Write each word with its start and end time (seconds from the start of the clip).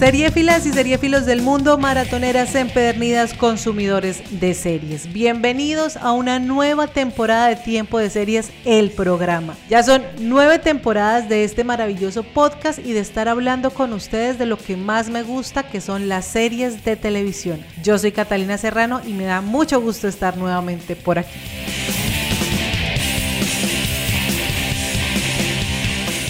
Seriefilas 0.00 0.64
y 0.64 0.72
seriefilos 0.72 1.26
del 1.26 1.42
mundo, 1.42 1.76
maratoneras 1.76 2.54
empedernidas, 2.54 3.34
consumidores 3.34 4.22
de 4.40 4.54
series. 4.54 5.12
Bienvenidos 5.12 5.98
a 5.98 6.12
una 6.12 6.38
nueva 6.38 6.86
temporada 6.86 7.48
de 7.48 7.56
Tiempo 7.56 7.98
de 7.98 8.08
Series, 8.08 8.50
el 8.64 8.92
programa. 8.92 9.58
Ya 9.68 9.82
son 9.82 10.02
nueve 10.18 10.58
temporadas 10.58 11.28
de 11.28 11.44
este 11.44 11.64
maravilloso 11.64 12.22
podcast 12.22 12.78
y 12.78 12.94
de 12.94 13.00
estar 13.00 13.28
hablando 13.28 13.72
con 13.72 13.92
ustedes 13.92 14.38
de 14.38 14.46
lo 14.46 14.56
que 14.56 14.74
más 14.74 15.10
me 15.10 15.22
gusta, 15.22 15.64
que 15.64 15.82
son 15.82 16.08
las 16.08 16.24
series 16.24 16.82
de 16.82 16.96
televisión. 16.96 17.62
Yo 17.82 17.98
soy 17.98 18.12
Catalina 18.12 18.56
Serrano 18.56 19.02
y 19.06 19.12
me 19.12 19.24
da 19.24 19.42
mucho 19.42 19.82
gusto 19.82 20.08
estar 20.08 20.34
nuevamente 20.34 20.96
por 20.96 21.18
aquí. 21.18 21.38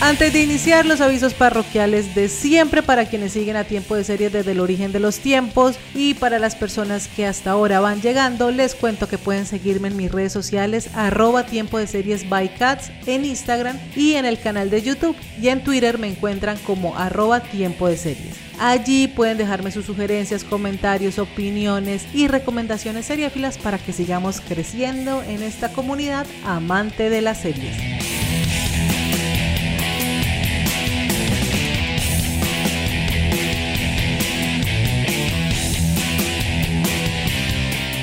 Antes 0.03 0.33
de 0.33 0.43
iniciar 0.43 0.87
los 0.87 1.03
avisos 1.03 1.35
parroquiales 1.35 2.15
de 2.15 2.31
siempre 2.31 2.83
para 2.83 3.05
quienes 3.05 3.35
siguen 3.35 3.57
a 3.57 3.65
tiempo 3.65 3.95
de 3.95 4.03
series 4.03 4.33
desde 4.33 4.53
el 4.53 4.61
origen 4.61 4.93
de 4.93 4.99
los 4.99 5.19
tiempos 5.19 5.77
y 5.95 6.15
para 6.15 6.39
las 6.39 6.57
personas 6.57 7.07
que 7.07 7.27
hasta 7.27 7.51
ahora 7.51 7.81
van 7.81 8.01
llegando, 8.01 8.51
les 8.51 8.75
cuento 8.75 9.09
que 9.09 9.19
pueden 9.19 9.45
seguirme 9.45 9.89
en 9.89 9.99
mis 9.99 10.11
redes 10.11 10.33
sociales 10.33 10.89
arroba 10.95 11.45
tiempo 11.45 11.77
de 11.79 11.87
series 11.87 12.27
by 12.31 12.55
cats 12.55 12.91
en 13.05 13.27
Instagram 13.27 13.79
y 13.95 14.15
en 14.15 14.25
el 14.25 14.41
canal 14.41 14.71
de 14.71 14.81
YouTube 14.81 15.17
y 15.39 15.49
en 15.49 15.63
Twitter 15.63 15.99
me 15.99 16.09
encuentran 16.09 16.57
como 16.65 16.97
arroba 16.97 17.41
tiempo 17.41 17.87
de 17.87 17.99
series. 17.99 18.37
Allí 18.59 19.07
pueden 19.07 19.37
dejarme 19.37 19.71
sus 19.71 19.85
sugerencias, 19.85 20.45
comentarios, 20.45 21.19
opiniones 21.19 22.07
y 22.15 22.27
recomendaciones 22.27 23.05
seriéfilas 23.05 23.59
para 23.59 23.77
que 23.77 23.93
sigamos 23.93 24.41
creciendo 24.41 25.23
en 25.23 25.43
esta 25.43 25.71
comunidad 25.71 26.27
amante 26.47 27.11
de 27.11 27.21
las 27.21 27.43
series. 27.43 28.20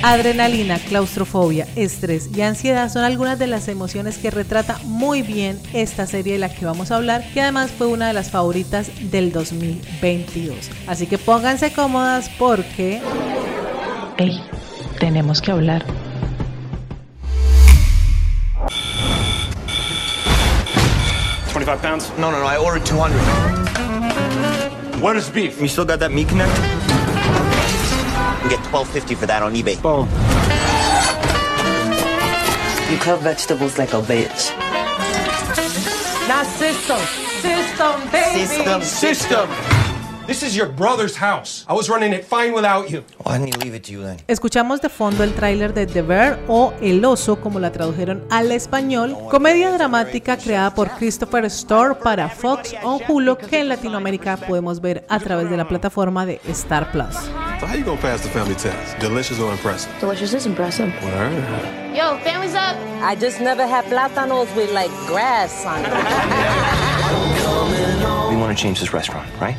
Adrenalina, 0.04 0.80
claustrofobia, 0.80 1.68
estrés 1.76 2.30
y 2.36 2.42
ansiedad 2.42 2.92
son 2.92 3.04
algunas 3.04 3.40
de 3.40 3.48
las 3.48 3.68
emociones 3.68 4.18
que 4.18 4.32
retrata 4.32 4.80
muy 4.84 5.22
bien 5.22 5.60
esta 5.74 6.06
serie 6.06 6.34
de 6.34 6.40
la 6.40 6.54
que 6.54 6.66
vamos 6.66 6.92
a 6.92 6.98
hablar, 6.98 7.24
que 7.34 7.42
además 7.42 7.72
fue 7.72 7.88
una 7.88 8.08
de 8.08 8.14
las 8.14 8.32
favoritas 8.32 8.90
del 9.12 9.32
2022. 9.32 10.70
Así 10.88 11.08
que 11.08 11.18
pónganse 11.18 11.72
cómodas 11.74 12.30
porque... 12.38 13.02
¡Ey! 14.18 14.42
Tenemos 15.00 15.42
que 15.42 15.52
hablar. 15.52 15.86
Twenty-five 21.52 21.82
pounds. 21.82 22.12
No, 22.18 22.32
no, 22.32 22.40
no. 22.40 22.46
I 22.46 22.58
ordered 22.58 22.86
200. 22.86 25.02
What 25.02 25.16
is 25.16 25.30
beef? 25.30 25.60
You 25.62 25.68
still 25.68 25.86
got 25.86 26.00
that 26.00 26.12
meat 26.12 26.28
connect? 26.30 26.52
You 28.48 28.56
get 28.56 28.66
12.50 28.68 29.18
for 29.18 29.26
that 29.26 29.44
on 29.44 29.54
eBay. 29.56 29.76
Boom. 29.82 30.08
You 32.90 32.98
cut 32.98 33.20
vegetables 33.20 33.78
like 33.78 33.92
a 33.92 34.00
bitch. 34.00 34.56
La 36.30 36.46
system, 36.46 36.98
system, 37.42 38.10
baby. 38.10 38.46
System. 38.46 38.82
System. 38.82 39.50
This 40.28 40.44
is 40.44 40.56
your 40.56 40.70
brother's 40.70 41.18
house. 41.18 41.66
I 41.68 41.74
was 41.74 41.90
running 41.90 42.14
it 42.14 42.24
fine 42.24 42.54
without 42.54 42.90
you. 42.90 43.04
Why 43.24 43.38
didn't 43.38 43.56
he 43.56 43.70
leave 43.70 43.76
it 43.76 43.84
to 43.88 43.92
you 43.92 44.02
then? 44.02 44.18
Escuchamos 44.30 44.80
de 44.80 44.88
fondo 44.88 45.26
el 45.26 45.34
tráiler 45.34 45.74
de 45.74 45.86
The 45.86 46.02
Bear 46.02 46.40
o 46.48 46.74
El 46.80 47.04
Oso, 47.04 47.42
como 47.42 47.60
la 47.60 47.74
tradujeron 47.74 48.24
al 48.30 48.54
español, 48.54 49.18
comedia 49.30 49.74
dramática 49.74 50.38
creada 50.38 50.74
por 50.74 50.90
Christopher 50.92 51.44
Store 51.46 51.96
para 51.96 52.30
Fox 52.30 52.74
o 52.82 53.02
Hulu, 53.10 53.36
que 53.36 53.60
en 53.60 53.68
Latinoamérica 53.68 54.38
podemos 54.38 54.80
ver 54.80 55.06
a 55.10 55.20
través 55.20 55.50
de 55.50 55.58
la 55.58 55.68
plataforma 55.68 56.26
de 56.26 56.40
Star 56.48 56.94
Plus. 56.94 57.18
So 57.60 57.66
how 57.66 57.74
you 57.74 57.84
gonna 57.84 58.00
pass 58.00 58.22
the 58.22 58.30
family 58.30 58.54
test? 58.54 59.00
Delicious 59.00 59.40
or 59.40 59.52
impressive? 59.52 59.92
Delicious 60.00 60.32
is 60.36 60.46
impressive. 60.46 60.94
Word. 61.04 61.34
Yo, 61.96 62.20
family's 62.20 62.54
up. 62.54 62.78
I 63.02 63.16
just 63.16 63.42
never 63.42 63.66
had 63.66 63.86
plátanos 63.86 64.56
with 64.56 64.72
like 64.74 64.92
grass 65.08 65.66
on 65.66 65.84
it. 65.84 66.84
We 68.48 68.52
want 68.52 68.60
to 68.60 68.64
change 68.64 68.80
this 68.80 68.94
restaurant, 68.94 69.28
right? 69.42 69.58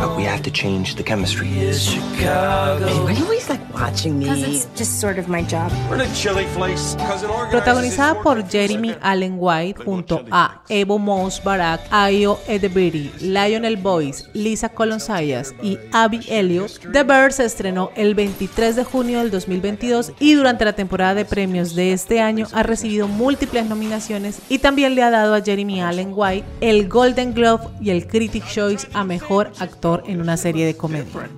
But 0.00 0.16
we 0.16 0.24
have 0.24 0.42
to 0.42 0.50
change 0.50 0.96
the 0.96 1.04
chemistry. 1.04 1.46
Why 1.46 2.26
are 2.26 3.12
you 3.12 3.22
always 3.22 3.48
like 3.48 3.60
watching 3.72 4.18
Because 4.18 4.42
me? 4.42 4.56
it's 4.56 4.66
just 4.74 5.00
sort 5.00 5.20
of 5.20 5.28
my 5.28 5.42
job. 5.42 5.70
We're 5.88 5.98
the 5.98 6.12
chili 6.12 6.46
flakes. 6.46 6.96
Cousin 6.98 7.30
organizes 7.30 7.52
Protagonizada 7.52 8.22
por. 8.24 8.42
Jeremy 8.42 8.96
Allen 9.02 9.36
White 9.38 9.84
junto 9.84 10.24
a 10.32 10.62
Evo 10.68 10.98
Moss 10.98 11.40
Barack, 11.40 11.80
Ayo 11.92 12.40
Edebiri, 12.48 13.12
Lionel 13.20 13.76
Boyce, 13.76 14.24
Lisa 14.32 14.68
Colon 14.68 14.98
Sayas 14.98 15.54
y 15.62 15.78
Abby 15.92 16.26
Elliott, 16.28 16.80
The 16.92 17.04
Bear 17.04 17.32
se 17.32 17.44
estrenó 17.44 17.92
el 17.94 18.16
23 18.16 18.74
de 18.74 18.82
junio 18.82 19.20
del 19.20 19.30
2022 19.30 20.10
y 20.18 20.34
durante 20.34 20.64
la 20.64 20.72
temporada 20.72 21.14
de 21.14 21.24
premios 21.24 21.76
de 21.76 21.92
este 21.92 22.20
año 22.20 22.48
ha 22.52 22.64
recibido 22.64 23.06
múltiples 23.06 23.66
nominaciones 23.66 24.40
y 24.48 24.58
también 24.58 24.96
le 24.96 25.04
ha 25.04 25.10
dado 25.10 25.36
a 25.36 25.40
Jeremy 25.40 25.80
Allen 25.82 26.10
White 26.12 26.44
el 26.60 26.88
Golden 26.88 27.32
Globe 27.32 27.75
y 27.80 27.90
el 27.90 28.06
Critic 28.06 28.46
Choice 28.46 28.88
a 28.92 29.04
Mejor 29.04 29.52
Actor 29.58 30.02
en 30.06 30.20
una 30.20 30.36
serie 30.36 30.66
de 30.66 30.76
comedia. 30.76 31.28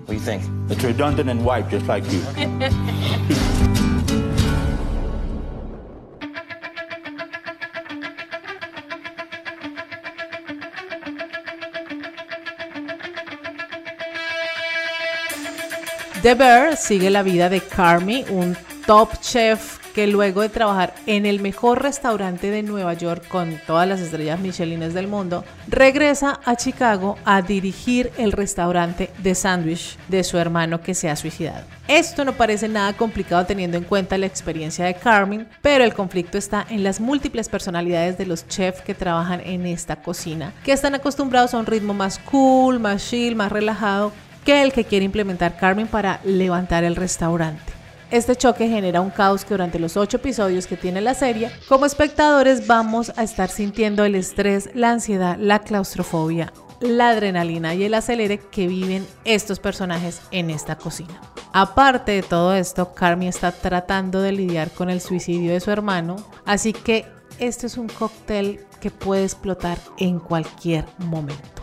The 16.22 16.34
Bear 16.34 16.76
sigue 16.76 17.10
la 17.10 17.22
vida 17.22 17.48
de 17.48 17.60
Carmi, 17.60 18.24
un 18.28 18.56
top 18.86 19.20
chef 19.20 19.77
que 19.98 20.06
luego 20.06 20.42
de 20.42 20.48
trabajar 20.48 20.94
en 21.06 21.26
el 21.26 21.40
mejor 21.40 21.82
restaurante 21.82 22.52
de 22.52 22.62
Nueva 22.62 22.94
York 22.94 23.26
con 23.26 23.60
todas 23.66 23.88
las 23.88 23.98
estrellas 23.98 24.38
michelines 24.38 24.94
del 24.94 25.08
mundo, 25.08 25.44
regresa 25.66 26.38
a 26.44 26.54
Chicago 26.54 27.18
a 27.24 27.42
dirigir 27.42 28.12
el 28.16 28.30
restaurante 28.30 29.10
de 29.18 29.34
sándwich 29.34 29.98
de 30.06 30.22
su 30.22 30.38
hermano 30.38 30.82
que 30.82 30.94
se 30.94 31.10
ha 31.10 31.16
suicidado. 31.16 31.64
Esto 31.88 32.24
no 32.24 32.34
parece 32.34 32.68
nada 32.68 32.92
complicado 32.92 33.44
teniendo 33.44 33.76
en 33.76 33.82
cuenta 33.82 34.16
la 34.18 34.26
experiencia 34.26 34.84
de 34.84 34.94
Carmen, 34.94 35.48
pero 35.62 35.82
el 35.82 35.94
conflicto 35.94 36.38
está 36.38 36.64
en 36.70 36.84
las 36.84 37.00
múltiples 37.00 37.48
personalidades 37.48 38.16
de 38.16 38.26
los 38.26 38.46
chefs 38.46 38.82
que 38.82 38.94
trabajan 38.94 39.40
en 39.40 39.66
esta 39.66 39.96
cocina, 39.96 40.52
que 40.62 40.70
están 40.70 40.94
acostumbrados 40.94 41.54
a 41.54 41.58
un 41.58 41.66
ritmo 41.66 41.92
más 41.92 42.20
cool, 42.20 42.78
más 42.78 43.04
chill, 43.10 43.34
más 43.34 43.50
relajado, 43.50 44.12
que 44.44 44.62
el 44.62 44.72
que 44.72 44.84
quiere 44.84 45.04
implementar 45.04 45.56
Carmen 45.56 45.88
para 45.88 46.20
levantar 46.22 46.84
el 46.84 46.94
restaurante. 46.94 47.77
Este 48.10 48.34
choque 48.36 48.68
genera 48.68 49.02
un 49.02 49.10
caos 49.10 49.44
que 49.44 49.52
durante 49.52 49.78
los 49.78 49.98
ocho 49.98 50.16
episodios 50.16 50.66
que 50.66 50.78
tiene 50.78 51.02
la 51.02 51.12
serie, 51.12 51.50
como 51.68 51.84
espectadores 51.84 52.66
vamos 52.66 53.12
a 53.16 53.22
estar 53.22 53.50
sintiendo 53.50 54.02
el 54.02 54.14
estrés, 54.14 54.70
la 54.74 54.92
ansiedad, 54.92 55.36
la 55.38 55.58
claustrofobia, 55.58 56.50
la 56.80 57.10
adrenalina 57.10 57.74
y 57.74 57.84
el 57.84 57.92
acelere 57.92 58.38
que 58.38 58.66
viven 58.66 59.06
estos 59.26 59.60
personajes 59.60 60.22
en 60.30 60.48
esta 60.48 60.76
cocina. 60.76 61.20
Aparte 61.52 62.12
de 62.12 62.22
todo 62.22 62.54
esto, 62.54 62.94
Carmi 62.94 63.28
está 63.28 63.52
tratando 63.52 64.22
de 64.22 64.32
lidiar 64.32 64.70
con 64.70 64.88
el 64.88 65.02
suicidio 65.02 65.52
de 65.52 65.60
su 65.60 65.70
hermano, 65.70 66.16
así 66.46 66.72
que 66.72 67.04
este 67.38 67.66
es 67.66 67.76
un 67.76 67.88
cóctel 67.88 68.60
que 68.80 68.90
puede 68.90 69.24
explotar 69.24 69.76
en 69.98 70.18
cualquier 70.18 70.86
momento. 70.96 71.57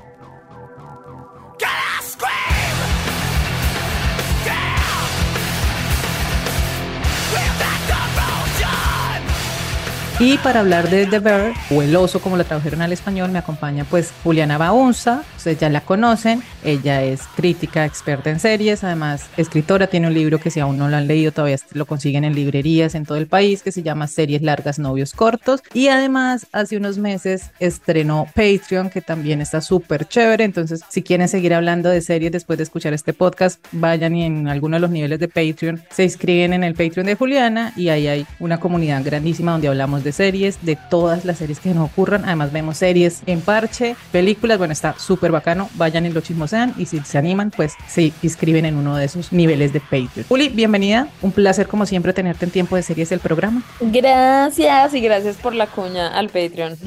Y 10.17 10.37
para 10.37 10.61
hablar 10.61 10.89
de 10.89 11.05
The 11.07 11.19
Bear, 11.19 11.53
o 11.69 11.81
El 11.81 11.93
Oso 11.93 12.21
como 12.21 12.37
lo 12.37 12.45
tradujeron 12.45 12.81
al 12.81 12.93
español, 12.93 13.31
me 13.31 13.39
acompaña 13.39 13.83
pues 13.83 14.13
Juliana 14.23 14.57
Baunza, 14.57 15.23
ustedes 15.35 15.59
ya 15.59 15.69
la 15.69 15.81
conocen, 15.81 16.41
ella 16.63 17.03
es 17.03 17.23
crítica, 17.35 17.83
experta 17.83 18.29
en 18.29 18.39
series, 18.39 18.85
además 18.85 19.25
escritora, 19.35 19.87
tiene 19.87 20.07
un 20.07 20.13
libro 20.13 20.39
que 20.39 20.51
si 20.51 20.61
aún 20.61 20.77
no 20.77 20.87
lo 20.87 20.95
han 20.95 21.07
leído 21.07 21.33
todavía 21.33 21.57
lo 21.73 21.85
consiguen 21.85 22.23
en 22.23 22.33
librerías 22.33 22.95
en 22.95 23.05
todo 23.05 23.17
el 23.17 23.27
país, 23.27 23.61
que 23.61 23.73
se 23.73 23.83
llama 23.83 24.07
Series 24.07 24.41
Largas, 24.41 24.79
Novios 24.79 25.11
Cortos, 25.11 25.61
y 25.73 25.89
además 25.89 26.47
hace 26.53 26.77
unos 26.77 26.97
meses 26.97 27.51
estrenó 27.59 28.25
Patreon, 28.33 28.89
que 28.89 29.01
también 29.01 29.41
está 29.41 29.59
súper 29.59 30.07
chévere, 30.07 30.45
entonces 30.45 30.79
si 30.87 31.03
quieren 31.03 31.27
seguir 31.27 31.53
hablando 31.53 31.89
de 31.89 31.99
series 31.99 32.31
después 32.31 32.55
de 32.55 32.63
escuchar 32.63 32.93
este 32.93 33.11
podcast, 33.11 33.59
vayan 33.73 34.15
y 34.15 34.23
en 34.23 34.47
alguno 34.47 34.77
de 34.77 34.81
los 34.81 34.91
niveles 34.91 35.19
de 35.19 35.27
Patreon 35.27 35.83
se 35.89 36.05
inscriben 36.05 36.53
en 36.53 36.63
el 36.63 36.73
Patreon 36.73 37.05
de 37.05 37.15
Juliana 37.15 37.73
y 37.75 37.89
ahí 37.89 38.07
hay 38.07 38.25
una 38.39 38.61
comunidad 38.61 39.03
grandísima 39.03 39.51
donde 39.51 39.67
hablamos 39.67 40.04
de 40.05 40.13
series, 40.13 40.63
de 40.63 40.77
todas 40.89 41.25
las 41.25 41.39
series 41.39 41.59
que 41.59 41.73
nos 41.73 41.91
ocurran. 41.91 42.23
Además, 42.23 42.53
vemos 42.53 42.77
series 42.77 43.21
en 43.25 43.41
parche, 43.41 43.97
películas. 44.13 44.57
Bueno, 44.57 44.71
está 44.71 44.97
súper 44.97 45.33
bacano. 45.33 45.69
Vayan 45.73 46.05
y 46.05 46.09
lo 46.11 46.21
chismosean. 46.21 46.73
Y 46.77 46.85
si 46.85 46.99
se 47.01 47.17
animan, 47.17 47.51
pues 47.51 47.73
se 47.89 48.13
inscriben 48.21 48.65
en 48.65 48.77
uno 48.77 48.95
de 48.95 49.03
esos 49.03 49.33
niveles 49.33 49.73
de 49.73 49.81
Patreon. 49.81 50.25
Juli, 50.29 50.47
bienvenida. 50.47 51.09
Un 51.21 51.33
placer, 51.33 51.67
como 51.67 51.85
siempre, 51.85 52.13
tenerte 52.13 52.45
en 52.45 52.51
tiempo 52.51 52.77
de 52.77 52.83
series 52.83 53.09
del 53.09 53.19
programa. 53.19 53.61
Gracias 53.81 54.93
y 54.93 55.01
gracias 55.01 55.35
por 55.35 55.53
la 55.53 55.67
cuña 55.67 56.07
al 56.07 56.27
Patreon. 56.27 56.77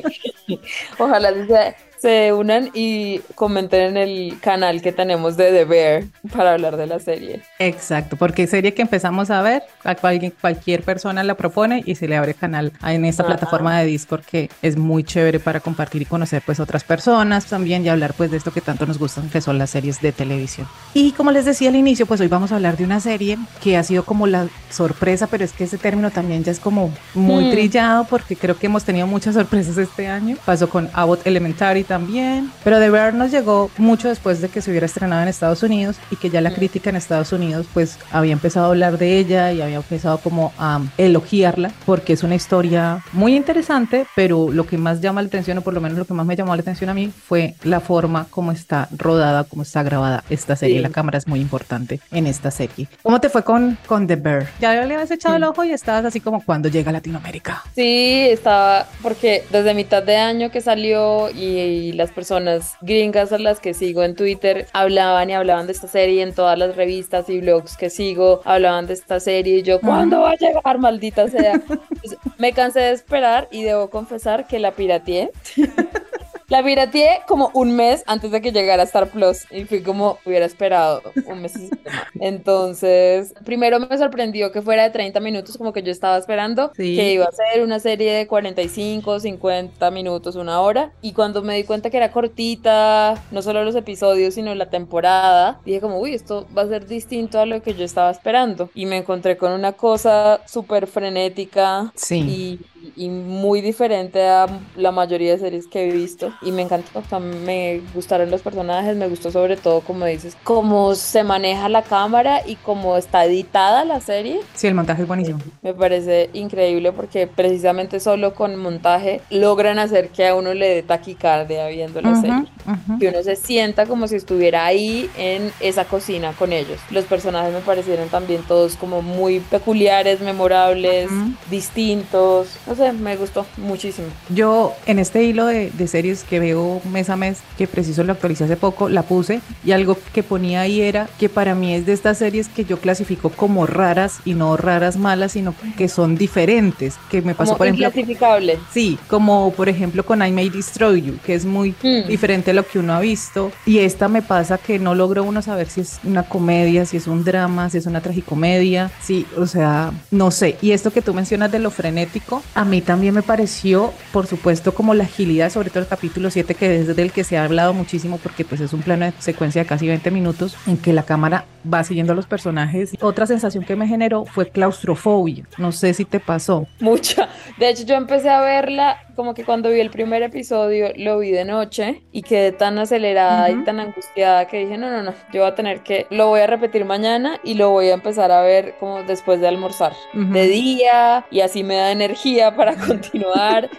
Ojalá 0.98 1.32
sea 1.46 1.76
se 2.02 2.32
unan 2.32 2.70
y 2.74 3.20
comenten 3.36 3.90
en 3.90 3.96
el 3.96 4.40
canal 4.40 4.82
que 4.82 4.90
tenemos 4.90 5.36
de 5.36 5.52
The 5.52 5.64
Bear 5.64 6.02
para 6.32 6.54
hablar 6.54 6.76
de 6.76 6.88
la 6.88 6.98
serie. 6.98 7.42
Exacto, 7.60 8.16
porque 8.16 8.48
serie 8.48 8.74
que 8.74 8.82
empezamos 8.82 9.30
a 9.30 9.40
ver, 9.40 9.62
a 9.84 9.94
cualquier, 9.94 10.32
cualquier 10.32 10.82
persona 10.82 11.22
la 11.22 11.36
propone 11.36 11.84
y 11.86 11.94
se 11.94 12.08
le 12.08 12.16
abre 12.16 12.34
canal 12.34 12.72
en 12.84 13.04
esta 13.04 13.24
plataforma 13.24 13.78
de 13.78 13.86
Discord 13.86 14.22
que 14.24 14.50
es 14.62 14.76
muy 14.76 15.04
chévere 15.04 15.38
para 15.38 15.60
compartir 15.60 16.02
y 16.02 16.04
conocer 16.04 16.42
pues 16.44 16.58
otras 16.58 16.82
personas 16.82 17.46
también 17.46 17.86
y 17.86 17.88
hablar 17.88 18.14
pues 18.14 18.32
de 18.32 18.36
esto 18.36 18.50
que 18.52 18.60
tanto 18.60 18.84
nos 18.84 18.98
gustan 18.98 19.30
que 19.30 19.40
son 19.40 19.56
las 19.58 19.70
series 19.70 20.00
de 20.00 20.10
televisión. 20.10 20.66
Y 20.94 21.12
como 21.12 21.30
les 21.30 21.44
decía 21.44 21.68
al 21.68 21.76
inicio, 21.76 22.06
pues 22.06 22.20
hoy 22.20 22.26
vamos 22.26 22.50
a 22.50 22.56
hablar 22.56 22.76
de 22.76 22.82
una 22.84 22.98
serie 22.98 23.38
que 23.62 23.76
ha 23.76 23.84
sido 23.84 24.04
como 24.04 24.26
la 24.26 24.48
sorpresa, 24.70 25.28
pero 25.28 25.44
es 25.44 25.52
que 25.52 25.64
ese 25.64 25.78
término 25.78 26.10
también 26.10 26.42
ya 26.42 26.50
es 26.50 26.58
como 26.58 26.90
muy 27.14 27.44
Hmm. 27.44 27.50
trillado 27.52 28.04
porque 28.10 28.34
creo 28.34 28.58
que 28.58 28.66
hemos 28.66 28.82
tenido 28.82 29.06
muchas 29.06 29.34
sorpresas 29.34 29.78
este 29.78 30.08
año. 30.08 30.36
Pasó 30.44 30.68
con 30.68 30.90
Abbott 30.94 31.24
Elementary 31.26 31.84
también, 31.92 32.50
pero 32.64 32.78
The 32.78 32.88
Bear 32.88 33.12
nos 33.12 33.30
llegó 33.30 33.70
mucho 33.76 34.08
después 34.08 34.40
de 34.40 34.48
que 34.48 34.62
se 34.62 34.70
hubiera 34.70 34.86
estrenado 34.86 35.20
en 35.20 35.28
Estados 35.28 35.62
Unidos 35.62 35.96
y 36.10 36.16
que 36.16 36.30
ya 36.30 36.40
la 36.40 36.54
crítica 36.54 36.88
en 36.88 36.96
Estados 36.96 37.32
Unidos 37.32 37.66
pues 37.74 37.98
había 38.10 38.32
empezado 38.32 38.64
a 38.64 38.68
hablar 38.70 38.96
de 38.96 39.18
ella 39.18 39.52
y 39.52 39.60
había 39.60 39.76
empezado 39.76 40.16
como 40.16 40.54
a 40.58 40.80
elogiarla 40.96 41.70
porque 41.84 42.14
es 42.14 42.22
una 42.22 42.34
historia 42.34 43.04
muy 43.12 43.36
interesante, 43.36 44.06
pero 44.16 44.50
lo 44.50 44.64
que 44.64 44.78
más 44.78 45.02
llama 45.02 45.20
la 45.20 45.28
atención 45.28 45.58
o 45.58 45.60
por 45.60 45.74
lo 45.74 45.82
menos 45.82 45.98
lo 45.98 46.06
que 46.06 46.14
más 46.14 46.24
me 46.24 46.34
llamó 46.34 46.56
la 46.56 46.62
atención 46.62 46.88
a 46.88 46.94
mí 46.94 47.10
fue 47.10 47.56
la 47.62 47.80
forma 47.80 48.26
como 48.30 48.52
está 48.52 48.88
rodada, 48.96 49.44
como 49.44 49.60
está 49.60 49.82
grabada 49.82 50.24
esta 50.30 50.56
serie. 50.56 50.76
Sí. 50.76 50.82
La 50.82 50.88
cámara 50.88 51.18
es 51.18 51.28
muy 51.28 51.40
importante 51.40 52.00
en 52.10 52.26
esta 52.26 52.50
serie. 52.50 52.88
¿Cómo 53.02 53.20
te 53.20 53.28
fue 53.28 53.44
con, 53.44 53.76
con 53.86 54.06
The 54.06 54.16
Bear? 54.16 54.48
Ya 54.60 54.72
le 54.72 54.94
habías 54.94 55.10
echado 55.10 55.36
el 55.36 55.44
ojo 55.44 55.62
y 55.62 55.72
estabas 55.72 56.06
así 56.06 56.20
como 56.20 56.42
cuando 56.42 56.70
llega 56.70 56.88
a 56.88 56.94
Latinoamérica. 56.94 57.62
Sí, 57.74 58.28
estaba, 58.30 58.86
porque 59.02 59.44
desde 59.50 59.74
mitad 59.74 60.02
de 60.02 60.16
año 60.16 60.50
que 60.50 60.62
salió 60.62 61.28
y, 61.28 61.58
las 61.90 62.12
personas 62.12 62.76
gringas 62.82 63.32
a 63.32 63.38
las 63.38 63.58
que 63.58 63.74
sigo 63.74 64.04
en 64.04 64.14
Twitter 64.14 64.68
hablaban 64.72 65.28
y 65.30 65.32
hablaban 65.32 65.66
de 65.66 65.72
esta 65.72 65.88
serie 65.88 66.22
en 66.22 66.32
todas 66.32 66.56
las 66.56 66.76
revistas 66.76 67.28
y 67.28 67.40
blogs 67.40 67.76
que 67.76 67.90
sigo, 67.90 68.40
hablaban 68.44 68.86
de 68.86 68.94
esta 68.94 69.18
serie 69.18 69.58
y 69.58 69.62
yo, 69.62 69.80
¿cuándo 69.80 70.20
va 70.20 70.30
a 70.30 70.36
llegar, 70.36 70.78
maldita 70.78 71.28
sea? 71.28 71.60
Pues, 72.02 72.16
me 72.38 72.52
cansé 72.52 72.80
de 72.80 72.92
esperar 72.92 73.48
y 73.50 73.62
debo 73.62 73.88
confesar 73.88 74.46
que 74.46 74.58
la 74.58 74.72
pirateé. 74.72 75.30
La 76.52 76.62
pirateé 76.62 77.22
como 77.26 77.50
un 77.54 77.74
mes 77.74 78.04
antes 78.06 78.30
de 78.30 78.42
que 78.42 78.52
llegara 78.52 78.82
a 78.82 78.84
Star 78.84 79.08
Plus 79.08 79.46
y 79.50 79.64
fui 79.64 79.82
como 79.82 80.18
hubiera 80.26 80.44
esperado 80.44 81.00
un 81.24 81.40
mes. 81.40 81.54
Entonces, 82.20 83.32
primero 83.42 83.80
me 83.80 83.96
sorprendió 83.96 84.52
que 84.52 84.60
fuera 84.60 84.82
de 84.82 84.90
30 84.90 85.18
minutos 85.20 85.56
como 85.56 85.72
que 85.72 85.82
yo 85.82 85.90
estaba 85.90 86.18
esperando 86.18 86.70
Sí. 86.76 86.94
que 86.94 87.14
iba 87.14 87.24
a 87.24 87.32
ser 87.32 87.62
una 87.62 87.78
serie 87.80 88.12
de 88.12 88.26
45, 88.26 89.20
50 89.20 89.90
minutos, 89.92 90.36
una 90.36 90.60
hora. 90.60 90.92
Y 91.00 91.14
cuando 91.14 91.40
me 91.42 91.56
di 91.56 91.64
cuenta 91.64 91.88
que 91.88 91.96
era 91.96 92.12
cortita, 92.12 93.14
no 93.30 93.40
solo 93.40 93.64
los 93.64 93.74
episodios, 93.74 94.34
sino 94.34 94.54
la 94.54 94.68
temporada, 94.68 95.58
dije 95.64 95.80
como, 95.80 96.00
uy, 96.00 96.12
esto 96.12 96.46
va 96.54 96.62
a 96.62 96.68
ser 96.68 96.86
distinto 96.86 97.40
a 97.40 97.46
lo 97.46 97.62
que 97.62 97.72
yo 97.72 97.84
estaba 97.84 98.10
esperando. 98.10 98.68
Y 98.74 98.84
me 98.84 98.98
encontré 98.98 99.38
con 99.38 99.52
una 99.52 99.72
cosa 99.72 100.42
súper 100.46 100.86
frenética 100.86 101.92
Sí. 101.94 102.18
y, 102.20 102.60
y 102.96 103.08
muy 103.08 103.60
diferente 103.60 104.26
a 104.26 104.46
la 104.76 104.90
mayoría 104.92 105.32
de 105.32 105.38
series 105.38 105.66
que 105.66 105.88
he 105.88 105.92
visto. 105.92 106.32
Y 106.42 106.52
me 106.52 106.62
encantó, 106.62 106.98
o 106.98 107.02
sea, 107.08 107.18
me 107.20 107.80
gustaron 107.94 108.30
los 108.30 108.42
personajes, 108.42 108.96
me 108.96 109.08
gustó 109.08 109.30
sobre 109.30 109.56
todo, 109.56 109.80
como 109.80 110.04
dices, 110.06 110.36
cómo 110.44 110.94
se 110.94 111.24
maneja 111.24 111.68
la 111.68 111.82
cámara 111.82 112.40
y 112.46 112.56
cómo 112.56 112.96
está 112.96 113.24
editada 113.24 113.84
la 113.84 114.00
serie. 114.00 114.40
Sí, 114.54 114.66
el 114.66 114.74
montaje 114.74 115.02
es 115.02 115.08
buenísimo. 115.08 115.38
Me 115.62 115.74
parece 115.74 116.30
increíble 116.32 116.92
porque 116.92 117.26
precisamente 117.26 118.00
solo 118.00 118.34
con 118.34 118.56
montaje 118.56 119.20
logran 119.30 119.78
hacer 119.78 120.08
que 120.08 120.26
a 120.28 120.34
uno 120.34 120.54
le 120.54 120.68
dé 120.68 120.82
taquicardia 120.82 121.66
viendo 121.68 122.00
la 122.00 122.10
Ujú, 122.12 122.20
serie. 122.20 122.44
ujú. 122.66 122.98
Que 122.98 123.08
uno 123.08 123.22
se 123.22 123.36
sienta 123.36 123.86
como 123.86 124.08
si 124.08 124.16
estuviera 124.16 124.64
ahí 124.66 125.08
en 125.16 125.52
esa 125.60 125.84
cocina 125.84 126.32
con 126.38 126.52
ellos. 126.52 126.80
Los 126.90 127.04
personajes 127.04 127.52
me 127.52 127.60
parecieron 127.60 128.08
también 128.08 128.42
todos 128.42 128.76
como 128.76 129.02
muy 129.02 129.40
peculiares, 129.40 130.20
memorables, 130.20 131.10
Ujú. 131.10 131.30
distintos. 131.50 132.48
No 132.72 132.76
sé, 132.78 132.90
me 132.94 133.16
gustó 133.16 133.44
muchísimo. 133.58 134.08
Yo 134.30 134.72
en 134.86 134.98
este 134.98 135.22
hilo 135.24 135.44
de, 135.44 135.70
de 135.70 135.86
series 135.86 136.24
que 136.24 136.40
veo 136.40 136.80
mes 136.90 137.10
a 137.10 137.16
mes, 137.16 137.40
que 137.58 137.66
preciso 137.66 138.02
lo 138.02 138.12
actualicé 138.12 138.44
hace 138.44 138.56
poco, 138.56 138.88
la 138.88 139.02
puse 139.02 139.40
y 139.62 139.72
algo 139.72 139.98
que 140.14 140.22
ponía 140.22 140.62
ahí 140.62 140.80
era 140.80 141.06
que 141.18 141.28
para 141.28 141.54
mí 141.54 141.74
es 141.74 141.84
de 141.84 141.92
estas 141.92 142.16
series 142.16 142.48
que 142.48 142.64
yo 142.64 142.78
clasifico 142.78 143.28
como 143.28 143.66
raras 143.66 144.20
y 144.24 144.32
no 144.32 144.56
raras 144.56 144.96
malas, 144.96 145.32
sino 145.32 145.54
que 145.76 145.88
son 145.88 146.16
diferentes, 146.16 146.94
que 147.10 147.20
me 147.20 147.34
pasó 147.34 147.50
Como 147.50 147.58
por 147.58 147.66
ejemplo... 147.66 147.88
inclasificable. 147.88 148.58
Sí, 148.72 148.98
como 149.06 149.52
por 149.52 149.68
ejemplo 149.68 150.06
con 150.06 150.24
I 150.26 150.32
May 150.32 150.48
Destroy 150.48 151.02
You, 151.02 151.18
que 151.26 151.34
es 151.34 151.44
muy 151.44 151.74
Mm. 151.82 152.06
diferente 152.08 152.52
a 152.52 152.54
lo 152.54 152.66
que 152.66 152.78
uno 152.78 152.94
ha 152.94 153.00
visto. 153.00 153.52
Y 153.66 153.80
esta 153.80 154.08
me 154.08 154.22
pasa 154.22 154.56
que 154.56 154.78
no 154.78 154.94
logro 154.94 155.24
uno 155.24 155.42
saber 155.42 155.68
si 155.68 155.82
es 155.82 156.00
una 156.04 156.22
comedia, 156.22 156.86
si 156.86 156.96
es 156.96 157.06
un 157.06 157.22
drama, 157.22 157.68
si 157.68 157.76
es 157.76 157.84
una 157.86 158.00
tragicomedia. 158.00 158.90
Sí, 159.02 159.26
o 159.36 159.46
sea, 159.46 159.92
no 160.10 160.30
sé. 160.30 160.56
Y 160.62 160.70
esto 160.72 160.90
que 160.90 161.02
tú 161.02 161.12
mencionas 161.12 161.50
de 161.52 161.58
lo 161.58 161.70
frenético, 161.70 162.42
a 162.62 162.64
mí 162.64 162.80
también 162.80 163.12
me 163.12 163.22
pareció, 163.22 163.92
por 164.12 164.28
supuesto, 164.28 164.72
como 164.72 164.94
la 164.94 165.02
agilidad, 165.02 165.50
sobre 165.50 165.70
todo 165.70 165.80
el 165.80 165.88
capítulo 165.88 166.30
7, 166.30 166.54
que 166.54 166.78
es 166.78 166.96
del 166.96 167.10
que 167.10 167.24
se 167.24 167.36
ha 167.36 167.44
hablado 167.44 167.74
muchísimo, 167.74 168.18
porque 168.18 168.44
pues 168.44 168.60
es 168.60 168.72
un 168.72 168.82
plano 168.82 169.04
de 169.04 169.12
secuencia 169.18 169.62
de 169.62 169.68
casi 169.68 169.88
20 169.88 170.12
minutos, 170.12 170.56
en 170.68 170.76
que 170.76 170.92
la 170.92 171.02
cámara 171.02 171.44
va 171.72 171.82
siguiendo 171.82 172.12
a 172.12 172.16
los 172.16 172.26
personajes. 172.26 172.96
Otra 173.00 173.26
sensación 173.26 173.64
que 173.64 173.74
me 173.74 173.88
generó 173.88 174.24
fue 174.26 174.48
claustrofobia. 174.48 175.44
No 175.58 175.72
sé 175.72 175.92
si 175.92 176.04
te 176.04 176.20
pasó. 176.20 176.68
Mucha. 176.78 177.28
De 177.58 177.68
hecho, 177.68 177.84
yo 177.84 177.96
empecé 177.96 178.30
a 178.30 178.40
verla 178.40 178.98
como 179.14 179.34
que 179.34 179.44
cuando 179.44 179.70
vi 179.70 179.80
el 179.80 179.90
primer 179.90 180.22
episodio 180.22 180.92
lo 180.96 181.18
vi 181.18 181.30
de 181.30 181.44
noche 181.44 182.02
y 182.12 182.22
quedé 182.22 182.52
tan 182.52 182.78
acelerada 182.78 183.50
Ujú. 183.50 183.60
y 183.60 183.64
tan 183.64 183.80
angustiada 183.80 184.46
que 184.46 184.58
dije, 184.60 184.78
no, 184.78 184.90
no, 184.90 185.02
no, 185.02 185.14
yo 185.32 185.42
voy 185.42 185.50
a 185.50 185.54
tener 185.54 185.82
que, 185.82 186.06
lo 186.10 186.28
voy 186.28 186.40
a 186.40 186.46
repetir 186.46 186.84
mañana 186.84 187.38
y 187.44 187.54
lo 187.54 187.70
voy 187.70 187.88
a 187.88 187.94
empezar 187.94 188.30
a 188.30 188.42
ver 188.42 188.74
como 188.78 189.02
después 189.02 189.40
de 189.40 189.48
almorzar, 189.48 189.92
Ujú. 190.14 190.32
de 190.32 190.46
día 190.48 191.26
y 191.30 191.40
así 191.40 191.62
me 191.64 191.76
da 191.76 191.92
energía 191.92 192.54
para 192.56 192.74
continuar. 192.86 193.70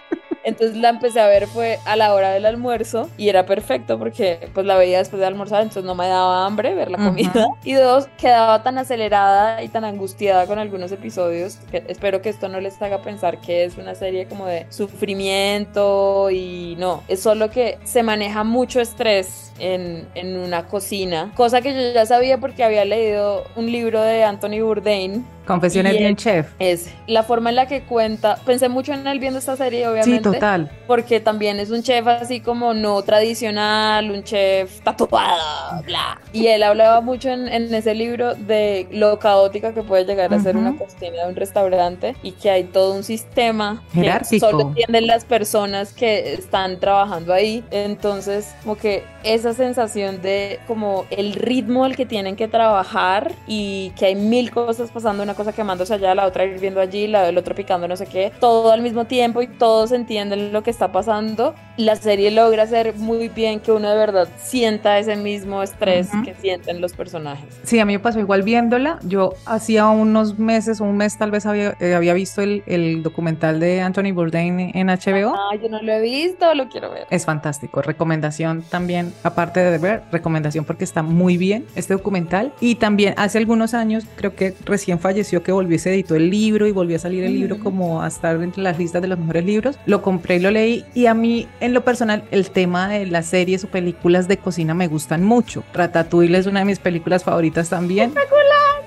Entonces 0.44 0.76
la 0.76 0.90
empecé 0.90 1.20
a 1.20 1.26
ver 1.26 1.46
fue 1.46 1.78
a 1.84 1.96
la 1.96 2.14
hora 2.14 2.30
del 2.30 2.46
almuerzo 2.46 3.08
y 3.16 3.28
era 3.28 3.46
perfecto 3.46 3.98
porque 3.98 4.48
pues 4.52 4.66
la 4.66 4.76
veía 4.76 4.98
después 4.98 5.20
de 5.20 5.26
almorzar, 5.26 5.62
entonces 5.62 5.84
no 5.84 5.94
me 5.94 6.06
daba 6.06 6.46
hambre 6.46 6.74
ver 6.74 6.90
la 6.90 6.98
comida. 6.98 7.32
Y 7.64 7.72
dos, 7.74 8.08
quedaba 8.18 8.62
tan 8.62 8.78
acelerada 8.78 9.62
y 9.62 9.68
tan 9.68 9.84
angustiada 9.84 10.46
con 10.46 10.58
algunos 10.58 10.92
episodios 10.92 11.56
que 11.70 11.82
espero 11.88 12.20
que 12.20 12.28
esto 12.28 12.48
no 12.48 12.60
les 12.60 12.80
haga 12.82 13.00
pensar 13.00 13.40
que 13.40 13.64
es 13.64 13.78
una 13.78 13.94
serie 13.94 14.26
como 14.26 14.46
de 14.46 14.66
sufrimiento 14.70 16.30
y 16.30 16.76
no, 16.78 17.02
es 17.08 17.20
solo 17.20 17.50
que 17.50 17.78
se 17.84 18.02
maneja 18.02 18.44
mucho 18.44 18.80
estrés 18.80 19.52
en, 19.58 20.06
en 20.14 20.36
una 20.36 20.66
cocina, 20.66 21.32
cosa 21.34 21.62
que 21.62 21.72
yo 21.72 21.94
ya 21.94 22.06
sabía 22.06 22.38
porque 22.38 22.64
había 22.64 22.84
leído 22.84 23.44
un 23.56 23.70
libro 23.70 24.02
de 24.02 24.24
Anthony 24.24 24.60
Bourdain 24.62 25.24
Confesiones 25.46 25.98
de 25.98 26.06
un 26.06 26.16
chef. 26.16 26.52
es 26.58 26.88
la 27.06 27.22
forma 27.22 27.50
en 27.50 27.56
la 27.56 27.66
que 27.66 27.82
cuenta. 27.82 28.36
Pensé 28.46 28.68
mucho 28.68 28.92
en 28.92 29.06
él 29.06 29.20
viendo 29.20 29.38
esta 29.38 29.56
serie, 29.56 29.80
Sí, 29.80 29.86
obviamente. 29.86 30.33
Total. 30.34 30.70
Porque 30.86 31.20
también 31.20 31.58
es 31.60 31.70
un 31.70 31.82
chef 31.82 32.06
así 32.06 32.40
como 32.40 32.74
no 32.74 33.02
tradicional, 33.02 34.10
un 34.10 34.22
chef 34.22 34.80
tatuado, 34.80 35.82
bla. 35.84 36.20
Y 36.32 36.46
él 36.48 36.62
hablaba 36.62 37.00
mucho 37.00 37.30
en, 37.30 37.48
en 37.48 37.72
ese 37.74 37.94
libro 37.94 38.34
de 38.34 38.86
lo 38.90 39.18
caótica 39.18 39.72
que 39.72 39.82
puede 39.82 40.04
llegar 40.04 40.32
a 40.34 40.40
ser 40.40 40.56
Ujú. 40.56 40.66
una 40.68 40.78
cocina 40.78 41.22
de 41.24 41.28
un 41.28 41.36
restaurante 41.36 42.16
y 42.22 42.32
que 42.32 42.50
hay 42.50 42.64
todo 42.64 42.94
un 42.94 43.02
sistema 43.04 43.82
que 43.92 44.00
Jerárquico. 44.00 44.50
solo 44.50 44.60
entienden 44.68 45.06
las 45.06 45.24
personas 45.24 45.92
que 45.92 46.34
están 46.34 46.78
trabajando 46.80 47.32
ahí. 47.32 47.64
Entonces, 47.70 48.54
como 48.62 48.76
que 48.76 49.04
esa 49.22 49.54
sensación 49.54 50.20
de 50.20 50.60
como 50.66 51.06
el 51.10 51.32
ritmo 51.34 51.84
al 51.84 51.96
que 51.96 52.04
tienen 52.06 52.36
que 52.36 52.48
trabajar 52.48 53.32
y 53.46 53.90
que 53.98 54.06
hay 54.06 54.14
mil 54.14 54.50
cosas 54.50 54.90
pasando 54.90 55.22
una 55.22 55.34
cosa 55.34 55.52
quemándose 55.52 55.94
allá, 55.94 56.14
la 56.14 56.26
otra 56.26 56.44
hirviendo 56.44 56.80
allí, 56.80 57.06
la 57.06 57.22
del 57.22 57.38
otro 57.38 57.54
picando 57.54 57.88
no 57.88 57.96
sé 57.96 58.06
qué, 58.06 58.32
todo 58.40 58.72
al 58.72 58.82
mismo 58.82 59.04
tiempo 59.06 59.40
y 59.42 59.46
todos 59.46 59.92
entienden 59.92 60.23
lo 60.24 60.62
que 60.62 60.70
está 60.70 60.92
pasando. 60.92 61.54
La 61.76 61.96
serie 61.96 62.30
logra 62.30 62.62
hacer 62.62 62.94
muy 62.94 63.28
bien 63.28 63.58
que 63.58 63.72
uno 63.72 63.90
de 63.90 63.96
verdad 63.96 64.28
sienta 64.36 64.96
ese 64.98 65.16
mismo 65.16 65.60
estrés 65.60 66.08
que 66.24 66.34
sienten 66.34 66.80
los 66.80 66.92
personajes. 66.92 67.48
Sí, 67.64 67.80
a 67.80 67.84
mí 67.84 67.94
me 67.94 67.98
pasó 67.98 68.20
igual 68.20 68.42
viéndola. 68.42 69.00
Yo 69.02 69.34
hacía 69.44 69.88
unos 69.88 70.38
meses, 70.38 70.80
un 70.80 70.96
mes 70.96 71.18
tal 71.18 71.32
vez 71.32 71.46
había, 71.46 71.76
eh, 71.80 71.94
había 71.94 72.14
visto 72.14 72.42
el, 72.42 72.62
el, 72.66 73.02
documental 73.02 73.58
de 73.58 73.80
Anthony 73.80 74.12
Bourdain 74.12 74.70
en 74.72 74.86
HBO. 74.86 75.34
Ah, 75.34 75.56
yo 75.60 75.68
no 75.68 75.82
lo 75.82 75.92
he 75.92 76.00
visto, 76.00 76.54
lo 76.54 76.68
quiero 76.68 76.92
ver. 76.92 77.08
Es 77.10 77.24
fantástico. 77.24 77.82
Recomendación 77.82 78.62
también, 78.62 79.12
aparte 79.24 79.58
de 79.58 79.78
ver, 79.78 80.02
recomendación 80.12 80.64
porque 80.64 80.84
está 80.84 81.02
muy 81.02 81.36
bien 81.36 81.66
este 81.74 81.94
documental. 81.94 82.52
Y 82.60 82.76
también 82.76 83.14
hace 83.16 83.38
algunos 83.38 83.74
años, 83.74 84.04
creo 84.14 84.36
que 84.36 84.54
recién 84.64 85.00
falleció, 85.00 85.42
que 85.42 85.50
volvió 85.50 85.74
y 85.74 85.80
se 85.80 85.92
editó 85.92 86.14
el 86.14 86.30
libro 86.30 86.68
y 86.68 86.72
volvió 86.72 86.96
a 86.96 87.00
salir 87.00 87.24
el 87.24 87.34
libro 87.34 87.58
como 87.58 88.02
a 88.02 88.06
estar 88.06 88.40
entre 88.42 88.62
las 88.62 88.78
listas 88.78 89.02
de 89.02 89.08
los 89.08 89.18
mejores 89.18 89.44
libros. 89.44 89.78
Lo 89.86 90.02
compré 90.02 90.36
y 90.36 90.40
lo 90.40 90.52
leí. 90.52 90.84
Y 90.94 91.06
a 91.06 91.14
mí, 91.14 91.48
en 91.64 91.72
lo 91.72 91.82
personal, 91.82 92.24
el 92.30 92.50
tema 92.50 92.88
de 92.88 93.06
las 93.06 93.26
series 93.26 93.64
o 93.64 93.68
películas 93.68 94.28
de 94.28 94.36
cocina 94.36 94.74
me 94.74 94.86
gustan 94.86 95.24
mucho. 95.24 95.64
Ratatouille 95.72 96.36
es 96.36 96.46
una 96.46 96.60
de 96.60 96.66
mis 96.66 96.78
películas 96.78 97.24
favoritas 97.24 97.70
también. 97.70 98.12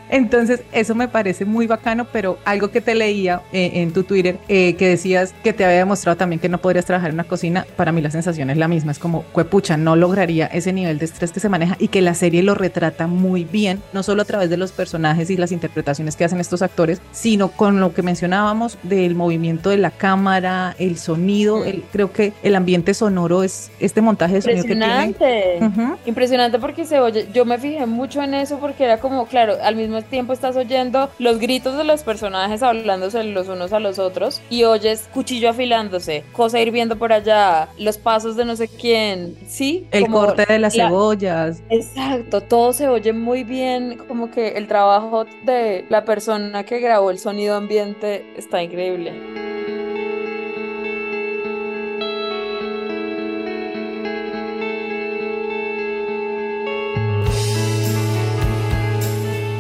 Entonces, 0.09 0.61
eso 0.71 0.95
me 0.95 1.07
parece 1.07 1.45
muy 1.45 1.67
bacano, 1.67 2.07
pero 2.11 2.37
algo 2.45 2.69
que 2.69 2.81
te 2.81 2.95
leía 2.95 3.41
eh, 3.51 3.71
en 3.75 3.93
tu 3.93 4.03
Twitter, 4.03 4.37
eh, 4.47 4.75
que 4.75 4.87
decías 4.87 5.33
que 5.43 5.53
te 5.53 5.65
había 5.65 5.77
demostrado 5.77 6.17
también 6.17 6.39
que 6.39 6.49
no 6.49 6.59
podrías 6.59 6.85
trabajar 6.85 7.09
en 7.09 7.15
una 7.15 7.23
cocina, 7.25 7.65
para 7.75 7.91
mí 7.91 8.01
la 8.01 8.11
sensación 8.11 8.49
es 8.49 8.57
la 8.57 8.67
misma, 8.67 8.91
es 8.91 8.99
como, 8.99 9.23
cuepucha, 9.33 9.77
no 9.77 9.95
lograría 9.95 10.47
ese 10.47 10.73
nivel 10.73 10.99
de 10.99 11.05
estrés 11.05 11.31
que 11.31 11.39
se 11.39 11.49
maneja 11.49 11.75
y 11.79 11.89
que 11.89 12.01
la 12.01 12.13
serie 12.13 12.43
lo 12.43 12.55
retrata 12.55 13.07
muy 13.07 13.43
bien, 13.43 13.81
no 13.93 14.03
solo 14.03 14.21
a 14.21 14.25
través 14.25 14.49
de 14.49 14.57
los 14.57 14.71
personajes 14.71 15.29
y 15.29 15.37
las 15.37 15.51
interpretaciones 15.51 16.15
que 16.15 16.25
hacen 16.25 16.39
estos 16.39 16.61
actores, 16.61 17.01
sino 17.11 17.49
con 17.49 17.79
lo 17.79 17.93
que 17.93 18.01
mencionábamos 18.01 18.77
del 18.83 19.15
movimiento 19.15 19.69
de 19.69 19.77
la 19.77 19.91
cámara, 19.91 20.75
el 20.79 20.97
sonido, 20.97 21.65
el, 21.65 21.83
creo 21.91 22.11
que 22.11 22.33
el 22.43 22.55
ambiente 22.55 22.93
sonoro 22.93 23.43
es 23.43 23.71
este 23.79 24.01
montaje 24.01 24.35
de 24.35 24.41
sonido 24.41 24.63
que 24.63 24.75
tiene. 24.75 25.05
Impresionante, 25.05 25.99
impresionante 26.05 26.59
porque 26.59 26.85
se 26.85 26.99
oye, 26.99 27.27
yo 27.33 27.45
me 27.45 27.57
fijé 27.57 27.85
mucho 27.85 28.21
en 28.21 28.33
eso 28.33 28.59
porque 28.59 28.83
era 28.83 28.99
como, 28.99 29.25
claro, 29.25 29.55
al 29.61 29.75
mismo 29.75 29.96
tiempo 30.05 30.33
estás 30.33 30.55
oyendo 30.55 31.09
los 31.19 31.39
gritos 31.39 31.77
de 31.77 31.83
los 31.83 32.03
personajes 32.03 32.63
hablándose 32.63 33.23
los 33.23 33.47
unos 33.47 33.73
a 33.73 33.79
los 33.79 33.99
otros 33.99 34.41
y 34.49 34.63
oyes 34.63 35.09
cuchillo 35.13 35.49
afilándose, 35.49 36.23
cosa 36.33 36.59
hirviendo 36.59 36.97
por 36.97 37.13
allá, 37.13 37.69
los 37.77 37.97
pasos 37.97 38.35
de 38.35 38.45
no 38.45 38.55
sé 38.55 38.67
quién, 38.67 39.37
¿sí? 39.47 39.87
El 39.91 40.07
corte 40.07 40.45
de 40.47 40.59
las 40.59 40.73
cebollas. 40.73 41.61
Exacto, 41.69 42.41
todo 42.41 42.73
se 42.73 42.87
oye 42.87 43.13
muy 43.13 43.43
bien, 43.43 43.97
como 44.07 44.31
que 44.31 44.49
el 44.49 44.67
trabajo 44.67 45.25
de 45.43 45.85
la 45.89 46.05
persona 46.05 46.63
que 46.63 46.79
grabó 46.79 47.11
el 47.11 47.19
sonido 47.19 47.55
ambiente 47.55 48.25
está 48.37 48.61
increíble. 48.61 49.46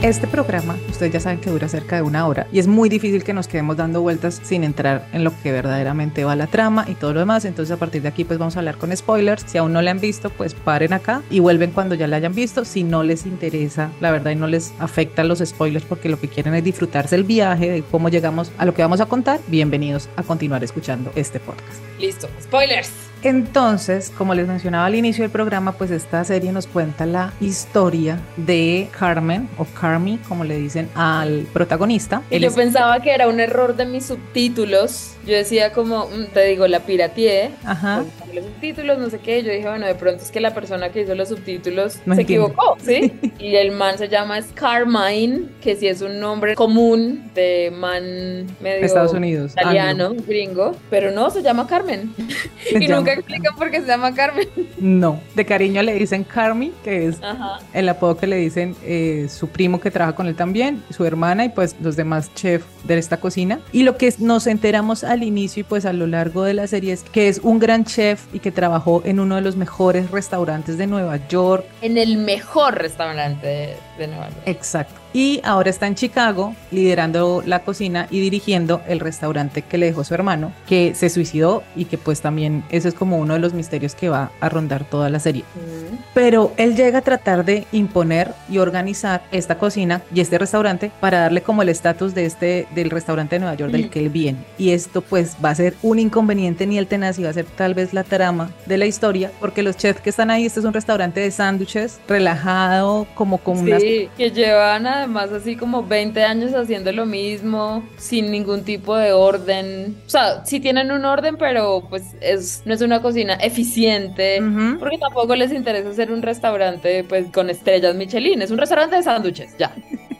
Este 0.07 0.25
programa, 0.25 0.77
ustedes 0.89 1.11
ya 1.11 1.19
saben 1.19 1.41
que 1.41 1.49
dura 1.49 1.67
cerca 1.67 1.97
de 1.97 2.01
una 2.01 2.25
hora 2.27 2.47
y 2.53 2.59
es 2.59 2.67
muy 2.67 2.87
difícil 2.87 3.25
que 3.25 3.33
nos 3.33 3.49
quedemos 3.49 3.75
dando 3.75 4.01
vueltas 4.01 4.39
sin 4.41 4.63
entrar 4.63 5.05
en 5.11 5.25
lo 5.25 5.33
que 5.43 5.51
verdaderamente 5.51 6.23
va 6.23 6.33
la 6.37 6.47
trama 6.47 6.85
y 6.87 6.93
todo 6.93 7.11
lo 7.11 7.19
demás. 7.19 7.43
Entonces 7.43 7.75
a 7.75 7.77
partir 7.77 8.03
de 8.03 8.07
aquí 8.07 8.23
pues 8.23 8.39
vamos 8.39 8.55
a 8.55 8.59
hablar 8.59 8.77
con 8.77 8.95
spoilers. 8.95 9.43
Si 9.45 9.57
aún 9.57 9.73
no 9.73 9.81
la 9.81 9.91
han 9.91 9.99
visto, 9.99 10.29
pues 10.29 10.53
paren 10.53 10.93
acá 10.93 11.23
y 11.29 11.41
vuelven 11.41 11.71
cuando 11.71 11.93
ya 11.93 12.07
la 12.07 12.15
hayan 12.15 12.33
visto. 12.33 12.63
Si 12.63 12.85
no 12.85 13.03
les 13.03 13.25
interesa, 13.25 13.91
la 13.99 14.11
verdad, 14.11 14.31
y 14.31 14.35
no 14.35 14.47
les 14.47 14.73
afecta 14.79 15.25
los 15.25 15.39
spoilers 15.39 15.83
porque 15.83 16.07
lo 16.07 16.17
que 16.17 16.29
quieren 16.29 16.53
es 16.53 16.63
disfrutarse 16.63 17.17
el 17.17 17.25
viaje, 17.25 17.69
de 17.69 17.81
cómo 17.81 18.07
llegamos 18.07 18.49
a 18.57 18.65
lo 18.65 18.73
que 18.73 18.83
vamos 18.83 19.01
a 19.01 19.07
contar, 19.07 19.41
bienvenidos 19.47 20.07
a 20.15 20.23
continuar 20.23 20.63
escuchando 20.63 21.11
este 21.17 21.41
podcast. 21.41 21.81
Listo, 21.99 22.29
spoilers. 22.41 23.06
Entonces, 23.23 24.11
como 24.17 24.33
les 24.33 24.47
mencionaba 24.47 24.85
al 24.85 24.95
inicio 24.95 25.23
del 25.23 25.31
programa, 25.31 25.73
pues 25.73 25.91
esta 25.91 26.23
serie 26.23 26.51
nos 26.51 26.67
cuenta 26.67 27.05
la 27.05 27.33
historia 27.41 28.19
de 28.37 28.89
Carmen 28.97 29.49
o 29.57 29.65
Carmi, 29.65 30.17
como 30.27 30.43
le 30.43 30.57
dicen 30.57 30.89
al 30.95 31.47
protagonista. 31.53 32.21
Yo 32.31 32.53
pensaba 32.53 33.01
que 33.01 33.11
era 33.11 33.27
un 33.27 33.39
error 33.39 33.75
de 33.75 33.85
mis 33.85 34.05
subtítulos. 34.05 35.15
Yo 35.25 35.35
decía 35.35 35.71
como, 35.73 36.07
mm, 36.07 36.27
te 36.33 36.45
digo, 36.45 36.67
la 36.67 36.81
pirateé. 36.81 37.51
Ajá. 37.65 38.03
Los 38.33 38.45
subtítulos, 38.45 38.97
no 38.99 39.09
sé 39.09 39.19
qué. 39.19 39.41
Yo 39.43 39.51
dije, 39.51 39.67
bueno, 39.67 39.87
de 39.87 39.95
pronto 39.95 40.23
es 40.23 40.31
que 40.31 40.39
la 40.39 40.53
persona 40.53 40.89
que 40.89 41.01
hizo 41.01 41.15
los 41.15 41.29
subtítulos 41.29 41.99
se 42.05 42.21
equivocó, 42.21 42.77
¿sí? 42.83 43.13
y 43.39 43.55
el 43.55 43.71
man 43.71 43.97
se 43.97 44.07
llama 44.09 44.39
Carmine, 44.53 45.45
que 45.61 45.75
sí 45.75 45.87
es 45.87 46.01
un 46.01 46.19
nombre 46.19 46.55
común 46.55 47.31
de 47.33 47.71
man 47.75 48.47
medio 48.59 48.85
Estados 48.85 49.13
Unidos, 49.13 49.53
italiano, 49.53 50.13
gringo, 50.27 50.75
pero 50.89 51.11
no, 51.11 51.29
se 51.29 51.41
llama 51.41 51.67
Carmen. 51.67 52.13
y 52.71 52.87
nunca 52.87 53.06
explican 53.13 53.55
por 53.55 53.71
qué 53.71 53.81
se 53.81 53.87
llama 53.87 54.13
Carmen. 54.13 54.47
No, 54.79 55.19
de 55.35 55.45
cariño 55.45 55.81
le 55.81 55.93
dicen 55.95 56.23
Carmi, 56.23 56.71
que 56.83 57.07
es 57.07 57.17
el 57.73 57.89
apodo 57.89 58.17
que 58.17 58.27
le 58.27 58.37
dicen 58.37 58.75
eh, 58.83 59.27
su 59.29 59.47
primo 59.47 59.79
que 59.79 59.91
trabaja 59.91 60.15
con 60.15 60.27
él 60.27 60.35
también, 60.35 60.83
su 60.89 61.05
hermana 61.05 61.45
y 61.45 61.49
pues 61.49 61.75
los 61.81 61.95
demás 61.95 62.33
chefs 62.35 62.65
de 62.83 62.97
esta 62.97 63.17
cocina. 63.17 63.59
Y 63.71 63.83
lo 63.83 63.97
que 63.97 64.13
nos 64.19 64.47
enteramos 64.47 65.03
al 65.03 65.23
inicio 65.23 65.61
y 65.61 65.63
pues 65.63 65.85
a 65.85 65.93
lo 65.93 66.07
largo 66.07 66.43
de 66.43 66.53
la 66.53 66.67
serie 66.67 66.93
es 66.93 67.03
que 67.03 67.27
es 67.27 67.39
un 67.39 67.59
gran 67.59 67.85
chef 67.85 68.25
y 68.33 68.39
que 68.39 68.51
trabajó 68.51 69.01
en 69.05 69.19
uno 69.19 69.35
de 69.35 69.41
los 69.41 69.55
mejores 69.55 70.11
restaurantes 70.11 70.77
de 70.77 70.87
Nueva 70.87 71.17
York. 71.27 71.65
En 71.81 71.97
el 71.97 72.17
mejor 72.17 72.75
restaurante 72.75 73.47
de, 73.47 73.75
de 73.97 74.07
Nueva 74.07 74.29
York. 74.29 74.43
Exacto 74.45 75.06
y 75.13 75.41
ahora 75.43 75.69
está 75.69 75.87
en 75.87 75.95
Chicago 75.95 76.55
liderando 76.71 77.43
la 77.45 77.59
cocina 77.59 78.07
y 78.09 78.19
dirigiendo 78.19 78.81
el 78.87 78.99
restaurante 78.99 79.61
que 79.61 79.77
le 79.77 79.87
dejó 79.87 80.03
su 80.03 80.13
hermano, 80.13 80.51
que 80.67 80.93
se 80.95 81.09
suicidó 81.09 81.63
y 81.75 81.85
que 81.85 81.97
pues 81.97 82.21
también 82.21 82.63
eso 82.69 82.87
es 82.87 82.93
como 82.93 83.17
uno 83.17 83.33
de 83.33 83.39
los 83.39 83.53
misterios 83.53 83.95
que 83.95 84.09
va 84.09 84.31
a 84.39 84.49
rondar 84.49 84.85
toda 84.85 85.09
la 85.09 85.19
serie. 85.19 85.43
Pero 86.13 86.51
él 86.57 86.75
llega 86.75 86.99
a 86.99 87.01
tratar 87.01 87.45
de 87.45 87.65
imponer 87.71 88.31
y 88.49 88.57
organizar 88.57 89.23
esta 89.31 89.57
cocina 89.57 90.01
y 90.13 90.21
este 90.21 90.37
restaurante 90.37 90.91
para 90.99 91.19
darle 91.19 91.41
como 91.41 91.61
el 91.61 91.69
estatus 91.69 92.13
de 92.13 92.25
este 92.25 92.67
del 92.73 92.89
restaurante 92.89 93.35
de 93.35 93.39
Nueva 93.39 93.55
York 93.55 93.71
del 93.71 93.89
que 93.89 93.99
él 93.99 94.09
viene. 94.09 94.39
Y 94.57 94.71
esto 94.71 95.01
pues 95.01 95.35
va 95.43 95.51
a 95.51 95.55
ser 95.55 95.75
un 95.83 95.99
inconveniente 95.99 96.65
ni 96.65 96.77
el 96.77 96.87
tenaz 96.87 97.19
y 97.19 97.23
va 97.23 97.29
a 97.29 97.33
ser 97.33 97.45
tal 97.45 97.73
vez 97.73 97.93
la 97.93 98.03
trama 98.03 98.51
de 98.65 98.77
la 98.77 98.85
historia, 98.85 99.31
porque 99.39 99.63
los 99.63 99.77
chefs 99.77 100.01
que 100.01 100.09
están 100.09 100.31
ahí, 100.31 100.45
este 100.45 100.59
es 100.59 100.65
un 100.65 100.73
restaurante 100.73 101.19
de 101.19 101.31
sándwiches 101.31 101.99
relajado, 102.07 103.07
como 103.15 103.37
con 103.37 103.57
sí, 103.57 104.09
que 104.17 104.31
llevan 104.31 104.85
a 104.87 104.96
además 104.97 105.31
así 105.31 105.55
como 105.55 105.83
20 105.83 106.23
años 106.23 106.53
haciendo 106.53 106.91
lo 106.91 107.05
mismo, 107.05 107.83
sin 107.97 108.31
ningún 108.31 108.63
tipo 108.63 108.95
de 108.95 109.11
orden. 109.11 109.95
O 110.05 110.09
sea, 110.09 110.45
sí 110.45 110.59
tienen 110.59 110.91
un 110.91 111.05
orden, 111.05 111.37
pero 111.37 111.85
pues 111.89 112.15
es, 112.21 112.61
no 112.65 112.73
es 112.73 112.81
una 112.81 113.01
cocina 113.01 113.35
eficiente, 113.35 114.41
porque 114.79 114.97
tampoco 114.97 115.35
les 115.35 115.51
interesa 115.51 115.89
hacer 115.89 116.11
un 116.11 116.21
restaurante 116.21 117.03
pues 117.03 117.27
con 117.31 117.49
estrellas 117.49 117.95
Michelin, 117.95 118.41
es 118.41 118.51
un 118.51 118.57
restaurante 118.57 118.95
de 118.95 119.03
sándwiches, 119.03 119.57
ya. 119.57 119.73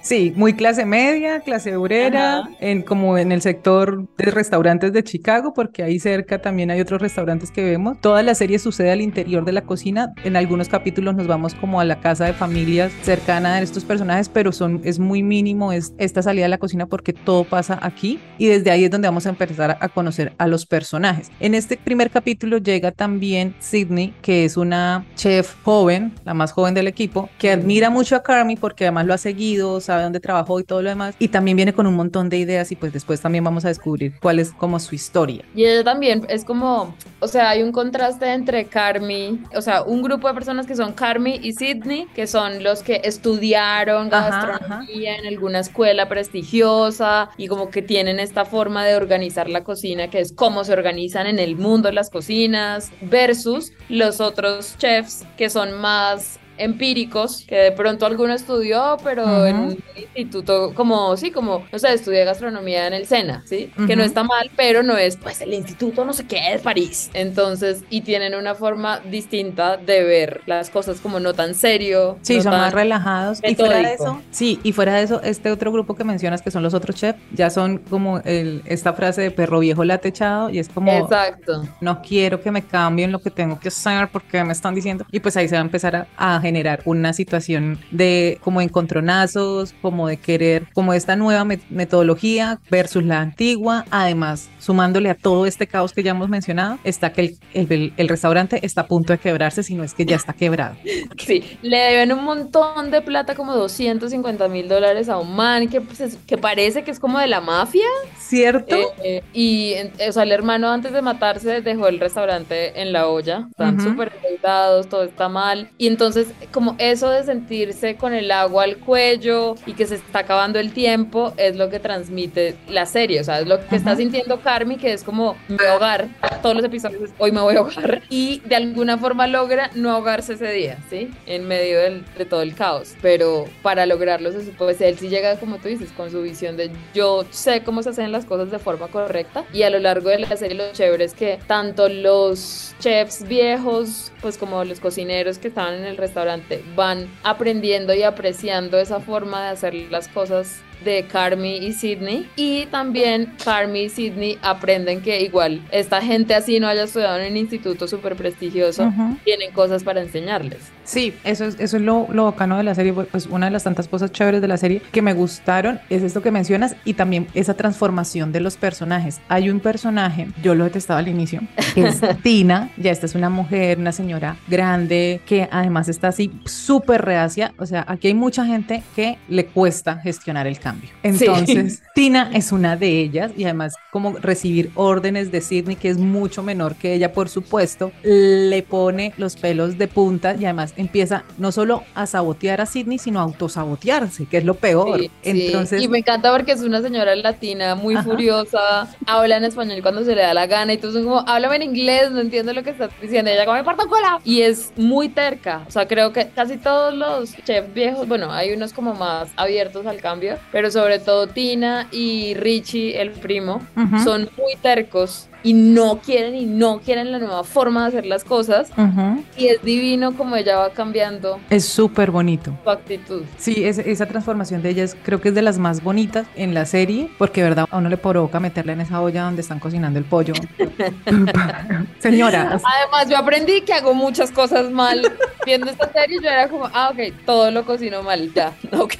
Sí, 0.07 0.31
muy 0.37 0.53
clase 0.53 0.85
media, 0.85 1.41
clase 1.41 1.75
obrera, 1.75 2.47
en, 2.61 2.81
como 2.81 3.17
en 3.17 3.33
el 3.33 3.41
sector 3.41 4.07
de 4.17 4.31
restaurantes 4.31 4.93
de 4.93 5.03
Chicago, 5.03 5.51
porque 5.53 5.83
ahí 5.83 5.99
cerca 5.99 6.41
también 6.41 6.71
hay 6.71 6.79
otros 6.79 7.01
restaurantes 7.01 7.51
que 7.51 7.61
vemos. 7.61 7.99
Toda 7.99 8.23
la 8.23 8.33
serie 8.33 8.57
sucede 8.57 8.91
al 8.91 9.01
interior 9.01 9.43
de 9.43 9.51
la 9.51 9.63
cocina. 9.63 10.13
En 10.23 10.37
algunos 10.37 10.69
capítulos 10.69 11.13
nos 11.13 11.27
vamos 11.27 11.55
como 11.55 11.81
a 11.81 11.83
la 11.83 11.99
casa 11.99 12.23
de 12.23 12.31
familias 12.31 12.93
cercana 13.01 13.57
de 13.57 13.63
estos 13.63 13.83
personajes, 13.83 14.29
pero 14.29 14.53
son, 14.53 14.79
es 14.85 14.97
muy 14.97 15.23
mínimo 15.23 15.73
es 15.73 15.93
esta 15.97 16.21
salida 16.21 16.45
de 16.45 16.49
la 16.51 16.57
cocina 16.57 16.85
porque 16.85 17.11
todo 17.11 17.43
pasa 17.43 17.77
aquí 17.81 18.17
y 18.37 18.47
desde 18.47 18.71
ahí 18.71 18.85
es 18.85 18.91
donde 18.91 19.09
vamos 19.09 19.25
a 19.25 19.29
empezar 19.31 19.77
a 19.77 19.89
conocer 19.89 20.31
a 20.37 20.47
los 20.47 20.65
personajes. 20.65 21.31
En 21.41 21.53
este 21.53 21.75
primer 21.75 22.11
capítulo 22.11 22.59
llega 22.59 22.93
también 22.93 23.55
Sydney, 23.59 24.13
que 24.21 24.45
es 24.45 24.55
una 24.55 25.05
chef 25.17 25.55
joven, 25.63 26.13
la 26.23 26.33
más 26.33 26.53
joven 26.53 26.73
del 26.73 26.87
equipo, 26.87 27.29
que 27.37 27.51
admira 27.51 27.89
mucho 27.89 28.15
a 28.15 28.23
Carmi 28.23 28.55
porque 28.55 28.85
además 28.85 29.05
lo 29.05 29.13
ha 29.13 29.17
seguido, 29.17 29.81
sabe 29.81 29.96
dónde 30.03 30.19
trabajó 30.19 30.59
y 30.59 30.63
todo 30.63 30.81
lo 30.81 30.89
demás. 30.89 31.15
Y 31.19 31.29
también 31.29 31.57
viene 31.57 31.73
con 31.73 31.87
un 31.87 31.95
montón 31.95 32.29
de 32.29 32.37
ideas 32.37 32.71
y 32.71 32.75
pues 32.75 32.93
después 32.93 33.21
también 33.21 33.43
vamos 33.43 33.65
a 33.65 33.69
descubrir 33.69 34.13
cuál 34.21 34.39
es 34.39 34.51
como 34.51 34.79
su 34.79 34.95
historia. 34.95 35.43
Y 35.55 35.65
ella 35.65 35.83
también 35.83 36.25
es 36.29 36.43
como, 36.43 36.95
o 37.19 37.27
sea, 37.27 37.49
hay 37.49 37.63
un 37.63 37.71
contraste 37.71 38.33
entre 38.33 38.65
Carmi, 38.65 39.41
o 39.55 39.61
sea, 39.61 39.83
un 39.83 40.01
grupo 40.01 40.27
de 40.27 40.33
personas 40.33 40.65
que 40.65 40.75
son 40.75 40.93
Carmi 40.93 41.39
y 41.41 41.53
Sydney, 41.53 42.07
que 42.15 42.27
son 42.27 42.63
los 42.63 42.83
que 42.83 43.01
estudiaron 43.03 44.09
gastronomía 44.09 45.17
en 45.17 45.27
alguna 45.27 45.59
escuela 45.59 46.07
prestigiosa 46.09 47.29
y 47.37 47.47
como 47.47 47.69
que 47.69 47.81
tienen 47.81 48.19
esta 48.19 48.45
forma 48.45 48.85
de 48.85 48.95
organizar 48.95 49.49
la 49.49 49.63
cocina, 49.63 50.09
que 50.09 50.19
es 50.19 50.33
cómo 50.33 50.63
se 50.63 50.73
organizan 50.73 51.27
en 51.27 51.39
el 51.39 51.55
mundo 51.55 51.91
las 51.91 52.09
cocinas, 52.09 52.91
versus 53.01 53.71
los 53.89 54.21
otros 54.21 54.75
chefs 54.77 55.25
que 55.37 55.49
son 55.49 55.73
más 55.79 56.39
empíricos 56.57 57.45
que 57.47 57.55
de 57.55 57.71
pronto 57.71 58.05
alguno 58.05 58.33
estudió, 58.33 58.97
pero 59.03 59.45
en 59.45 59.55
un 59.55 59.83
instituto 59.95 60.73
como, 60.73 61.15
sí, 61.17 61.31
como, 61.31 61.65
no 61.71 61.79
sé, 61.79 61.93
estudié 61.93 62.25
gastronomía 62.25 62.87
en 62.87 62.93
el 62.93 63.05
SENA, 63.05 63.43
¿sí? 63.45 63.71
Que 63.85 63.95
no 63.95 64.03
está 64.03 64.23
mal, 64.23 64.49
pero 64.55 64.83
no 64.83 64.97
es, 64.97 65.17
pues, 65.17 65.41
el 65.41 65.53
instituto 65.53 66.05
no 66.05 66.13
sé 66.13 66.25
qué 66.25 66.41
de 66.51 66.59
París. 66.59 67.09
Entonces, 67.13 67.83
y 67.89 68.01
tienen 68.01 68.35
una 68.35 68.55
forma 68.55 68.99
distinta 68.99 69.77
de 69.77 70.03
ver 70.03 70.41
las 70.45 70.69
cosas 70.69 70.99
como 70.99 71.19
no 71.19 71.33
tan 71.33 71.55
serio. 71.55 72.17
Sí, 72.21 72.37
no 72.37 72.43
son 72.43 72.51
tan 72.53 72.61
más 72.61 72.73
relajados. 72.73 73.39
Y 73.43 73.55
fuera 73.55 73.77
de 73.77 73.83
metódico. 73.83 74.03
eso, 74.03 74.21
sí, 74.31 74.59
y 74.63 74.71
fuera 74.71 74.95
de 74.95 75.03
eso, 75.03 75.21
este 75.23 75.51
otro 75.51 75.71
grupo 75.71 75.95
que 75.95 76.03
mencionas 76.03 76.41
que 76.41 76.51
son 76.51 76.63
los 76.63 76.73
otros 76.73 76.95
chefs, 76.95 77.19
ya 77.31 77.49
son 77.49 77.79
como 77.79 78.19
el, 78.19 78.61
esta 78.65 78.93
frase 78.93 79.21
de 79.21 79.31
perro 79.31 79.59
viejo 79.59 79.83
latechado 79.83 80.49
y 80.49 80.59
es 80.59 80.69
como, 80.69 80.91
Exacto. 80.91 81.63
no 81.81 82.01
quiero 82.01 82.41
que 82.41 82.51
me 82.51 82.63
cambien 82.63 83.11
lo 83.11 83.19
que 83.19 83.31
tengo 83.31 83.59
que 83.59 83.69
hacer 83.69 84.09
porque 84.11 84.43
me 84.43 84.53
están 84.53 84.75
diciendo. 84.75 85.05
Y 85.11 85.19
pues 85.19 85.37
ahí 85.37 85.47
se 85.47 85.55
va 85.55 85.61
a 85.61 85.65
empezar 85.65 85.95
a, 85.95 86.07
a 86.17 86.39
generar 86.47 86.81
una 86.85 87.13
situación 87.13 87.79
de 87.91 88.39
como 88.43 88.61
encontronazos, 88.61 89.73
como 89.81 90.07
de 90.07 90.17
querer, 90.17 90.63
como 90.73 90.93
esta 90.93 91.15
nueva 91.15 91.43
met- 91.43 91.61
metodología 91.69 92.59
versus 92.69 93.03
la 93.03 93.21
antigua. 93.21 93.85
Además, 93.91 94.49
sumándole 94.59 95.09
a 95.09 95.15
todo 95.15 95.45
este 95.45 95.67
caos 95.67 95.93
que 95.93 96.03
ya 96.03 96.11
hemos 96.11 96.29
mencionado, 96.29 96.79
está 96.83 97.11
que 97.13 97.21
el, 97.21 97.37
el- 97.69 97.93
el 97.97 98.09
restaurante 98.09 98.59
está 98.65 98.81
a 98.81 98.87
punto 98.87 99.13
de 99.13 99.19
quebrarse, 99.19 99.63
si 99.63 99.75
no 99.75 99.83
es 99.83 99.93
que 99.93 100.05
ya 100.05 100.15
está 100.15 100.33
quebrado. 100.33 100.75
Sí, 101.27 101.43
le 101.61 101.77
deben 101.77 102.11
un 102.13 102.23
montón 102.23 102.89
de 102.91 103.01
plata, 103.01 103.35
como 103.35 103.53
250 103.55 104.47
mil 104.47 104.67
dólares 104.69 105.09
a 105.09 105.17
un 105.17 105.35
man 105.35 105.67
que, 105.67 105.81
pues, 105.81 105.99
es- 105.99 106.17
que 106.27 106.37
parece 106.37 106.83
que 106.83 106.91
es 106.91 106.99
como 106.99 107.19
de 107.19 107.27
la 107.27 107.41
mafia. 107.41 107.85
¿Cierto? 108.17 108.75
Eh, 109.03 109.23
y, 109.33 109.73
en- 109.73 109.91
o 110.07 110.11
sea, 110.11 110.23
el 110.23 110.31
hermano 110.31 110.69
antes 110.71 110.91
de 110.93 111.01
matarse 111.01 111.61
dejó 111.61 111.87
el 111.87 111.99
restaurante 111.99 112.81
en 112.81 112.93
la 112.93 113.07
olla. 113.07 113.47
Están 113.51 113.75
Ujú. 113.79 113.89
súper 113.89 114.11
endeudados, 114.23 114.87
todo 114.87 115.03
está 115.03 115.27
mal. 115.29 115.69
Y 115.77 115.87
entonces, 115.87 116.27
como 116.51 116.75
eso 116.79 117.09
de 117.09 117.23
sentirse 117.23 117.95
con 117.95 118.13
el 118.13 118.31
agua 118.31 118.63
al 118.63 118.77
cuello 118.77 119.55
y 119.65 119.73
que 119.73 119.85
se 119.85 119.95
está 119.95 120.19
acabando 120.19 120.59
el 120.59 120.71
tiempo, 120.71 121.33
es 121.37 121.55
lo 121.55 121.69
que 121.69 121.79
transmite 121.79 122.55
la 122.69 122.85
serie. 122.85 123.21
O 123.21 123.23
sea, 123.23 123.39
es 123.39 123.47
lo 123.47 123.65
que 123.67 123.75
está 123.75 123.95
sintiendo 123.95 124.39
Carmi, 124.41 124.77
que 124.77 124.93
es 124.93 125.03
como, 125.03 125.35
me 125.47 125.57
voy 125.57 125.65
a 125.67 125.73
ahogar. 125.73 126.07
Todos 126.41 126.55
los 126.55 126.65
episodios, 126.65 127.09
hoy 127.17 127.31
me 127.31 127.41
voy 127.41 127.55
a 127.55 127.59
ahogar. 127.59 128.01
Y 128.09 128.41
de 128.45 128.55
alguna 128.55 128.97
forma 128.97 129.27
logra 129.27 129.71
no 129.75 129.91
ahogarse 129.91 130.33
ese 130.33 130.51
día, 130.51 130.77
¿sí? 130.89 131.09
En 131.25 131.47
medio 131.47 131.79
del- 131.79 132.05
de 132.17 132.25
todo 132.25 132.41
el 132.41 132.53
caos. 132.55 132.95
Pero 133.01 133.45
para 133.61 133.85
lograrlo, 133.85 134.31
se 134.31 134.45
supone, 134.45 134.75
él 134.79 134.97
sí 134.97 135.09
llega, 135.09 135.39
como 135.39 135.57
tú 135.57 135.67
dices, 135.67 135.89
con 135.95 136.11
su 136.11 136.21
visión 136.21 136.57
de 136.57 136.71
yo 136.93 137.25
sé 137.31 137.63
cómo 137.63 137.83
se 137.83 137.89
hacen 137.89 138.11
las 138.11 138.25
cosas 138.25 138.51
de 138.51 138.59
forma 138.59 138.87
correcta. 138.87 139.43
Y 139.53 139.63
a 139.63 139.69
lo 139.69 139.79
largo 139.79 140.09
de 140.09 140.19
la 140.19 140.35
serie, 140.37 140.57
lo 140.57 140.71
chévere 140.73 141.03
es 141.05 141.13
que 141.13 141.39
tanto 141.47 141.89
los 141.89 142.75
chefs 142.79 143.27
viejos, 143.27 144.11
pues 144.21 144.37
como 144.37 144.63
los 144.63 144.79
cocineros 144.79 145.37
que 145.39 145.47
estaban 145.47 145.73
en 145.75 145.85
el 145.85 145.97
restaurante, 145.97 146.26
van 146.75 147.07
aprendiendo 147.23 147.93
y 147.93 148.03
apreciando 148.03 148.77
esa 148.77 148.99
forma 148.99 149.43
de 149.43 149.49
hacer 149.49 149.73
las 149.89 150.07
cosas 150.07 150.61
de 150.83 151.05
Carmi 151.05 151.57
y 151.57 151.73
Sidney 151.73 152.29
y 152.35 152.65
también 152.67 153.33
Carmi 153.43 153.83
y 153.83 153.89
Sidney 153.89 154.37
aprenden 154.41 155.01
que 155.01 155.21
igual 155.21 155.61
esta 155.71 156.01
gente 156.01 156.35
así 156.35 156.59
no 156.59 156.67
haya 156.67 156.83
estudiado 156.83 157.19
en 157.19 157.31
un 157.31 157.37
instituto 157.37 157.87
súper 157.87 158.15
prestigioso 158.15 158.91
tienen 159.23 159.51
cosas 159.51 159.83
para 159.83 160.01
enseñarles 160.01 160.77
Sí, 160.87 161.13
eso 161.25 161.43
es, 161.43 161.59
eso 161.59 161.75
es 161.75 161.83
lo, 161.83 162.07
lo 162.13 162.23
bacano 162.23 162.55
de 162.55 162.63
la 162.63 162.73
serie, 162.73 162.93
pues 162.93 163.27
una 163.27 163.47
de 163.47 163.51
las 163.51 163.65
tantas 163.65 163.89
cosas 163.89 164.09
chéveres 164.13 164.39
de 164.39 164.47
la 164.47 164.55
serie 164.55 164.81
que 164.93 165.01
me 165.01 165.13
gustaron 165.13 165.81
es 165.89 166.01
esto 166.01 166.21
que 166.21 166.31
mencionas 166.31 166.77
y 166.85 166.93
también 166.93 167.27
esa 167.33 167.55
transformación 167.55 168.31
de 168.31 168.39
los 168.39 168.55
personajes. 168.55 169.19
Hay 169.27 169.49
un 169.49 169.59
personaje, 169.59 170.29
yo 170.41 170.55
lo 170.55 170.63
detestaba 170.63 171.01
al 171.01 171.09
inicio, 171.09 171.41
que 171.75 171.87
es 171.87 171.99
Tina, 172.23 172.69
ya 172.77 172.91
esta 172.91 173.05
es 173.05 173.15
una 173.15 173.29
mujer, 173.29 173.79
una 173.79 173.91
señora 173.91 174.37
grande, 174.47 175.19
que 175.25 175.49
además 175.51 175.89
está 175.89 176.07
así 176.07 176.31
súper 176.45 177.01
reacia, 177.01 177.53
o 177.57 177.65
sea, 177.65 177.83
aquí 177.85 178.07
hay 178.07 178.13
mucha 178.13 178.45
gente 178.45 178.81
que 178.95 179.17
le 179.27 179.45
cuesta 179.45 179.97
gestionar 179.97 180.47
el 180.47 180.57
cambio. 180.57 180.66
Entonces, 181.03 181.81
Tina 181.95 182.31
es 182.33 182.51
una 182.51 182.75
de 182.75 182.99
ellas 182.99 183.31
y 183.37 183.43
además 183.45 183.75
como 183.91 184.17
recibir 184.17 184.71
órdenes 184.75 185.31
de 185.31 185.41
Sidney, 185.41 185.75
que 185.75 185.89
es 185.89 185.97
mucho 185.97 186.43
menor 186.43 186.75
que 186.75 186.93
ella, 186.93 187.13
por 187.13 187.29
supuesto, 187.29 187.91
le 188.03 188.61
pone 188.63 189.13
los 189.17 189.35
pelos 189.35 189.77
de 189.77 189.87
punta 189.87 190.35
y 190.35 190.45
además 190.45 190.73
empieza 190.77 191.23
no 191.37 191.51
solo 191.51 191.83
a 191.95 192.05
sabotear 192.05 192.61
a 192.61 192.65
Sidney, 192.65 192.97
sino 192.97 193.19
a 193.19 193.23
autosabotearse, 193.23 194.25
que 194.25 194.37
es 194.37 194.45
lo 194.45 194.55
peor. 194.55 194.99
Sí, 194.99 195.11
sí. 195.21 195.45
Entonces, 195.47 195.81
y 195.81 195.87
me 195.87 195.99
encanta 195.99 196.31
porque 196.31 196.51
es 196.51 196.61
una 196.61 196.81
señora 196.81 197.15
latina 197.15 197.75
muy 197.75 197.95
Ajá. 197.95 198.03
furiosa, 198.03 198.87
habla 199.05 199.37
en 199.37 199.43
español 199.45 199.81
cuando 199.81 200.03
se 200.03 200.15
le 200.15 200.21
da 200.21 200.33
la 200.33 200.47
gana 200.47 200.73
y 200.73 200.77
todos 200.77 200.95
son 200.95 201.03
como, 201.03 201.19
háblame 201.27 201.57
en 201.57 201.63
inglés, 201.63 202.11
no 202.11 202.19
entiendo 202.19 202.53
lo 202.53 202.63
que 202.63 202.71
estás 202.71 202.89
diciendo, 203.01 203.31
y 203.31 203.33
ella 203.33 203.45
como, 203.45 203.57
me 203.57 203.63
parto 203.63 203.87
cola. 203.87 204.19
Y 204.23 204.41
es 204.41 204.71
muy 204.75 205.09
terca, 205.09 205.63
o 205.67 205.71
sea, 205.71 205.87
creo 205.87 206.13
que 206.13 206.29
casi 206.29 206.57
todos 206.57 206.93
los 206.93 207.35
chefs 207.43 207.73
viejos, 207.73 208.07
bueno, 208.07 208.31
hay 208.31 208.53
unos 208.53 208.73
como 208.73 208.93
más 208.93 209.29
abiertos 209.35 209.85
al 209.85 210.01
cambio, 210.01 210.37
pero 210.51 210.56
sobre 210.71 210.99
todo 210.99 211.27
Tina 211.27 211.87
y 211.91 212.33
Richie, 212.33 212.99
el 212.99 213.11
primo, 213.11 213.61
son 214.03 214.29
muy 214.37 214.55
tercos 214.61 215.27
y 215.43 215.53
no 215.53 215.99
quieren 215.99 216.35
y 216.35 216.45
no 216.45 216.79
quieren 216.79 217.11
la 217.11 217.19
nueva 217.19 217.43
forma 217.43 217.83
de 217.83 217.87
hacer 217.89 218.05
las 218.05 218.23
cosas. 218.23 218.69
ujú, 218.77 219.23
Y 219.37 219.47
es 219.47 219.61
divino 219.61 220.15
como 220.15 220.35
ella 220.35 220.57
va 220.57 220.69
cambiando 220.71 221.39
es 221.49 221.65
súper 221.65 222.11
bonito. 222.11 222.53
su 222.63 222.69
actitud. 222.69 223.23
Sí, 223.37 223.63
es- 223.65 223.77
esa 223.79 224.05
transformación 224.07 224.61
de 224.61 224.69
ella 224.71 224.83
es- 224.83 224.95
creo 225.03 225.21
que 225.21 225.29
es 225.29 225.35
de 225.35 225.41
las 225.41 225.57
más 225.59 225.83
bonitas 225.83 226.25
en 226.35 226.53
la 226.53 226.65
serie, 226.65 227.09
porque 227.17 227.43
verdad 227.43 227.65
a 227.69 227.77
uno 227.77 227.89
le 227.89 227.97
provoca 227.97 228.39
meterla 228.39 228.73
en 228.73 228.81
esa 228.81 229.01
olla 229.01 229.23
donde 229.23 229.41
están 229.41 229.59
cocinando 229.59 229.99
el 229.99 230.05
pollo. 230.05 230.33
Señora, 231.99 232.43
Además, 232.63 233.09
yo 233.09 233.17
aprendí 233.17 233.61
que 233.61 233.73
hago 233.73 233.93
muchas 233.93 234.31
cosas 234.31 234.69
mal 234.71 235.01
viendo 235.45 235.69
esta 235.69 235.91
serie. 235.91 236.19
Yo 236.21 236.29
era 236.29 236.47
como, 236.49 236.65
ah, 236.73 236.91
ok, 236.93 237.13
todo 237.25 237.51
lo 237.51 237.65
cocino 237.65 238.03
mal, 238.03 238.33
ya, 238.33 238.53
ok. 238.71 238.93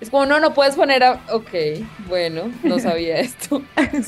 Es 0.00 0.10
como, 0.10 0.26
no, 0.26 0.40
no 0.40 0.52
puedes 0.54 0.74
poner 0.74 1.02
a. 1.04 1.20
Ok, 1.32 1.50
bueno, 2.08 2.50
no 2.62 2.78
sabía 2.78 3.18
esto. 3.20 3.62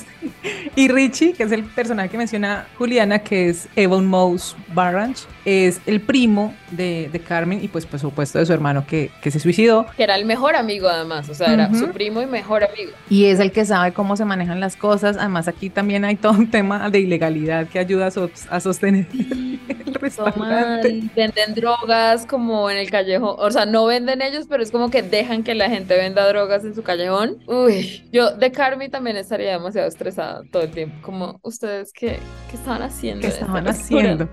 Y 0.76 0.88
Richie, 0.88 1.32
que 1.32 1.42
es 1.42 1.52
el 1.52 1.57
personaje 1.64 2.08
que 2.08 2.18
menciona 2.18 2.66
Juliana, 2.76 3.18
que 3.18 3.48
es 3.48 3.68
Evan 3.76 4.06
Mouse 4.06 4.56
Barranch, 4.74 5.26
es 5.44 5.80
el 5.86 6.00
primo 6.00 6.54
de, 6.70 7.08
de 7.12 7.20
Carmen 7.20 7.62
y 7.62 7.68
pues 7.68 7.86
por 7.86 7.98
supuesto 8.00 8.38
de 8.38 8.46
su 8.46 8.52
hermano 8.52 8.86
que, 8.86 9.10
que 9.22 9.30
se 9.30 9.40
suicidó. 9.40 9.86
Que 9.96 10.02
era 10.04 10.16
el 10.16 10.24
mejor 10.24 10.56
amigo, 10.56 10.88
además. 10.88 11.28
O 11.28 11.34
sea, 11.34 11.52
era 11.52 11.68
Ujú. 11.68 11.78
su 11.78 11.88
primo 11.90 12.20
y 12.22 12.26
mejor 12.26 12.64
amigo. 12.64 12.92
Y 13.10 13.26
es 13.26 13.40
el 13.40 13.52
que 13.52 13.64
sabe 13.64 13.92
cómo 13.92 14.16
se 14.16 14.24
manejan 14.24 14.60
las 14.60 14.76
cosas. 14.76 15.16
Además 15.16 15.48
aquí 15.48 15.70
también 15.70 16.04
hay 16.04 16.16
todo 16.16 16.32
un 16.32 16.50
tema 16.50 16.90
de 16.90 17.00
ilegalidad 17.00 17.66
que 17.68 17.78
ayuda 17.78 18.06
a, 18.06 18.10
so- 18.10 18.30
a 18.50 18.60
sostener 18.60 19.06
el 19.12 19.94
restaurante. 19.94 20.88
Toman, 20.90 21.10
venden 21.16 21.54
drogas 21.54 22.26
como 22.26 22.70
en 22.70 22.76
el 22.78 22.90
callejón. 22.90 23.34
O 23.38 23.50
sea, 23.50 23.66
no 23.66 23.86
venden 23.86 24.22
ellos, 24.22 24.46
pero 24.48 24.62
es 24.62 24.70
como 24.70 24.90
que 24.90 25.02
dejan 25.02 25.42
que 25.44 25.54
la 25.54 25.68
gente 25.70 25.96
venda 25.96 26.26
drogas 26.28 26.64
en 26.64 26.74
su 26.74 26.82
callejón. 26.82 27.38
Uy, 27.46 28.04
yo 28.12 28.30
de 28.32 28.52
Carmi 28.52 28.88
también 28.88 29.16
estaría 29.16 29.52
demasiado 29.52 29.88
estresada 29.88 30.42
todo 30.50 30.62
el 30.62 30.70
tiempo. 30.70 30.96
Como, 31.02 31.38
¿ustedes 31.42 31.92
qué, 31.92 32.18
qué 32.50 32.56
estaban 32.56 32.82
haciendo? 32.82 33.22
¿Qué 33.22 33.28
estaban 33.28 33.66
haciendo? 33.68 34.28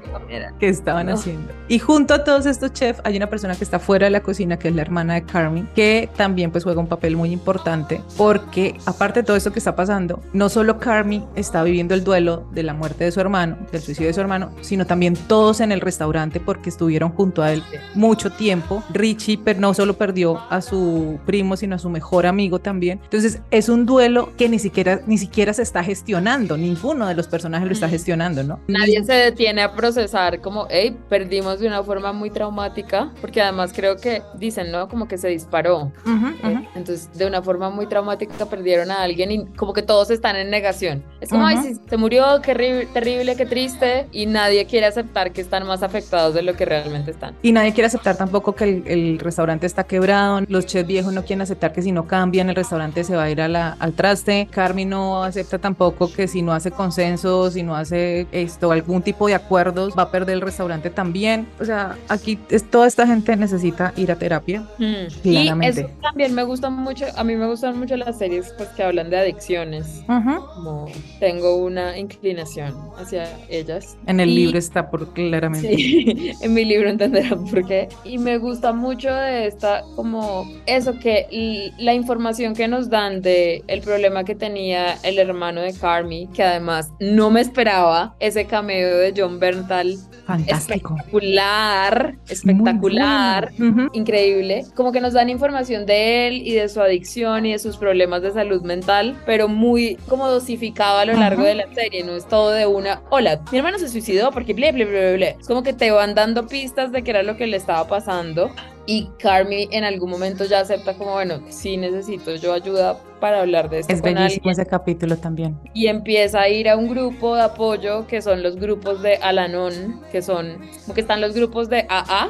Que 0.59 0.67
estaban 0.69 1.05
No. 1.07 1.13
haciendo. 1.13 1.51
Y 1.67 1.79
junto 1.79 2.13
a 2.13 2.23
todos 2.25 2.45
estos 2.45 2.73
chefs 2.73 2.99
hay 3.05 3.15
una 3.15 3.27
persona 3.27 3.55
que 3.55 3.63
está 3.63 3.79
fuera 3.79 4.05
de 4.05 4.11
la 4.11 4.21
cocina, 4.21 4.59
que 4.59 4.67
es 4.67 4.75
la 4.75 4.81
hermana 4.81 5.13
de 5.13 5.23
Carmen, 5.23 5.69
que 5.75 6.09
también 6.17 6.51
pues 6.51 6.63
juega 6.65 6.81
un 6.81 6.87
papel 6.87 7.15
muy 7.15 7.31
importante, 7.31 8.01
porque 8.17 8.75
aparte 8.85 9.21
de 9.21 9.25
todo 9.25 9.37
esto 9.37 9.53
que 9.53 9.59
está 9.59 9.75
pasando, 9.75 10.21
no 10.33 10.49
solo 10.49 10.79
Carmen 10.79 11.23
está 11.35 11.63
viviendo 11.63 11.93
el 11.93 12.03
duelo 12.03 12.45
de 12.51 12.63
la 12.63 12.73
muerte 12.73 13.03
de 13.05 13.11
su 13.11 13.19
hermano, 13.21 13.57
del 13.71 13.81
suicidio 13.81 14.07
de 14.07 14.13
su 14.13 14.21
hermano, 14.21 14.51
sino 14.61 14.85
también 14.85 15.15
todos 15.15 15.61
en 15.61 15.71
el 15.71 15.79
restaurante 15.81 16.39
porque 16.39 16.69
estuvieron 16.69 17.11
junto 17.11 17.41
a 17.43 17.51
él 17.53 17.63
mucho 17.93 18.31
tiempo. 18.31 18.83
Richie 18.91 19.37
per- 19.37 19.59
no 19.59 19.73
solo 19.73 19.97
perdió 19.97 20.41
a 20.49 20.61
su 20.61 21.19
primo, 21.25 21.55
sino 21.55 21.75
a 21.75 21.79
su 21.79 21.89
mejor 21.89 22.25
amigo 22.25 22.59
también. 22.59 22.99
Entonces 23.03 23.39
es 23.51 23.69
un 23.69 23.85
duelo 23.85 24.31
que 24.37 24.49
ni 24.49 24.59
siquiera, 24.59 25.01
ni 25.05 25.17
siquiera 25.17 25.53
se 25.53 25.61
está 25.61 25.83
gestionando, 25.83 26.57
ninguno 26.57 27.07
de 27.07 27.13
los 27.15 27.27
personajes 27.27 27.67
lo 27.67 27.73
está 27.73 27.87
Mm. 27.87 27.91
gestionando, 27.91 28.43
¿no? 28.43 28.59
Nadie 28.67 29.03
se 29.03 29.13
detiene 29.13 29.61
a 29.61 29.73
procesar 29.75 30.41
como, 30.41 30.67
hey, 30.69 30.97
perdimos 31.09 31.59
de 31.59 31.67
una 31.67 31.83
forma 31.83 32.13
muy 32.15 32.29
traumática, 32.31 33.11
porque 33.21 33.41
además 33.41 33.71
creo 33.75 33.97
que 33.97 34.21
dicen, 34.35 34.71
¿no? 34.71 34.87
Como 34.89 35.07
que 35.07 35.17
se 35.17 35.27
disparó. 35.27 35.91
Ujú, 36.05 36.27
Eh, 36.43 36.53
ujú. 36.53 36.65
Entonces, 36.75 37.09
de 37.13 37.25
una 37.27 37.41
forma 37.41 37.69
muy 37.69 37.85
traumática 37.87 38.45
perdieron 38.47 38.89
a 38.91 39.01
alguien 39.03 39.31
y 39.31 39.45
como 39.55 39.73
que 39.73 39.81
todos 39.83 40.09
están 40.09 40.35
en 40.35 40.49
negación. 40.49 41.03
Es 41.21 41.29
como, 41.29 41.45
ay, 41.45 41.55
Ujú. 41.57 41.65
sí, 41.67 41.75
se 41.89 41.97
murió, 41.97 42.25
qué 42.41 42.55
ri- 42.55 42.91
terrible, 42.93 43.35
qué 43.35 43.45
triste, 43.45 44.07
y 44.11 44.25
nadie 44.25 44.65
quiere 44.65 44.85
aceptar 44.87 45.31
que 45.31 45.41
están 45.41 45.65
más 45.67 45.83
afectados 45.83 46.33
de 46.33 46.41
lo 46.41 46.55
que 46.55 46.65
realmente 46.65 47.11
están. 47.11 47.35
Y 47.41 47.51
nadie 47.51 47.73
quiere 47.73 47.87
aceptar 47.87 48.15
tampoco 48.17 48.55
que 48.55 48.63
el, 48.63 48.83
el 48.87 49.19
restaurante 49.19 49.65
está 49.67 49.83
quebrado. 49.83 50.41
Los 50.47 50.65
chefs 50.65 50.87
viejos 50.87 51.13
no 51.13 51.21
quieren 51.23 51.41
aceptar 51.41 51.73
que 51.73 51.81
si 51.81 51.91
no 51.91 52.07
cambian 52.07 52.49
el 52.49 52.55
restaurante 52.55 53.03
se 53.03 53.15
va 53.15 53.23
a 53.23 53.29
ir 53.29 53.41
a 53.41 53.47
la- 53.47 53.75
al 53.79 53.93
traste. 53.93 54.47
Carmen 54.51 54.89
no 54.89 55.23
acepta 55.23 55.57
tampoco 55.59 56.11
que 56.11 56.27
si 56.27 56.41
no 56.41 56.53
hace 56.53 56.71
consensos, 56.71 57.53
si 57.53 57.63
no 57.63 57.75
hace 57.75 58.27
esto, 58.31 58.71
algún 58.71 59.01
tipo 59.01 59.27
de 59.27 59.35
acuerdos, 59.35 59.93
va 59.97 60.03
a 60.03 60.11
perder 60.11 60.35
el 60.35 60.41
restaurante 60.41 60.89
también. 60.89 61.47
O 61.59 61.65
sea, 61.65 61.97
aquí 62.09 62.39
es, 62.49 62.69
toda 62.69 62.87
esta 62.87 63.05
gente 63.07 63.35
necesita 63.35 63.93
ir 63.97 64.11
a 64.11 64.15
terapia. 64.15 64.61
Mm. 64.77 65.07
Y 65.23 65.49
eso 65.65 65.89
también 66.01 66.33
me 66.33 66.43
gusta 66.43 66.69
mucho, 66.69 67.05
a 67.15 67.23
mí 67.23 67.35
me 67.35 67.47
gustan 67.47 67.77
mucho 67.79 67.95
las 67.97 68.17
series 68.17 68.53
pues, 68.57 68.69
que 68.69 68.83
hablan 68.83 69.09
de 69.09 69.17
adicciones. 69.17 70.03
Ujú. 70.07 70.45
Como 70.55 70.85
tengo 71.19 71.55
una 71.57 71.97
inclinación 71.97 72.73
hacia 72.97 73.27
ellas. 73.49 73.97
En 74.07 74.19
el 74.19 74.29
Y- 74.29 74.35
libro 74.35 74.57
está 74.57 74.89
por 74.89 75.13
claramente. 75.13 75.67
Sí, 75.75 76.31
en 76.41 76.53
mi 76.53 76.65
libro 76.65 76.89
entenderán 76.89 77.45
por 77.45 77.65
qué. 77.65 77.87
Y 78.03 78.17
me 78.17 78.37
gusta 78.37 78.73
mucho 78.73 79.13
de 79.13 79.47
esta, 79.47 79.83
como 79.95 80.47
eso 80.65 80.93
que 80.99 81.71
la 81.77 81.93
información 81.93 82.53
que 82.55 82.67
nos 82.67 82.89
dan 82.89 83.21
de 83.21 83.63
el 83.67 83.81
problema 83.81 84.23
que 84.23 84.35
tenía 84.35 84.93
el 85.03 85.17
hermano 85.19 85.61
de 85.61 85.73
Carmi, 85.73 86.27
que 86.33 86.43
además 86.43 86.91
no 86.99 87.29
me 87.31 87.41
esperaba 87.41 88.15
ese 88.19 88.45
cameo 88.45 88.97
de 88.97 89.13
John 89.15 89.39
Berntal 89.39 89.95
Fantástico. 90.25 90.95
espectacular, 90.95 91.94
espectacular, 92.27 93.51
bueno. 93.57 93.89
Increíble. 93.93 94.65
Como 94.75 94.91
que 94.91 95.01
nos 95.01 95.13
dan 95.13 95.29
información 95.29 95.85
de 95.85 96.27
él 96.27 96.47
y 96.47 96.53
de 96.53 96.69
su 96.69 96.81
adicción 96.81 97.45
y 97.45 97.53
de 97.53 97.59
sus 97.59 97.77
problemas 97.77 98.21
de 98.21 98.31
salud 98.31 98.61
mental, 98.61 99.15
pero 99.25 99.47
muy 99.47 99.97
como 100.07 100.27
dosificado 100.27 100.99
a 100.99 101.05
lo 101.05 101.13
largo 101.13 101.43
de 101.43 101.55
la 101.55 101.73
serie, 101.73 102.03
no 102.03 102.13
es 102.13 102.27
todo 102.27 102.51
de 102.51 102.65
una, 102.65 103.01
hola, 103.09 103.41
mi 103.51 103.57
hermano 103.57 103.79
se 103.79 103.89
suicidó 103.89 104.31
porque 104.31 104.53
ble, 104.53 104.71
ble, 104.71 104.85
ble, 104.85 105.13
ble. 105.13 105.35
Es 105.39 105.47
como 105.47 105.63
que 105.63 105.73
te 105.73 105.91
van 105.91 106.15
dando 106.15 106.47
pistas 106.47 106.91
de 106.91 107.03
qué 107.03 107.11
era 107.11 107.23
lo 107.23 107.37
que 107.37 107.47
le 107.47 107.57
estaba 107.57 107.87
pasando 107.87 108.51
y 108.85 109.09
Carmi 109.19 109.67
en 109.71 109.83
algún 109.83 110.09
momento 110.09 110.45
ya 110.45 110.59
acepta 110.59 110.93
como, 110.95 111.13
bueno, 111.13 111.39
sí 111.49 111.77
necesito 111.77 112.35
yo 112.35 112.53
ayuda 112.53 112.97
para 113.19 113.41
hablar 113.41 113.69
de 113.69 113.79
esto 113.79 113.93
Es 113.93 114.01
con 114.01 114.13
bellísimo 114.13 114.49
alguien 114.49 114.51
ese 114.51 114.65
capítulo 114.65 115.17
también. 115.17 115.57
y 115.73 115.87
empieza 115.87 116.41
a 116.41 116.49
ir 116.49 116.67
a 116.69 116.75
un 116.77 116.89
grupo 116.89 117.35
de 117.35 117.43
apoyo 117.43 118.05
que 118.07 118.21
son 118.21 118.43
los 118.43 118.55
grupos 118.57 119.01
de 119.01 119.15
Alanon, 119.17 120.01
que 120.11 120.21
son, 120.21 120.57
como 120.83 120.93
que 120.93 121.01
están 121.01 121.21
los 121.21 121.33
grupos 121.33 121.69
de 121.69 121.85
AA, 121.89 122.29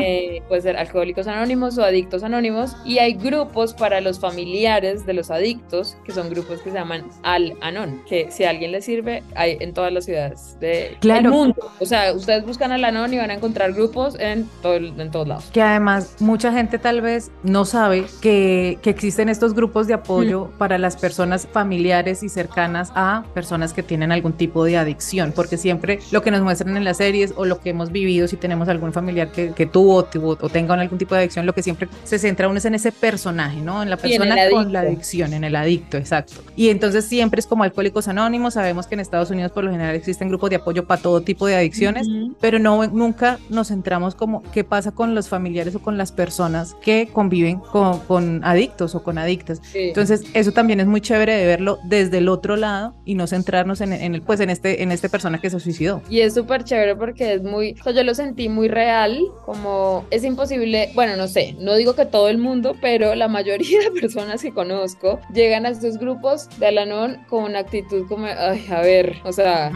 eh, 0.00 0.42
puede 0.48 0.60
ser 0.60 0.76
alcohólicos 0.76 1.26
anónimos 1.26 1.76
o 1.78 1.82
adictos 1.84 2.22
anónimos, 2.22 2.76
y 2.84 2.98
hay 2.98 3.14
grupos 3.14 3.72
para 3.74 4.00
los 4.00 4.20
familiares 4.20 5.06
de 5.06 5.14
los 5.14 5.30
adictos, 5.30 5.96
que 6.04 6.12
son 6.12 6.28
grupos 6.30 6.60
que 6.60 6.70
se 6.70 6.76
llaman 6.76 7.04
Al-Anon, 7.22 8.02
que 8.06 8.30
si 8.30 8.44
a 8.44 8.50
alguien 8.50 8.70
le 8.72 8.80
sirve, 8.82 9.22
hay 9.34 9.56
en 9.60 9.72
todas 9.74 9.92
las 9.92 10.04
ciudades 10.04 10.56
del 10.60 10.96
Claro. 11.00 11.30
mundo. 11.30 11.70
O 11.80 11.86
sea, 11.86 12.12
ustedes 12.12 12.44
buscan 12.46 12.70
Al-Anon 12.70 13.12
y 13.14 13.16
van 13.18 13.30
a 13.30 13.34
encontrar 13.34 13.72
grupos 13.72 14.14
en, 14.20 14.46
todo, 14.62 14.76
en 14.76 15.10
todos 15.10 15.26
lados. 15.26 15.50
Que 15.52 15.62
además 15.62 15.81
mucha 16.20 16.52
gente 16.52 16.78
tal 16.78 17.00
vez 17.00 17.30
no 17.42 17.64
sabe 17.64 18.06
que, 18.20 18.78
que 18.82 18.90
existen 18.90 19.28
estos 19.28 19.54
grupos 19.54 19.86
de 19.86 19.94
apoyo 19.94 20.50
para 20.58 20.78
las 20.78 20.96
personas 20.96 21.46
familiares 21.50 22.22
y 22.22 22.28
cercanas 22.28 22.92
a 22.94 23.24
personas 23.34 23.72
que 23.72 23.82
tienen 23.82 24.12
algún 24.12 24.32
tipo 24.32 24.64
de 24.64 24.76
adicción, 24.76 25.32
porque 25.34 25.56
siempre 25.56 25.98
lo 26.10 26.22
que 26.22 26.30
nos 26.30 26.42
muestran 26.42 26.76
en 26.76 26.84
las 26.84 26.98
series 26.98 27.34
o 27.36 27.44
lo 27.44 27.60
que 27.60 27.70
hemos 27.70 27.92
vivido, 27.92 28.28
si 28.28 28.36
tenemos 28.36 28.68
algún 28.68 28.92
familiar 28.92 29.30
que, 29.30 29.52
que 29.52 29.66
tuvo, 29.66 30.04
tuvo 30.04 30.38
o 30.40 30.48
tenga 30.48 30.74
algún 30.74 30.98
tipo 30.98 31.14
de 31.14 31.20
adicción, 31.20 31.46
lo 31.46 31.54
que 31.54 31.62
siempre 31.62 31.88
se 32.04 32.18
centra 32.18 32.48
uno 32.48 32.58
es 32.58 32.64
en 32.64 32.74
ese 32.74 32.92
personaje, 32.92 33.60
¿no? 33.60 33.82
En 33.82 33.90
la 33.90 33.98
Y 34.02 34.14
en 34.14 34.22
persona 34.22 34.50
con 34.50 34.72
la 34.72 34.80
adicción, 34.80 35.32
en 35.32 35.44
el 35.44 35.56
adicto, 35.56 35.96
exacto. 35.96 36.34
Y 36.56 36.68
entonces 36.68 37.04
siempre 37.04 37.40
es 37.40 37.46
como 37.46 37.64
Alcohólicos 37.64 38.08
Anónimos, 38.08 38.54
sabemos 38.54 38.86
que 38.86 38.94
en 38.94 39.00
Estados 39.00 39.30
Unidos 39.30 39.52
por 39.52 39.64
lo 39.64 39.70
general 39.70 39.94
existen 39.94 40.28
grupos 40.28 40.50
de 40.50 40.56
apoyo 40.56 40.86
para 40.86 41.00
todo 41.00 41.20
tipo 41.20 41.46
de 41.46 41.56
adicciones, 41.56 42.06
Ujú. 42.06 42.34
pero 42.40 42.58
no 42.58 42.86
nunca 42.86 43.38
nos 43.48 43.68
centramos 43.68 44.14
como 44.14 44.42
qué 44.52 44.64
pasa 44.64 44.92
con 44.92 45.14
los 45.14 45.28
familiares 45.28 45.71
o 45.74 45.80
con 45.80 45.98
las 45.98 46.12
personas 46.12 46.74
que 46.82 47.08
conviven 47.12 47.58
con, 47.58 47.98
con 48.00 48.44
adictos 48.44 48.94
o 48.94 49.02
con 49.02 49.18
adictas. 49.18 49.60
Sí. 49.62 49.78
Entonces, 49.88 50.22
eso 50.34 50.52
también 50.52 50.80
es 50.80 50.86
muy 50.86 51.00
chévere 51.00 51.34
de 51.36 51.46
verlo 51.46 51.78
desde 51.84 52.18
el 52.18 52.28
otro 52.28 52.56
lado 52.56 52.94
y 53.04 53.14
no 53.14 53.26
centrarnos 53.26 53.80
en, 53.80 53.92
en 53.92 54.14
el, 54.14 54.22
pues, 54.22 54.40
en 54.40 54.50
este, 54.50 54.82
en 54.82 54.92
este 54.92 55.08
persona 55.08 55.40
que 55.40 55.50
se 55.50 55.60
suicidó. 55.60 56.02
Y 56.08 56.20
es 56.20 56.34
súper 56.34 56.64
chévere 56.64 56.96
porque 56.96 57.34
es 57.34 57.42
muy, 57.42 57.76
o 57.80 57.82
sea, 57.82 57.92
yo 57.92 58.02
lo 58.04 58.14
sentí 58.14 58.48
muy 58.48 58.68
real, 58.68 59.20
como 59.44 60.04
es 60.10 60.24
imposible, 60.24 60.90
bueno, 60.94 61.16
no 61.16 61.28
sé, 61.28 61.56
no 61.58 61.74
digo 61.76 61.94
que 61.94 62.06
todo 62.06 62.28
el 62.28 62.38
mundo, 62.38 62.74
pero 62.80 63.14
la 63.14 63.28
mayoría 63.28 63.80
de 63.80 63.90
personas 64.00 64.42
que 64.42 64.52
conozco 64.52 65.20
llegan 65.32 65.66
a 65.66 65.70
estos 65.70 65.98
grupos 65.98 66.48
de 66.58 66.66
Alanon 66.68 67.18
con 67.28 67.44
una 67.44 67.60
actitud 67.60 68.06
como, 68.08 68.26
ay, 68.26 68.64
a 68.70 68.80
ver, 68.80 69.16
o 69.24 69.32
sea, 69.32 69.70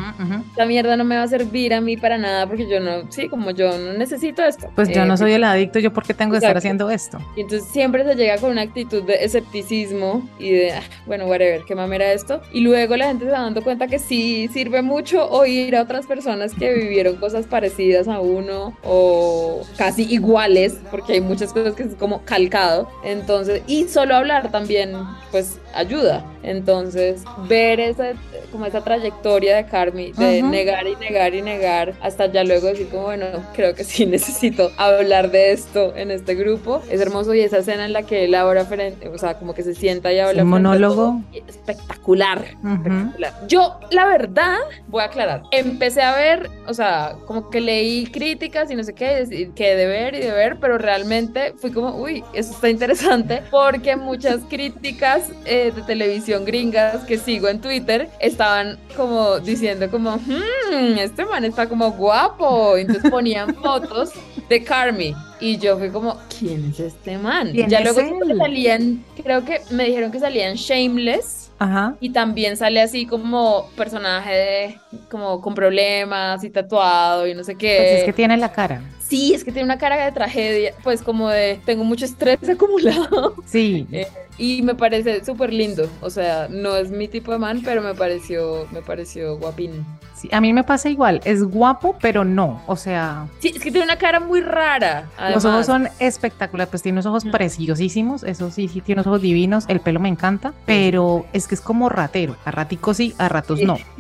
esta 0.51 0.67
mierda 0.67 0.97
no 0.97 1.05
me 1.05 1.17
va 1.17 1.23
a 1.23 1.29
servir 1.29 1.75
a 1.75 1.81
mí 1.81 1.97
para 1.97 2.19
nada 2.19 2.47
porque 2.47 2.69
yo 2.69 2.81
no, 2.81 3.11
sí, 3.11 3.29
como 3.29 3.51
yo 3.51 3.77
no 3.79 3.95
necesito 3.95 4.43
esto. 4.45 4.69
Pues 4.75 4.89
yo 4.89 5.03
Eh, 5.03 5.07
no 5.07 5.17
soy 5.17 5.33
el 5.33 5.45
adicto, 5.45 5.79
yo 5.79 5.86
por 5.93 6.05
qué 6.05 6.15
tengo 6.15 6.33
que 6.33 6.39
estar 6.39 6.51
Exacto. 6.51 6.59
haciendo 6.59 6.91
esto. 6.91 7.19
y 7.37 7.41
entonces 7.43 7.69
siempre 7.69 8.05
se 8.05 8.15
llega 8.15 8.39
con 8.39 8.51
una 8.51 8.63
actitud 8.63 9.03
de 9.03 9.25
escepticismo 9.25 10.29
y 10.39 10.51
de, 10.51 10.73
"Ah, 10.73 10.83
bueno, 11.07 11.27
whatever, 11.27 11.63
qué 11.67 11.75
mamera 11.75 12.13
esto. 12.13 12.41
Y 12.53 12.61
luego 12.61 12.97
la 12.97 13.07
gente 13.09 13.25
se 13.25 13.31
va 13.31 13.41
dando 13.41 13.63
cuenta 13.63 13.87
que 13.87 13.99
sí 13.99 14.49
sirve 14.53 14.83
mucho 14.83 15.29
oír 15.31 15.77
a 15.77 15.83
otras 15.83 16.07
personas 16.07 16.53
que 16.55 16.73
vivieron 16.75 17.17
cosas 17.17 17.47
parecidas 17.47 18.09
a 18.09 18.21
uno 18.21 18.77
o 18.85 19.63
casi 19.77 20.03
iguales, 20.13 20.77
porque 20.91 21.15
hay 21.15 21.21
muchas 21.21 21.53
cosas 21.53 21.75
que 21.75 21.85
es 21.85 21.95
como 21.95 22.23
calcado. 22.25 22.89
Entonces, 23.05 23.63
y 23.67 23.85
solo 23.89 24.15
hablar 24.17 24.51
también, 24.51 24.93
pues 25.31 25.59
ayuda. 25.77 26.25
Entonces, 26.43 27.23
ver 27.49 27.81
esa, 27.81 28.13
como 28.53 28.67
esa 28.67 28.83
trayectoria 28.83 29.57
de 29.57 29.67
Carmi, 29.67 30.13
de 30.13 30.43
Ujú. 30.43 30.51
negar 30.51 30.87
y 30.87 30.97
negar 30.97 31.35
y 31.35 31.43
negar, 31.43 31.95
hasta 32.01 32.27
ya 32.27 32.45
luego 32.45 32.69
decir 32.69 32.89
como, 32.89 33.05
bueno, 33.05 33.27
creo 33.55 33.75
que 33.75 33.85
sí 33.85 34.07
necesito 34.07 34.71
hablar 34.77 35.31
de 35.31 35.53
esto 35.53 35.95
en 35.97 36.11
este 36.11 36.35
grupo. 36.35 36.83
Es 36.89 37.01
hermoso 37.01 37.35
y 37.35 37.41
esa 37.41 37.59
escena 37.59 37.85
en 37.85 37.93
la 37.93 38.03
que 38.03 38.25
él 38.25 38.35
habla 38.35 38.65
frente, 38.65 39.09
o 39.09 39.19
sea, 39.19 39.35
como 39.39 39.55
que 39.55 39.63
se 39.63 39.75
sienta 39.75 40.13
y 40.13 40.19
habla. 40.21 40.43
Un 40.43 40.49
monólogo. 40.51 40.95
todo, 40.95 41.21
espectacular, 41.49 42.39
Ujú. 42.63 42.75
espectacular. 42.75 43.35
Yo, 43.49 43.79
la 43.91 44.07
verdad, 44.07 44.57
voy 44.87 45.03
a 45.03 45.07
aclarar, 45.07 45.43
empecé 45.51 46.03
a 46.03 46.15
ver, 46.15 46.49
o 46.67 46.75
sea, 46.75 47.17
como 47.27 47.51
que 47.51 47.61
leí 47.61 48.07
críticas 48.07 48.71
y 48.71 48.75
no 48.75 48.85
sé 48.85 48.95
qué, 48.95 49.51
que 49.55 49.75
de 49.77 49.87
ver 49.87 50.15
y 50.15 50.21
de 50.21 50.31
ver, 50.33 50.59
pero 50.61 50.79
realmente 50.79 51.55
fui 51.59 51.71
como, 51.73 51.97
uy, 51.97 52.23
eso 52.33 52.53
está 52.53 52.69
interesante, 52.69 53.43
porque 53.51 53.97
muchas 53.97 54.41
críticas 54.49 55.31
eh, 55.45 55.66
de 55.75 55.83
televisión 55.83 56.45
gringas 56.45 57.05
que 57.05 57.19
sigo 57.19 57.49
en 57.49 57.61
Twitter 57.61 58.09
estaban 58.21 58.79
como 58.97 59.39
diciendo 59.41 59.91
como, 59.91 60.17
"Hmm, 60.17 60.99
este 60.99 61.25
man 61.25 61.45
está 61.45 61.69
como 61.69 61.91
guapo, 61.93 62.77
entonces 62.77 63.11
ponían 63.11 63.55
fotos 63.63 64.11
de 64.49 64.63
Carmi. 64.63 65.15
Y 65.41 65.59
yo 65.59 65.77
fui 65.79 65.91
como, 65.91 66.19
¿quién 66.39 66.71
es 66.71 66.81
este 66.81 67.19
man? 67.19 67.51
¿Quién 67.53 67.69
ya 67.69 67.81
luego 67.81 68.01
él? 68.01 68.39
salían, 68.39 69.05
creo 69.23 69.45
que 69.45 69.61
me 69.71 69.85
dijeron 69.85 70.11
que 70.11 70.19
salían 70.19 70.55
Shameless. 70.55 71.51
Ajá. 71.59 71.95
Y 72.01 72.11
también 72.11 72.57
sale 72.57 72.81
así 72.83 73.07
como 73.07 73.71
personaje 73.77 74.33
de, 74.33 74.81
como 75.11 75.41
con 75.41 75.55
problemas 75.55 76.45
y 76.45 76.51
tatuado 76.51 77.27
y 77.27 77.35
no 77.35 77.45
sé 77.45 77.55
qué. 77.57 77.77
Pues 77.79 77.99
es 78.01 78.05
que 78.05 78.13
tiene 78.13 78.37
la 78.37 78.53
cara. 78.53 78.83
Sí, 79.01 79.33
es 79.35 79.45
que 79.45 79.53
tiene 79.53 79.65
una 79.65 79.79
cara 79.79 80.05
de 80.05 80.13
tragedia, 80.13 80.75
pues 80.83 81.01
como 81.01 81.31
de 81.31 81.61
tengo 81.65 81.85
mucho 81.85 82.05
estrés 82.05 82.39
acumulado. 82.49 83.35
Sí. 83.47 83.87
Eh, 83.93 84.07
y 84.39 84.63
me 84.63 84.75
parece 84.75 85.25
súper 85.25 85.53
lindo. 85.53 85.89
O 86.01 86.11
sea, 86.11 86.49
no 86.51 86.77
es 86.77 86.91
mi 86.91 87.09
tipo 87.09 87.33
de 87.33 87.39
man, 87.39 87.63
pero 87.65 87.83
me 87.83 87.95
pareció, 87.95 88.67
me 88.73 88.83
pareció 88.83 89.37
guapín. 89.39 89.85
Sí. 90.29 90.35
A 90.35 90.41
mí 90.41 90.53
me 90.53 90.65
pasa 90.65 90.89
igual. 90.89 91.21
Es 91.25 91.43
guapo, 91.43 91.97
pero 92.01 92.25
no. 92.25 92.63
O 92.67 92.77
sea, 92.77 93.27
Sí, 93.39 93.49
es 93.55 93.63
que 93.63 93.71
tiene 93.71 93.85
una 93.85 93.97
cara 93.97 94.21
muy 94.21 94.41
rara. 94.41 95.09
Los 95.33 95.45
ojos 95.45 95.67
además. 95.67 95.67
son 95.67 95.89
espectaculares, 95.99 96.71
pues 96.71 96.83
tiene 96.83 96.97
unos 96.97 97.07
ojos 97.07 97.25
Mm. 97.25 97.31
preciosísimos, 97.31 98.23
eso 98.25 98.51
sí, 98.51 98.69
sí 98.69 98.81
tiene 98.81 99.01
unos 99.01 99.07
ojos 99.09 99.23
divinos, 99.23 99.65
el 99.69 99.81
pelo 99.81 100.01
me 100.01 100.09
encanta, 100.09 100.53
pero 100.67 101.27
es 101.33 101.47
que 101.47 101.55
es 101.55 101.61
como 101.61 101.89
ratero, 101.89 102.37
a 102.45 102.51
raticos 102.51 102.97
sí, 102.99 103.15
a 103.19 103.29
ratos 103.29 103.61
no. 103.63 103.77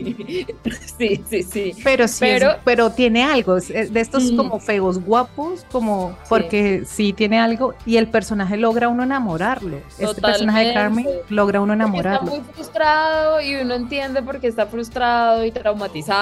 sí, 0.98 1.22
sí, 1.28 1.42
sí. 1.42 1.72
Pero 1.84 2.08
sí, 2.08 2.24
es- 2.24 2.40
Pero- 2.40 2.56
pero 2.64 2.90
tiene 2.90 3.24
algo, 3.24 3.56
de 3.56 4.00
estos 4.00 4.32
como 4.32 4.60
feos 4.60 5.02
guapos, 5.04 5.64
como 5.70 6.16
porque 6.28 6.84
sí. 6.86 7.12
tiene 7.12 7.38
algo 7.40 7.74
y 7.84 7.96
el 7.96 8.08
personaje 8.08 8.56
logra 8.56 8.88
uno 8.88 9.02
enamorarlo. 9.02 9.78
Este 9.98 10.20
personaje 10.20 10.66
de 10.68 10.74
Carmen 10.74 11.04
Totalmente. 11.04 11.34
logra 11.34 11.60
uno 11.60 11.72
Porque 11.72 11.82
enamorarlo. 11.82 12.28
Está 12.30 12.42
muy 12.42 12.52
frustrado 12.54 13.40
y 13.40 13.54
uno 13.56 13.74
entiende 13.74 14.22
por 14.22 14.40
qué 14.40 14.46
está 14.48 14.66
frustrado 14.66 15.44
y 15.44 15.50
traumatizado. 15.50 16.15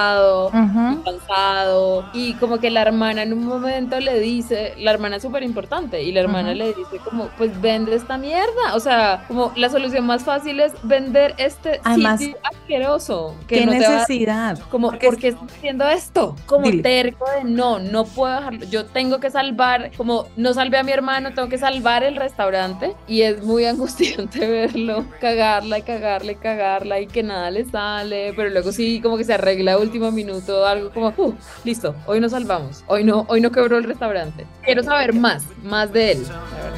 Ujú. 0.47 1.03
cansado 1.03 2.05
y 2.13 2.33
como 2.35 2.59
que 2.59 2.69
la 2.69 2.81
hermana 2.81 3.23
en 3.23 3.33
un 3.33 3.45
momento 3.45 3.99
le 3.99 4.19
dice, 4.19 4.73
la 4.77 4.91
hermana 4.91 5.17
es 5.17 5.23
súper 5.23 5.43
importante 5.43 6.01
y 6.03 6.11
la 6.11 6.21
hermana 6.21 6.49
Ujú. 6.49 6.57
le 6.57 6.67
dice 6.73 6.97
como 7.03 7.27
pues 7.37 7.59
vende 7.61 7.95
esta 7.95 8.17
mierda, 8.17 8.75
o 8.75 8.79
sea, 8.79 9.23
como 9.27 9.51
la 9.55 9.69
solución 9.69 10.05
más 10.05 10.23
fácil 10.23 10.59
es 10.59 10.73
vender 10.83 11.33
este 11.37 11.79
Además, 11.83 12.19
sitio 12.19 12.37
asqueroso 12.43 13.35
que 13.47 13.55
¿Qué 13.59 13.65
no 13.65 13.71
te 13.73 13.79
va 13.87 13.89
necesidad? 13.93 14.59
como, 14.69 14.89
Porque 14.89 15.07
¿por 15.07 15.17
qué 15.17 15.27
estás 15.29 15.51
haciendo 15.51 15.87
esto? 15.87 16.35
Como 16.45 16.65
Dile. 16.69 16.83
terco 16.83 17.25
de 17.37 17.43
no, 17.43 17.79
no 17.79 18.05
puedo 18.05 18.33
dejarlo. 18.35 18.65
Yo 18.65 18.85
tengo 18.85 19.19
que 19.19 19.29
salvar, 19.29 19.91
como 19.97 20.27
no 20.35 20.53
salvé 20.53 20.77
a 20.77 20.83
mi 20.83 20.91
hermano, 20.91 21.33
tengo 21.33 21.47
que 21.49 21.57
salvar 21.57 22.03
el 22.03 22.15
restaurante. 22.15 22.95
Y 23.07 23.21
es 23.21 23.43
muy 23.43 23.65
angustiante 23.65 24.39
verlo, 24.47 25.05
cagarla 25.21 25.79
y 25.79 25.81
cagarla 25.83 26.31
y 26.31 26.35
cagarla 26.35 26.99
y 26.99 27.07
que 27.07 27.23
nada 27.23 27.51
le 27.51 27.65
sale. 27.65 28.33
Pero 28.35 28.49
luego 28.49 28.71
sí, 28.71 28.99
como 29.01 29.17
que 29.17 29.23
se 29.23 29.33
arregla 29.33 29.74
último 29.77 30.11
minuto, 30.11 30.65
algo 30.65 30.91
como, 30.91 31.13
"Uh, 31.17 31.33
listo, 31.63 31.95
hoy 32.05 32.19
nos 32.19 32.31
salvamos. 32.31 32.83
Hoy 32.87 33.03
no, 33.03 33.25
hoy 33.29 33.41
no 33.41 33.51
quebró 33.51 33.77
el 33.77 33.83
restaurante. 33.83 34.45
Quiero 34.63 34.83
saber 34.83 35.13
más, 35.13 35.43
más 35.63 35.91
de 35.91 36.13
él. 36.13 36.23
la 36.27 36.39
verdad. 36.61 36.75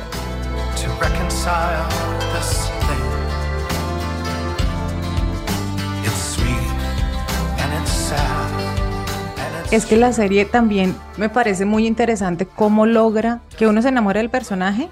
Es 9.72 9.86
que 9.86 9.98
la 9.98 10.14
serie 10.14 10.46
también 10.46 10.96
me 11.18 11.30
parece 11.30 11.66
muy 11.66 11.88
interesante 11.88 12.46
cómo 12.46 12.86
logra 12.86 13.42
que 13.58 13.68
uno 13.68 13.82
se 13.82 13.90
enamore 13.90 14.20
del 14.20 14.30
personaje 14.30 14.90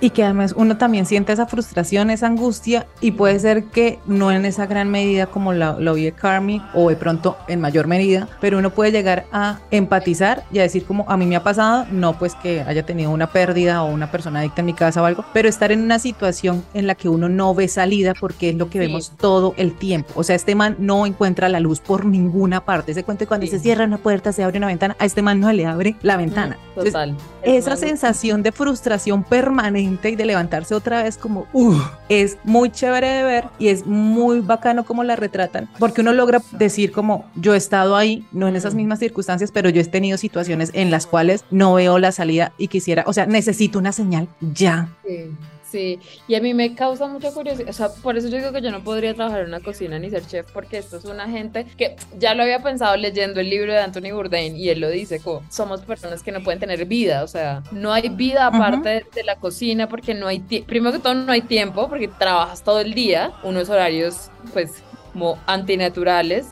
y 0.00 0.10
que 0.10 0.24
además 0.24 0.54
uno 0.56 0.76
también 0.76 1.06
siente 1.06 1.32
esa 1.32 1.46
frustración, 1.46 2.10
esa 2.10 2.26
angustia 2.26 2.86
y 3.00 3.12
puede 3.12 3.38
ser 3.40 3.64
que 3.64 3.98
no 4.06 4.30
en 4.30 4.44
esa 4.44 4.66
gran 4.66 4.90
medida 4.90 5.26
como 5.26 5.52
lo, 5.52 5.80
lo 5.80 5.94
vive 5.94 6.12
Carmi 6.12 6.62
o 6.74 6.88
de 6.88 6.96
pronto 6.96 7.36
en 7.48 7.60
mayor 7.60 7.86
medida, 7.86 8.28
pero 8.40 8.58
uno 8.58 8.70
puede 8.70 8.92
llegar 8.92 9.26
a 9.32 9.58
empatizar 9.70 10.44
y 10.52 10.60
a 10.60 10.62
decir 10.62 10.84
como 10.84 11.04
a 11.08 11.16
mí 11.16 11.26
me 11.26 11.36
ha 11.36 11.42
pasado, 11.42 11.86
no 11.90 12.18
pues 12.18 12.34
que 12.34 12.62
haya 12.62 12.84
tenido 12.84 13.10
una 13.10 13.30
pérdida 13.32 13.82
o 13.82 13.92
una 13.92 14.10
persona 14.10 14.40
adicta 14.40 14.62
en 14.62 14.66
mi 14.66 14.74
casa 14.74 15.02
o 15.02 15.04
algo, 15.04 15.24
pero 15.32 15.48
estar 15.48 15.72
en 15.72 15.82
una 15.82 15.98
situación 15.98 16.64
en 16.74 16.86
la 16.86 16.94
que 16.94 17.08
uno 17.08 17.28
no 17.28 17.54
ve 17.54 17.68
salida 17.68 18.14
porque 18.18 18.50
es 18.50 18.56
lo 18.56 18.70
que 18.70 18.78
vemos 18.78 19.12
todo 19.18 19.54
el 19.56 19.74
tiempo. 19.74 20.12
O 20.16 20.22
sea, 20.22 20.36
este 20.36 20.54
man 20.54 20.76
no 20.78 21.06
encuentra 21.06 21.48
la 21.48 21.60
luz 21.60 21.80
por 21.80 22.04
ninguna 22.04 22.64
parte. 22.64 22.94
Se 22.94 23.04
cuenta 23.04 23.24
que 23.24 23.28
cuando 23.28 23.46
se 23.46 23.58
cierra 23.58 23.84
una 23.84 23.98
puerta, 23.98 24.32
se 24.32 24.44
abre 24.44 24.58
una 24.58 24.66
ventana, 24.66 24.96
a 24.98 25.04
este 25.04 25.22
man 25.22 25.40
no 25.40 25.47
le 25.52 25.66
abre 25.66 25.96
la 26.02 26.16
ventana. 26.16 26.56
Total. 26.74 27.16
esa 27.42 27.76
sensación 27.76 28.42
de 28.44 28.52
frustración 28.52 29.24
permanente 29.24 30.10
y 30.10 30.16
de 30.16 30.24
levantarse 30.26 30.74
otra 30.76 31.02
vez 31.02 31.16
como, 31.16 31.46
"Ugh", 31.52 31.80
es 32.08 32.36
muy 32.44 32.70
chévere 32.70 33.08
de 33.08 33.22
ver 33.24 33.44
y 33.58 33.68
es 33.68 33.84
muy 33.86 34.40
bacano 34.40 34.84
como 34.84 35.02
la 35.02 35.16
retratan, 35.16 35.68
porque 35.80 36.02
uno 36.02 36.12
logra 36.12 36.40
decir 36.52 36.92
como, 36.92 37.24
yo 37.34 37.54
he 37.54 37.56
estado 37.56 37.96
ahí, 37.96 38.24
no 38.32 38.46
en 38.46 38.54
esas 38.54 38.74
mismas 38.74 39.00
circunstancias, 39.00 39.50
pero 39.50 39.70
yo 39.70 39.80
he 39.80 39.84
tenido 39.84 40.18
situaciones 40.18 40.70
en 40.74 40.90
las 40.92 41.06
cuales 41.06 41.44
no 41.50 41.74
veo 41.74 41.98
la 41.98 42.12
salida 42.12 42.52
y 42.58 42.68
quisiera, 42.68 43.02
o 43.06 43.12
sea, 43.12 43.26
necesito 43.26 43.78
una 43.78 43.92
señal 43.92 44.28
ya. 44.40 44.88
Sí. 45.06 45.30
Sí, 45.70 46.00
y 46.26 46.34
a 46.34 46.40
mí 46.40 46.54
me 46.54 46.74
causa 46.74 47.06
mucha 47.08 47.30
curiosidad, 47.30 47.68
o 47.68 47.72
sea, 47.74 47.90
por 47.90 48.16
eso 48.16 48.28
yo 48.28 48.38
digo 48.38 48.52
que 48.52 48.62
yo 48.62 48.70
no 48.70 48.82
podría 48.82 49.12
trabajar 49.12 49.40
en 49.40 49.48
una 49.48 49.60
cocina 49.60 49.98
ni 49.98 50.08
ser 50.08 50.26
chef, 50.26 50.50
porque 50.52 50.78
esto 50.78 50.96
es 50.96 51.04
una 51.04 51.28
gente 51.28 51.66
que 51.76 51.94
ya 52.18 52.34
lo 52.34 52.42
había 52.42 52.62
pensado 52.62 52.96
leyendo 52.96 53.40
el 53.40 53.50
libro 53.50 53.72
de 53.72 53.80
Anthony 53.80 54.10
Bourdain 54.12 54.56
y 54.56 54.70
él 54.70 54.80
lo 54.80 54.88
dice, 54.88 55.20
como 55.20 55.42
somos 55.50 55.82
personas 55.82 56.22
que 56.22 56.32
no 56.32 56.42
pueden 56.42 56.58
tener 56.58 56.86
vida, 56.86 57.22
o 57.22 57.28
sea, 57.28 57.62
no 57.70 57.92
hay 57.92 58.08
vida 58.08 58.46
aparte 58.46 58.88
de, 58.88 59.06
de 59.14 59.24
la 59.24 59.36
cocina 59.36 59.90
porque 59.90 60.14
no 60.14 60.26
hay, 60.26 60.40
primero 60.40 60.92
que 60.92 61.00
todo 61.00 61.14
no 61.14 61.32
hay 61.32 61.42
tiempo 61.42 61.86
porque 61.88 62.08
trabajas 62.08 62.62
todo 62.62 62.80
el 62.80 62.94
día, 62.94 63.32
unos 63.42 63.68
horarios 63.68 64.30
pues 64.54 64.82
como 65.18 65.36
antinaturales, 65.46 66.46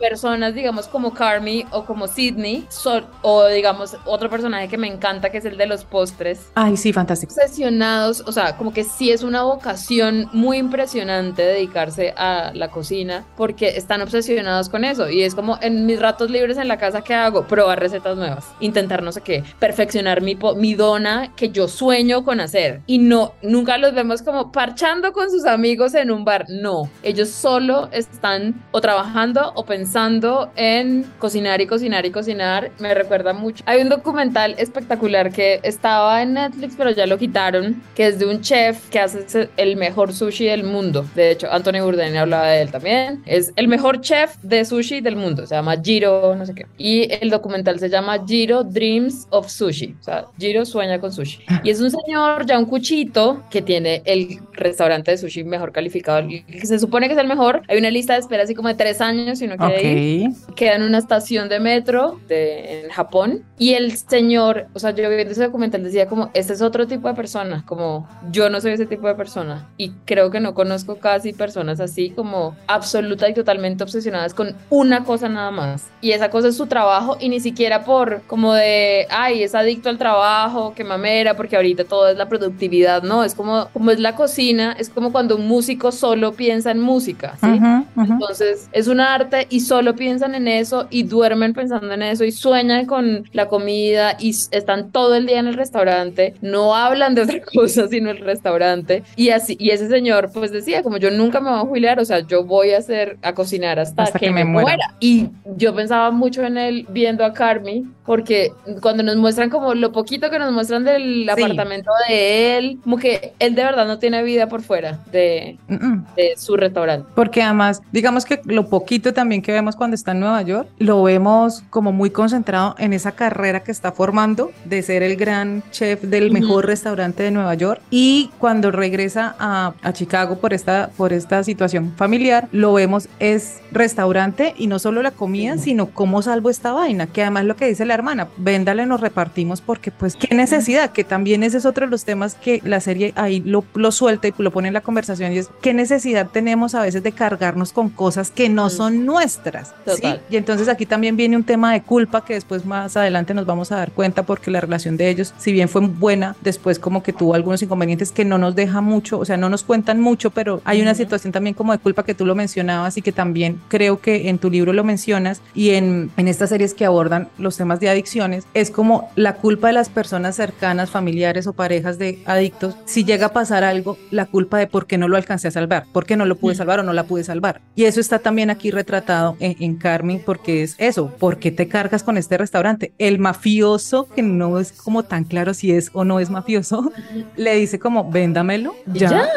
personas, 0.00 0.54
digamos, 0.54 0.88
como 0.88 1.12
Carmi 1.14 1.64
o 1.70 1.84
como 1.84 2.08
Sidney, 2.08 2.66
son- 2.68 3.04
o 3.22 3.46
digamos, 3.46 3.96
otro 4.04 4.28
personaje 4.28 4.66
que 4.68 4.76
me 4.76 4.88
encanta, 4.88 5.30
que 5.30 5.38
es 5.38 5.44
el 5.44 5.56
de 5.56 5.66
los 5.66 5.84
postres, 5.84 6.50
Ay, 6.56 6.76
sí, 6.76 6.92
fantástico. 6.92 7.32
obsesionados, 7.32 8.22
o 8.26 8.32
sea, 8.32 8.56
como 8.56 8.72
que 8.72 8.82
sí 8.82 9.12
es 9.12 9.22
una 9.22 9.42
vocación 9.42 10.28
muy 10.32 10.58
impresionante 10.58 11.42
dedicarse 11.42 12.12
a 12.16 12.50
la 12.54 12.68
cocina, 12.70 13.24
porque 13.36 13.68
están 13.76 14.02
obsesionados 14.02 14.68
con 14.68 14.84
eso, 14.84 15.08
y 15.08 15.22
es 15.22 15.34
como 15.34 15.58
en 15.62 15.86
mis 15.86 16.00
ratos 16.00 16.30
libres 16.30 16.58
en 16.58 16.66
la 16.68 16.78
casa, 16.78 17.02
¿qué 17.02 17.14
hago? 17.14 17.44
Probar 17.46 17.78
recetas 17.78 18.16
nuevas, 18.16 18.44
intentar 18.60 19.02
no 19.02 19.12
sé 19.12 19.20
qué, 19.20 19.44
perfeccionar 19.60 20.20
mi, 20.20 20.36
mi 20.56 20.74
dona 20.74 21.32
que 21.36 21.50
yo 21.50 21.68
sueño 21.68 22.24
con 22.24 22.40
hacer, 22.40 22.80
y 22.86 22.98
no, 22.98 23.34
nunca 23.42 23.78
los 23.78 23.94
vemos 23.94 24.22
como 24.22 24.50
parchando 24.50 25.12
con 25.12 25.30
sus 25.30 25.44
amigos 25.46 25.94
en 25.94 26.10
un 26.10 26.24
bar, 26.24 26.46
no, 26.48 26.90
ellos 27.04 27.28
solo 27.30 27.83
están 27.92 28.54
o 28.70 28.80
trabajando 28.80 29.52
o 29.54 29.64
pensando 29.64 30.50
en 30.56 31.04
cocinar 31.18 31.60
y 31.60 31.66
cocinar 31.66 32.06
y 32.06 32.10
cocinar, 32.10 32.70
me 32.78 32.94
recuerda 32.94 33.32
mucho. 33.32 33.64
Hay 33.66 33.80
un 33.80 33.88
documental 33.88 34.54
espectacular 34.58 35.32
que 35.32 35.60
estaba 35.62 36.22
en 36.22 36.34
Netflix, 36.34 36.74
pero 36.76 36.90
ya 36.90 37.06
lo 37.06 37.18
quitaron, 37.18 37.82
que 37.94 38.06
es 38.06 38.18
de 38.18 38.26
un 38.26 38.40
chef 38.40 38.88
que 38.90 39.00
hace 39.00 39.48
el 39.56 39.76
mejor 39.76 40.12
sushi 40.12 40.46
del 40.46 40.64
mundo. 40.64 41.06
De 41.14 41.30
hecho, 41.30 41.50
Anthony 41.50 41.80
Bourdain 41.82 42.16
hablaba 42.16 42.48
de 42.48 42.62
él 42.62 42.70
también. 42.70 43.22
Es 43.26 43.52
el 43.56 43.68
mejor 43.68 44.00
chef 44.00 44.36
de 44.42 44.64
sushi 44.64 45.00
del 45.00 45.16
mundo. 45.16 45.46
Se 45.46 45.54
llama 45.54 45.76
Jiro, 45.82 46.34
no 46.36 46.46
sé 46.46 46.54
qué. 46.54 46.66
Y 46.78 47.12
el 47.12 47.30
documental 47.30 47.78
se 47.78 47.88
llama 47.88 48.24
Jiro 48.26 48.64
Dreams 48.64 49.26
of 49.30 49.48
Sushi. 49.48 49.96
O 50.00 50.02
sea, 50.02 50.26
Jiro 50.38 50.64
sueña 50.64 50.98
con 51.00 51.12
sushi. 51.12 51.44
Y 51.62 51.70
es 51.70 51.80
un 51.80 51.90
señor, 51.90 52.46
ya 52.46 52.58
un 52.58 52.66
cuchito, 52.66 53.42
que 53.50 53.62
tiene 53.62 54.02
el 54.04 54.40
restaurante 54.52 55.10
de 55.10 55.18
sushi 55.18 55.44
mejor 55.44 55.72
calificado. 55.72 56.26
que 56.28 56.66
Se 56.66 56.78
supone 56.78 57.06
que 57.06 57.14
es 57.14 57.20
el 57.20 57.28
mejor. 57.28 57.62
Hay 57.74 57.80
una 57.80 57.90
lista 57.90 58.12
de 58.12 58.20
espera 58.20 58.44
así 58.44 58.54
como 58.54 58.68
de 58.68 58.74
tres 58.74 59.00
años 59.00 59.40
si 59.40 59.46
uno 59.46 59.56
quiere 59.56 59.82
ir 59.82 60.28
Ok. 60.28 60.54
queda 60.54 60.76
en 60.76 60.82
una 60.84 60.98
estación 60.98 61.48
de 61.48 61.58
metro 61.58 62.20
de, 62.28 62.82
en 62.82 62.90
Japón 62.90 63.42
y 63.58 63.74
el 63.74 63.96
señor, 63.96 64.68
o 64.74 64.78
sea, 64.78 64.92
yo 64.92 65.08
viendo 65.10 65.32
ese 65.32 65.42
documental 65.42 65.82
decía 65.82 66.06
como, 66.06 66.30
este 66.34 66.52
es 66.52 66.62
otro 66.62 66.86
tipo 66.86 67.08
de 67.08 67.14
persona, 67.14 67.64
como 67.66 68.08
yo 68.30 68.48
no 68.48 68.60
soy 68.60 68.72
ese 68.72 68.86
tipo 68.86 69.08
de 69.08 69.16
persona 69.16 69.68
y 69.76 69.90
creo 70.04 70.30
que 70.30 70.38
no 70.38 70.54
conozco 70.54 70.96
casi 70.96 71.32
personas 71.32 71.80
así 71.80 72.10
como 72.10 72.54
absoluta 72.68 73.28
y 73.28 73.34
totalmente 73.34 73.82
obsesionadas 73.82 74.34
con 74.34 74.54
una 74.70 75.02
cosa 75.02 75.28
nada 75.28 75.50
más 75.50 75.88
y 76.00 76.12
esa 76.12 76.30
cosa 76.30 76.48
es 76.48 76.56
su 76.56 76.66
trabajo 76.66 77.16
y 77.18 77.28
ni 77.28 77.40
siquiera 77.40 77.84
por 77.84 78.22
como 78.28 78.54
de, 78.54 79.08
ay, 79.10 79.42
es 79.42 79.56
adicto 79.56 79.88
al 79.88 79.98
trabajo, 79.98 80.74
que 80.76 80.84
mamera, 80.84 81.34
porque 81.34 81.56
ahorita 81.56 81.84
todo 81.84 82.08
es 82.08 82.16
la 82.16 82.28
productividad, 82.28 83.02
no, 83.02 83.24
es 83.24 83.34
como, 83.34 83.68
como 83.72 83.90
es 83.90 83.98
la 83.98 84.14
cocina, 84.14 84.76
es 84.78 84.90
como 84.90 85.10
cuando 85.10 85.34
un 85.34 85.48
músico 85.48 85.90
solo 85.90 86.34
piensa 86.34 86.70
en 86.70 86.80
música, 86.80 87.36
¿sí? 87.40 87.53
Entonces 87.96 88.68
es 88.72 88.88
un 88.88 89.00
arte 89.00 89.46
y 89.50 89.60
solo 89.60 89.94
piensan 89.94 90.34
en 90.34 90.48
eso 90.48 90.86
y 90.90 91.04
duermen 91.04 91.52
pensando 91.54 91.92
en 91.92 92.02
eso 92.02 92.24
y 92.24 92.32
sueñan 92.32 92.86
con 92.86 93.28
la 93.32 93.48
comida 93.48 94.16
y 94.18 94.30
están 94.30 94.90
todo 94.90 95.14
el 95.14 95.26
día 95.26 95.38
en 95.40 95.46
el 95.46 95.54
restaurante, 95.54 96.34
no 96.42 96.74
hablan 96.74 97.14
de 97.14 97.22
otra 97.22 97.40
cosa 97.54 97.88
sino 97.88 98.10
el 98.10 98.18
restaurante 98.18 99.02
y 99.16 99.30
así 99.30 99.56
y 99.58 99.70
ese 99.70 99.88
señor 99.88 100.30
pues 100.32 100.52
decía 100.52 100.82
como 100.82 100.96
yo 100.96 101.10
nunca 101.10 101.40
me 101.40 101.50
voy 101.50 101.58
a 101.58 101.62
jubilar, 101.62 102.00
o 102.00 102.04
sea, 102.04 102.20
yo 102.20 102.44
voy 102.44 102.72
a 102.72 102.78
hacer 102.78 103.18
a 103.22 103.34
cocinar 103.34 103.78
hasta, 103.78 104.04
Hasta 104.04 104.18
que, 104.18 104.26
que 104.26 104.32
me 104.32 104.44
me 104.44 104.50
muera. 104.50 104.66
muera. 104.68 104.94
Y 105.00 105.28
yo 105.56 105.74
pensaba 105.74 106.10
mucho 106.10 106.42
en 106.42 106.58
él 106.58 106.86
viendo 106.90 107.24
a 107.24 107.32
Carmi 107.32 107.84
porque 108.04 108.52
cuando 108.82 109.02
nos 109.02 109.16
muestran 109.16 109.48
como 109.50 109.74
lo 109.74 109.92
poquito 109.92 110.30
que 110.30 110.38
nos 110.38 110.52
muestran 110.52 110.84
del 110.84 111.28
apartamento 111.28 111.90
de 112.08 112.58
él, 112.58 112.78
como 112.84 112.98
que 112.98 113.32
él 113.38 113.54
de 113.54 113.64
verdad 113.64 113.86
no 113.86 113.98
tiene 113.98 114.22
vida 114.22 114.46
por 114.48 114.62
fuera 114.62 115.00
de, 115.10 115.58
Mm, 115.68 115.74
mm. 115.74 116.06
de 116.16 116.34
su 116.36 116.56
restaurante. 116.56 117.08
Porque 117.14 117.42
además, 117.44 117.82
digamos 117.92 118.24
que 118.24 118.40
lo 118.44 118.68
poquito 118.68 119.14
también 119.14 119.42
que 119.42 119.52
vemos 119.52 119.76
cuando 119.76 119.94
está 119.94 120.12
en 120.12 120.20
Nueva 120.20 120.42
York, 120.42 120.68
lo 120.78 121.02
vemos 121.02 121.62
como 121.70 121.92
muy 121.92 122.10
concentrado 122.10 122.74
en 122.78 122.92
esa 122.92 123.12
carrera 123.12 123.62
que 123.62 123.70
está 123.70 123.92
formando 123.92 124.50
de 124.64 124.82
ser 124.82 125.02
el 125.02 125.16
gran 125.16 125.62
chef 125.70 126.02
del 126.02 126.30
mejor 126.30 126.66
restaurante 126.66 127.22
de 127.22 127.30
Nueva 127.30 127.54
York. 127.54 127.80
Y 127.90 128.30
cuando 128.38 128.70
regresa 128.70 129.34
a, 129.38 129.74
a 129.82 129.92
Chicago 129.92 130.38
por 130.38 130.52
esta, 130.52 130.90
por 130.96 131.12
esta 131.12 131.44
situación 131.44 131.92
familiar, 131.96 132.48
lo 132.52 132.72
vemos 132.72 133.08
es 133.18 133.60
restaurante 133.72 134.54
y 134.56 134.66
no 134.66 134.78
solo 134.78 135.02
la 135.02 135.10
comida, 135.10 135.58
sino 135.58 135.86
cómo 135.86 136.22
salvo 136.22 136.50
esta 136.50 136.72
vaina, 136.72 137.06
que 137.06 137.22
además 137.22 137.44
lo 137.44 137.56
que 137.56 137.66
dice 137.66 137.84
la 137.84 137.94
hermana, 137.94 138.28
véndale, 138.36 138.86
nos 138.86 139.00
repartimos 139.00 139.60
porque 139.60 139.90
pues 139.90 140.16
qué 140.16 140.34
necesidad, 140.34 140.90
que 140.90 141.04
también 141.04 141.42
ese 141.42 141.58
es 141.58 141.66
otro 141.66 141.86
de 141.86 141.90
los 141.90 142.04
temas 142.04 142.34
que 142.34 142.60
la 142.64 142.80
serie 142.80 143.12
ahí 143.16 143.40
lo, 143.40 143.64
lo 143.74 143.92
suelta 143.92 144.28
y 144.28 144.34
lo 144.38 144.50
pone 144.50 144.68
en 144.68 144.74
la 144.74 144.80
conversación 144.80 145.32
y 145.32 145.38
es 145.38 145.50
qué 145.60 145.74
necesidad 145.74 146.28
tenemos 146.32 146.74
a 146.74 146.82
veces 146.82 147.02
de 147.02 147.12
cargarnos 147.38 147.72
con 147.72 147.90
cosas 147.90 148.30
que 148.30 148.48
no 148.48 148.70
son 148.70 149.04
nuestras. 149.04 149.74
¿sí? 149.86 150.08
Y 150.30 150.36
entonces 150.36 150.68
aquí 150.68 150.86
también 150.86 151.16
viene 151.16 151.36
un 151.36 151.44
tema 151.44 151.72
de 151.72 151.82
culpa 151.82 152.24
que 152.24 152.34
después 152.34 152.64
más 152.64 152.96
adelante 152.96 153.34
nos 153.34 153.46
vamos 153.46 153.72
a 153.72 153.76
dar 153.76 153.92
cuenta 153.92 154.24
porque 154.24 154.50
la 154.50 154.60
relación 154.60 154.96
de 154.96 155.10
ellos, 155.10 155.34
si 155.38 155.52
bien 155.52 155.68
fue 155.68 155.80
buena, 155.82 156.36
después 156.42 156.78
como 156.78 157.02
que 157.02 157.12
tuvo 157.12 157.34
algunos 157.34 157.62
inconvenientes 157.62 158.12
que 158.12 158.24
no 158.24 158.38
nos 158.38 158.54
deja 158.54 158.80
mucho, 158.80 159.18
o 159.18 159.24
sea, 159.24 159.36
no 159.36 159.48
nos 159.48 159.64
cuentan 159.64 160.00
mucho, 160.00 160.30
pero 160.30 160.60
hay 160.64 160.80
una 160.80 160.94
situación 160.94 161.32
también 161.32 161.54
como 161.54 161.72
de 161.72 161.78
culpa 161.78 162.04
que 162.04 162.14
tú 162.14 162.24
lo 162.24 162.34
mencionabas 162.34 162.96
y 162.96 163.02
que 163.02 163.12
también 163.12 163.60
creo 163.68 164.00
que 164.00 164.28
en 164.28 164.38
tu 164.38 164.50
libro 164.50 164.72
lo 164.72 164.84
mencionas 164.84 165.40
y 165.54 165.70
en, 165.70 166.10
en 166.16 166.28
estas 166.28 166.50
series 166.50 166.74
que 166.74 166.84
abordan 166.84 167.28
los 167.38 167.56
temas 167.56 167.80
de 167.80 167.88
adicciones, 167.88 168.46
es 168.54 168.70
como 168.70 169.10
la 169.16 169.36
culpa 169.36 169.68
de 169.68 169.74
las 169.74 169.88
personas 169.88 170.36
cercanas, 170.36 170.90
familiares 170.90 171.46
o 171.46 171.52
parejas 171.52 171.98
de 171.98 172.22
adictos, 172.26 172.76
si 172.84 173.04
llega 173.04 173.26
a 173.26 173.32
pasar 173.32 173.64
algo, 173.64 173.98
la 174.10 174.26
culpa 174.26 174.58
de 174.58 174.66
por 174.66 174.86
qué 174.86 174.98
no 174.98 175.08
lo 175.08 175.16
alcancé 175.16 175.48
a 175.48 175.50
salvar, 175.50 175.86
por 175.92 176.06
qué 176.06 176.16
no 176.16 176.26
lo 176.26 176.36
pude 176.36 176.54
salvar 176.54 176.80
o 176.80 176.82
no 176.82 176.92
la 176.92 177.04
pude 177.04 177.23
salvar. 177.24 177.60
Y 177.74 177.84
eso 177.84 178.00
está 178.00 178.18
también 178.18 178.50
aquí 178.50 178.70
retratado 178.70 179.36
en, 179.40 179.56
en 179.60 179.76
Carmen 179.76 180.22
porque 180.24 180.62
es 180.62 180.76
eso, 180.78 181.08
¿por 181.08 181.38
qué 181.38 181.50
te 181.50 181.68
cargas 181.68 182.02
con 182.02 182.16
este 182.16 182.38
restaurante? 182.38 182.92
El 182.98 183.18
mafioso, 183.18 184.08
que 184.08 184.22
no 184.22 184.58
es 184.58 184.72
como 184.72 185.02
tan 185.02 185.24
claro 185.24 185.54
si 185.54 185.72
es 185.72 185.90
o 185.92 186.04
no 186.04 186.20
es 186.20 186.30
mafioso, 186.30 186.92
le 187.36 187.56
dice 187.56 187.78
como, 187.78 188.10
véndamelo, 188.10 188.74
ya. 188.86 189.10
ya. 189.10 189.28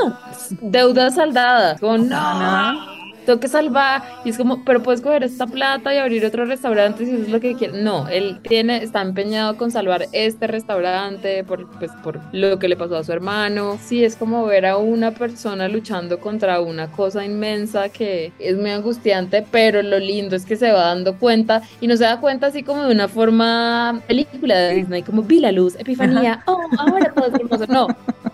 Deuda 0.61 1.11
saldada. 1.11 1.77
Como, 1.77 1.97
no. 1.97 2.97
Tengo 3.27 3.41
que 3.41 3.49
salvar. 3.49 4.03
Y 4.23 4.29
es 4.29 4.37
como, 4.37 4.63
pero 4.63 4.81
puedes 4.81 5.01
coger 5.01 5.23
esta 5.23 5.45
plata 5.45 5.93
y 5.93 5.97
abrir 5.97 6.25
otro 6.25 6.45
restaurante 6.45 7.05
si 7.05 7.11
eso 7.11 7.23
es 7.23 7.29
lo 7.29 7.41
que 7.41 7.55
quieres. 7.55 7.83
No, 7.83 8.07
él 8.07 8.39
tiene, 8.41 8.81
está 8.81 9.01
empeñado 9.01 9.57
con 9.57 9.69
salvar 9.69 10.05
este 10.13 10.47
restaurante 10.47 11.43
por, 11.43 11.69
pues, 11.77 11.91
por 12.03 12.21
lo 12.31 12.57
que 12.57 12.69
le 12.69 12.77
pasó 12.77 12.95
a 12.95 13.03
su 13.03 13.11
hermano. 13.11 13.77
Sí, 13.83 14.03
es 14.03 14.15
como 14.15 14.45
ver 14.45 14.65
a 14.65 14.77
una 14.77 15.11
persona 15.11 15.67
luchando 15.67 16.19
contra 16.19 16.61
una 16.61 16.89
cosa 16.89 17.25
inmensa 17.25 17.89
que 17.89 18.31
es 18.39 18.57
muy 18.57 18.71
angustiante, 18.71 19.45
pero 19.51 19.83
lo 19.83 19.99
lindo 19.99 20.37
es 20.37 20.45
que 20.45 20.55
se 20.55 20.71
va 20.71 20.85
dando 20.85 21.17
cuenta 21.17 21.61
y 21.81 21.87
no 21.87 21.97
se 21.97 22.05
da 22.05 22.21
cuenta 22.21 22.47
así 22.47 22.63
como 22.63 22.83
de 22.83 22.93
una 22.93 23.09
forma 23.09 24.01
película 24.07 24.57
de 24.57 24.75
Disney, 24.75 25.03
como 25.03 25.21
vi 25.23 25.41
la 25.41 25.51
luz, 25.51 25.75
epifanía, 25.77 26.43
oh, 26.45 26.61
ahora 26.79 27.11
todo 27.13 27.27
es 27.27 27.33
hermoso. 27.33 27.65
No, 27.67 27.87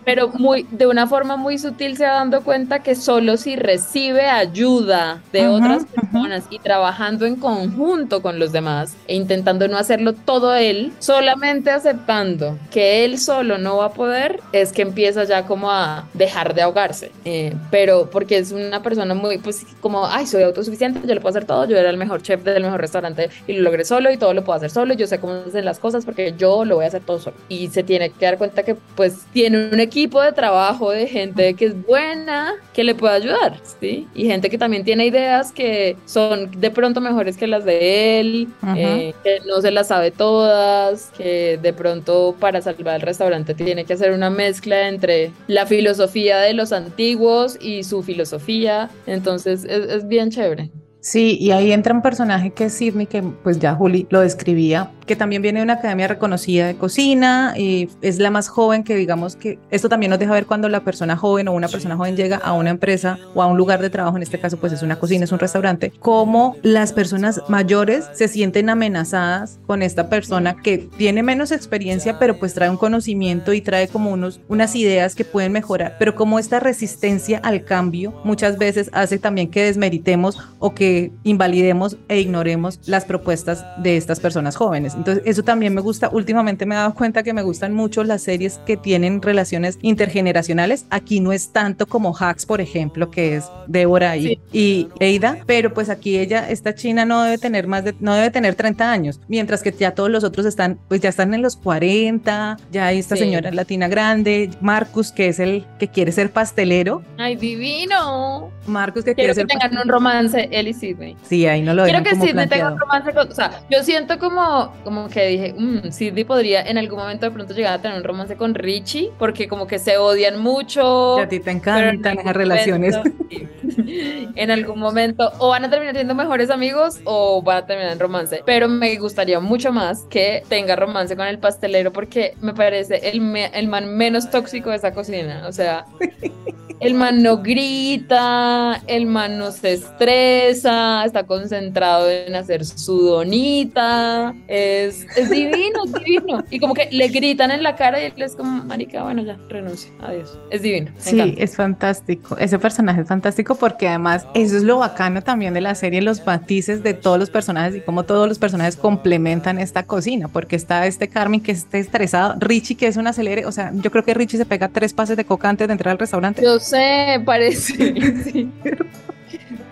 pero 0.06 0.30
muy 0.30 0.68
de 0.72 0.88
una 0.88 1.08
forma 1.08 1.38
muy 1.38 1.58
sutil 1.58 1.98
se 1.98 2.06
va 2.06 2.14
dando 2.16 2.44
cuenta 2.44 2.80
que 2.84 2.96
solo 2.96 3.38
si 3.38 3.56
recibe 3.56 4.28
ayuda 4.28 5.22
de 5.32 5.48
Ujú, 5.48 5.58
otras 5.58 5.84
ujú. 5.84 5.92
personas 5.94 6.46
y 6.50 6.60
trabajando 6.60 7.26
en 7.26 7.36
conjunto 7.38 8.22
con 8.22 8.40
los 8.40 8.52
demás 8.52 8.96
e 9.08 9.16
intentando 9.16 9.68
no 9.68 9.78
hacerlo 9.78 10.14
todo 10.14 10.54
él, 10.56 10.94
solamente 11.00 11.72
aceptando 11.72 12.58
que 12.72 13.06
él 13.06 13.18
solo 13.20 13.58
no 13.58 13.78
va 13.78 13.86
a 13.86 13.94
poder, 13.94 14.42
es 14.52 14.72
que 14.74 14.82
empieza 14.82 15.24
ya 15.24 15.46
como 15.46 15.72
a 15.72 16.10
dejar 16.14 16.54
de 16.54 16.62
ahogarse. 16.62 17.12
Eh, 17.26 17.56
pero 17.72 18.10
porque 18.10 18.38
es 18.38 18.52
una 18.52 18.82
persona 18.82 19.14
muy, 19.14 19.38
pues 19.38 19.66
como, 19.80 20.06
ay, 20.06 20.28
soy 20.28 20.44
autosuficiente, 20.44 21.08
yo 21.08 21.16
lo 21.16 21.22
puedo 21.22 21.32
hacer 21.32 21.46
todo, 21.46 21.66
yo 21.68 21.78
era 21.78 21.90
el 21.90 21.98
mejor 21.98 22.22
chef 22.22 22.44
del 22.44 22.64
mejor 22.64 22.82
restaurante 22.82 23.30
y 23.48 23.54
lo 23.54 23.62
logré 23.64 23.86
solo 23.86 24.12
y 24.12 24.18
todo 24.18 24.34
lo 24.34 24.44
puedo 24.44 24.58
hacer 24.58 24.70
solo, 24.70 24.94
yo 24.94 25.08
sé 25.08 25.20
cómo 25.20 25.34
hacen 25.48 25.66
las 25.66 25.80
cosas 25.80 26.06
porque 26.06 26.34
yo 26.38 26.66
lo 26.66 26.76
voy 26.76 26.86
a 26.86 26.88
hacer 26.90 27.04
todo 27.04 27.20
solo. 27.20 27.38
Y 27.50 27.70
se 27.70 27.84
tiene 27.84 28.12
que 28.12 28.26
dar 28.26 28.38
cuenta 28.38 28.64
que 28.64 28.76
pues 28.96 29.26
tiene 29.32 29.70
un 29.72 29.80
equipo 29.80 29.93
de 29.94 30.32
trabajo 30.34 30.92
de 30.92 31.08
gente 31.08 31.54
que 31.54 31.66
es 31.66 31.86
buena, 31.86 32.54
que 32.74 32.84
le 32.84 32.96
puede 32.96 33.16
ayudar, 33.16 33.60
¿sí? 33.80 34.08
Y 34.16 34.26
gente 34.26 34.50
que 34.50 34.58
también 34.58 34.84
tiene 34.84 35.06
ideas 35.06 35.52
que 35.52 35.96
son 36.06 36.50
de 36.60 36.72
pronto 36.72 37.00
mejores 37.00 37.38
que 37.38 37.48
las 37.48 37.64
de 37.64 38.20
él, 38.20 38.48
eh, 38.76 39.14
que 39.24 39.40
no 39.46 39.62
se 39.62 39.72
las 39.72 39.88
sabe 39.90 40.12
todas, 40.12 41.12
que 41.16 41.60
de 41.62 41.74
pronto 41.74 42.36
para 42.40 42.62
salvar 42.62 42.96
el 42.96 43.02
restaurante 43.02 43.54
tiene 43.54 43.86
que 43.86 43.94
hacer 43.94 44.12
una 44.12 44.30
mezcla 44.30 44.88
entre 44.88 45.32
la 45.48 45.66
filosofía 45.66 46.40
de 46.40 46.54
los 46.54 46.72
antiguos 46.72 47.58
y 47.62 47.84
su 47.84 48.02
filosofía. 48.02 48.90
Entonces 49.06 49.64
es, 49.64 49.90
es 49.90 50.08
bien 50.08 50.32
chévere. 50.32 50.72
Sí, 51.04 51.38
y 51.38 51.52
ahí 51.52 51.74
entra 51.74 51.94
un 51.94 52.02
personaje 52.02 52.52
que 52.52 52.64
es 52.64 52.76
Sidney, 52.76 53.08
que 53.08 53.22
pues 53.22 53.60
ya 53.60 53.76
Juli 53.76 54.08
lo 54.10 54.22
describía, 54.22 54.90
que 55.06 55.18
también 55.18 55.42
viene 55.42 55.60
de 55.60 55.66
una 55.66 55.74
academia 55.74 56.08
reconocida 56.08 56.66
de 56.66 56.78
cocina 56.78 57.56
y 57.58 57.90
es 58.02 58.20
la 58.20 58.32
más 58.32 58.48
joven 58.48 58.86
que 58.86 58.96
digamos 58.96 59.36
que 59.36 59.60
esto 59.70 59.90
también 59.90 60.12
nos 60.12 60.20
deja 60.20 60.32
ver 60.32 60.46
cuando 60.46 60.70
la 60.70 60.86
persona 60.86 61.18
joven 61.18 61.50
o 61.50 61.52
una 61.52 61.68
persona 61.68 61.98
joven 61.98 62.16
llega 62.16 62.38
a 62.38 62.54
una 62.54 62.70
empresa 62.70 63.20
o 63.36 63.44
a 63.44 63.48
un 63.48 63.58
lugar 63.58 63.82
de 63.82 63.90
trabajo, 63.90 64.16
en 64.16 64.24
este 64.24 64.40
caso 64.40 64.56
pues 64.56 64.72
es 64.72 64.82
una 64.82 64.98
cocina, 64.98 65.26
es 65.26 65.34
un 65.34 65.40
restaurante, 65.40 65.92
cómo 66.00 66.56
las 66.62 66.94
personas 66.94 67.42
mayores 67.50 68.06
se 68.14 68.30
sienten 68.30 68.70
amenazadas 68.70 69.60
con 69.68 69.82
esta 69.82 70.08
persona 70.08 70.56
que 70.56 70.78
tiene 70.78 71.22
menos 71.22 71.52
experiencia 71.52 72.18
pero 72.18 72.40
pues 72.40 72.54
trae 72.54 72.70
un 72.70 72.78
conocimiento 72.78 73.52
y 73.52 73.60
trae 73.60 73.90
como 73.90 74.10
unos, 74.10 74.40
unas 74.48 74.74
ideas 74.74 75.16
que 75.16 75.26
pueden 75.26 75.52
mejorar, 75.52 75.98
pero 76.00 76.16
como 76.16 76.40
esta 76.40 76.62
resistencia 76.62 77.40
al 77.40 77.66
cambio 77.66 78.14
muchas 78.24 78.58
veces 78.58 78.90
hace 78.94 79.20
también 79.20 79.52
que 79.52 79.66
desmeritemos 79.66 80.40
o 80.60 80.74
que 80.74 80.93
invalidemos 81.24 81.98
e 82.08 82.20
ignoremos 82.20 82.80
las 82.86 83.06
propuestas 83.06 83.66
de 83.82 83.98
estas 83.98 84.20
personas 84.20 84.56
jóvenes. 84.56 84.94
Entonces, 84.96 85.24
eso 85.26 85.44
también 85.44 85.74
me 85.74 85.82
gusta. 85.82 86.10
Últimamente 86.12 86.66
me 86.66 86.76
he 86.76 86.78
dado 86.78 86.94
cuenta 86.94 87.24
que 87.24 87.34
me 87.34 87.42
gustan 87.42 87.74
mucho 87.74 88.04
las 88.04 88.22
series 88.24 88.60
que 88.66 88.78
tienen 88.78 89.22
relaciones 89.22 89.78
intergeneracionales. 89.82 90.86
Aquí 90.90 91.20
no 91.20 91.32
es 91.32 91.50
tanto 91.50 91.86
como 91.86 92.16
Hacks, 92.16 92.46
por 92.46 92.62
ejemplo, 92.62 93.10
que 93.12 93.36
es 93.36 93.46
Débora 93.68 94.18
y, 94.18 94.40
y 94.52 94.90
Eida, 95.00 95.40
pero 95.46 95.74
pues 95.74 95.90
aquí 95.90 96.18
ella, 96.18 96.50
esta 96.50 96.76
china 96.76 97.06
no 97.06 97.24
debe 97.24 97.38
tener 97.38 97.68
más 97.68 97.84
de, 97.84 97.96
no 98.00 98.14
debe 98.16 98.32
tener 98.32 98.56
30 98.56 98.92
años, 98.92 99.20
mientras 99.28 99.62
que 99.62 99.72
ya 99.72 99.92
todos 99.92 100.10
los 100.10 100.24
otros 100.24 100.46
están, 100.46 100.80
pues 100.88 101.02
ya 101.02 101.10
están 101.10 101.34
en 101.34 101.42
los 101.42 101.56
40, 101.56 102.58
ya 102.72 102.88
hay 102.88 103.00
esta 103.00 103.16
señora 103.16 103.52
latina 103.52 103.88
grande, 103.88 104.50
Marcus, 104.62 105.12
que 105.12 105.28
es 105.28 105.40
el 105.40 105.66
que 105.80 105.88
quiere 105.88 106.12
ser 106.12 106.32
pastelero. 106.32 107.04
¡Ay, 107.18 107.36
divino! 107.36 108.52
Marcus, 108.68 109.04
que 109.04 109.14
Quiero 109.14 109.34
quiere 109.34 109.48
que 109.48 109.54
ser 109.54 109.60
tengan 109.60 109.84
un 109.84 109.90
romance, 109.90 110.50
él 110.52 110.68
y 110.68 110.74
Sidney. 110.84 111.16
Sí, 111.24 111.46
ahí 111.48 111.62
no 111.62 111.74
lo 111.74 111.86
Quiero 111.86 112.04
que 112.04 112.10
como 112.12 112.26
Sidney 112.26 112.48
tenga 112.48 112.74
un 112.74 112.80
romance 112.80 113.14
con, 113.14 113.32
o 113.32 113.34
sea, 113.34 113.62
yo 113.70 113.84
siento 113.84 114.20
como, 114.20 114.74
como 114.84 115.08
que 115.08 115.28
dije, 115.28 115.54
mmm, 115.58 115.90
Sidney 115.92 116.26
podría 116.26 116.62
en 116.64 116.78
algún 116.78 117.00
momento 117.00 117.26
de 117.26 117.32
pronto 117.32 117.54
llegar 117.54 117.74
a 117.76 117.82
tener 117.82 117.98
un 117.98 118.04
romance 118.04 118.36
con 118.36 118.54
Richie, 118.54 119.12
porque 119.18 119.48
como 119.48 119.66
que 119.66 119.80
se 119.80 119.98
odian 119.98 120.40
mucho. 120.42 121.18
Y 121.20 121.22
a 121.22 121.28
ti 121.30 121.40
te 121.40 121.52
encantan 121.52 122.20
esas 122.20 122.36
relaciones. 122.36 122.98
en 124.36 124.52
algún 124.52 124.80
momento 124.80 125.32
o 125.40 125.50
van 125.50 125.66
a 125.66 125.70
terminar 125.70 125.96
siendo 125.96 126.16
mejores 126.16 126.50
amigos 126.50 127.00
o 127.06 127.42
van 127.42 127.58
a 127.58 127.66
terminar 127.66 127.94
en 127.94 128.00
romance. 128.00 128.42
Pero 128.46 128.68
me 128.68 128.96
gustaría 128.98 129.40
mucho 129.40 129.72
más 129.72 130.02
que 130.10 130.44
tenga 130.50 130.76
romance 130.76 131.16
con 131.16 131.28
el 131.28 131.40
pastelero 131.40 131.94
porque 131.94 132.36
me 132.42 132.54
parece 132.54 133.10
el, 133.10 133.22
me- 133.22 133.52
el 133.54 133.68
man 133.68 133.96
menos 133.96 134.30
tóxico 134.30 134.70
de 134.70 134.78
esa 134.78 134.94
cocina. 134.94 135.46
O 135.48 135.52
sea, 135.52 135.86
el 136.80 136.94
man 136.96 137.22
no 137.24 137.38
grita, 137.38 138.82
el 138.88 139.06
man 139.06 139.38
no 139.38 139.52
se 139.52 139.74
estresa, 139.74 140.73
está 141.06 141.24
concentrado 141.26 142.10
en 142.10 142.36
hacer 142.36 142.66
su 142.66 143.00
donita. 143.02 144.34
Es, 144.48 145.06
es 145.16 145.30
divino, 145.30 145.84
es 145.86 145.94
divino. 145.94 146.44
Y 146.50 146.60
como 146.60 146.74
que 146.74 146.88
le 146.92 147.08
gritan 147.10 147.52
en 147.52 147.64
la 147.64 147.76
cara 147.76 148.02
y 148.02 148.06
él 148.06 148.14
es 148.22 148.36
como, 148.36 148.64
marica, 148.66 149.04
bueno, 149.04 149.24
ya, 149.24 149.38
renuncio, 149.50 149.92
adiós. 150.00 150.38
Es 150.50 150.62
divino. 150.62 150.92
me 150.94 151.02
Sí, 151.02 151.20
encanta. 151.20 151.44
es 151.44 151.56
fantástico. 151.56 152.38
Ese 152.38 152.60
personaje 152.60 153.02
es 153.02 153.08
fantástico 153.08 153.56
porque 153.56 153.88
además 153.88 154.26
eso 154.34 154.58
es 154.58 154.64
lo 154.64 154.78
bacano 154.80 155.22
también 155.22 155.54
de 155.54 155.62
la 155.62 155.76
serie, 155.76 156.02
los 156.02 156.26
matices 156.26 156.84
de 156.84 156.94
todos 156.94 157.20
los 157.20 157.30
personajes 157.30 157.76
y 157.76 157.82
cómo 157.82 158.04
todos 158.04 158.28
los 158.28 158.40
personajes 158.40 158.76
complementan 158.76 159.60
esta 159.60 159.84
cocina, 159.84 160.28
porque 160.28 160.56
está 160.56 160.86
este 160.88 161.08
Carmen 161.10 161.42
que 161.42 161.52
está 161.52 161.78
estresado, 161.78 162.36
Richie 162.40 162.76
que 162.76 162.88
es 162.88 162.98
un 162.98 163.08
acelere, 163.08 163.46
o 163.46 163.52
sea, 163.52 163.72
yo 163.74 163.92
creo 163.92 164.04
que 164.04 164.14
Richie 164.14 164.38
se 164.38 164.46
pega 164.46 164.70
tres 164.70 164.94
pases 164.94 165.18
de 165.18 165.26
coca 165.26 165.50
antes 165.50 165.68
de 165.68 165.72
entrar 165.74 165.92
al 165.94 166.00
restaurante. 166.00 166.42
Yo 166.42 166.60
sé, 166.60 167.22
parece. 167.26 167.74
Sí. 168.24 168.50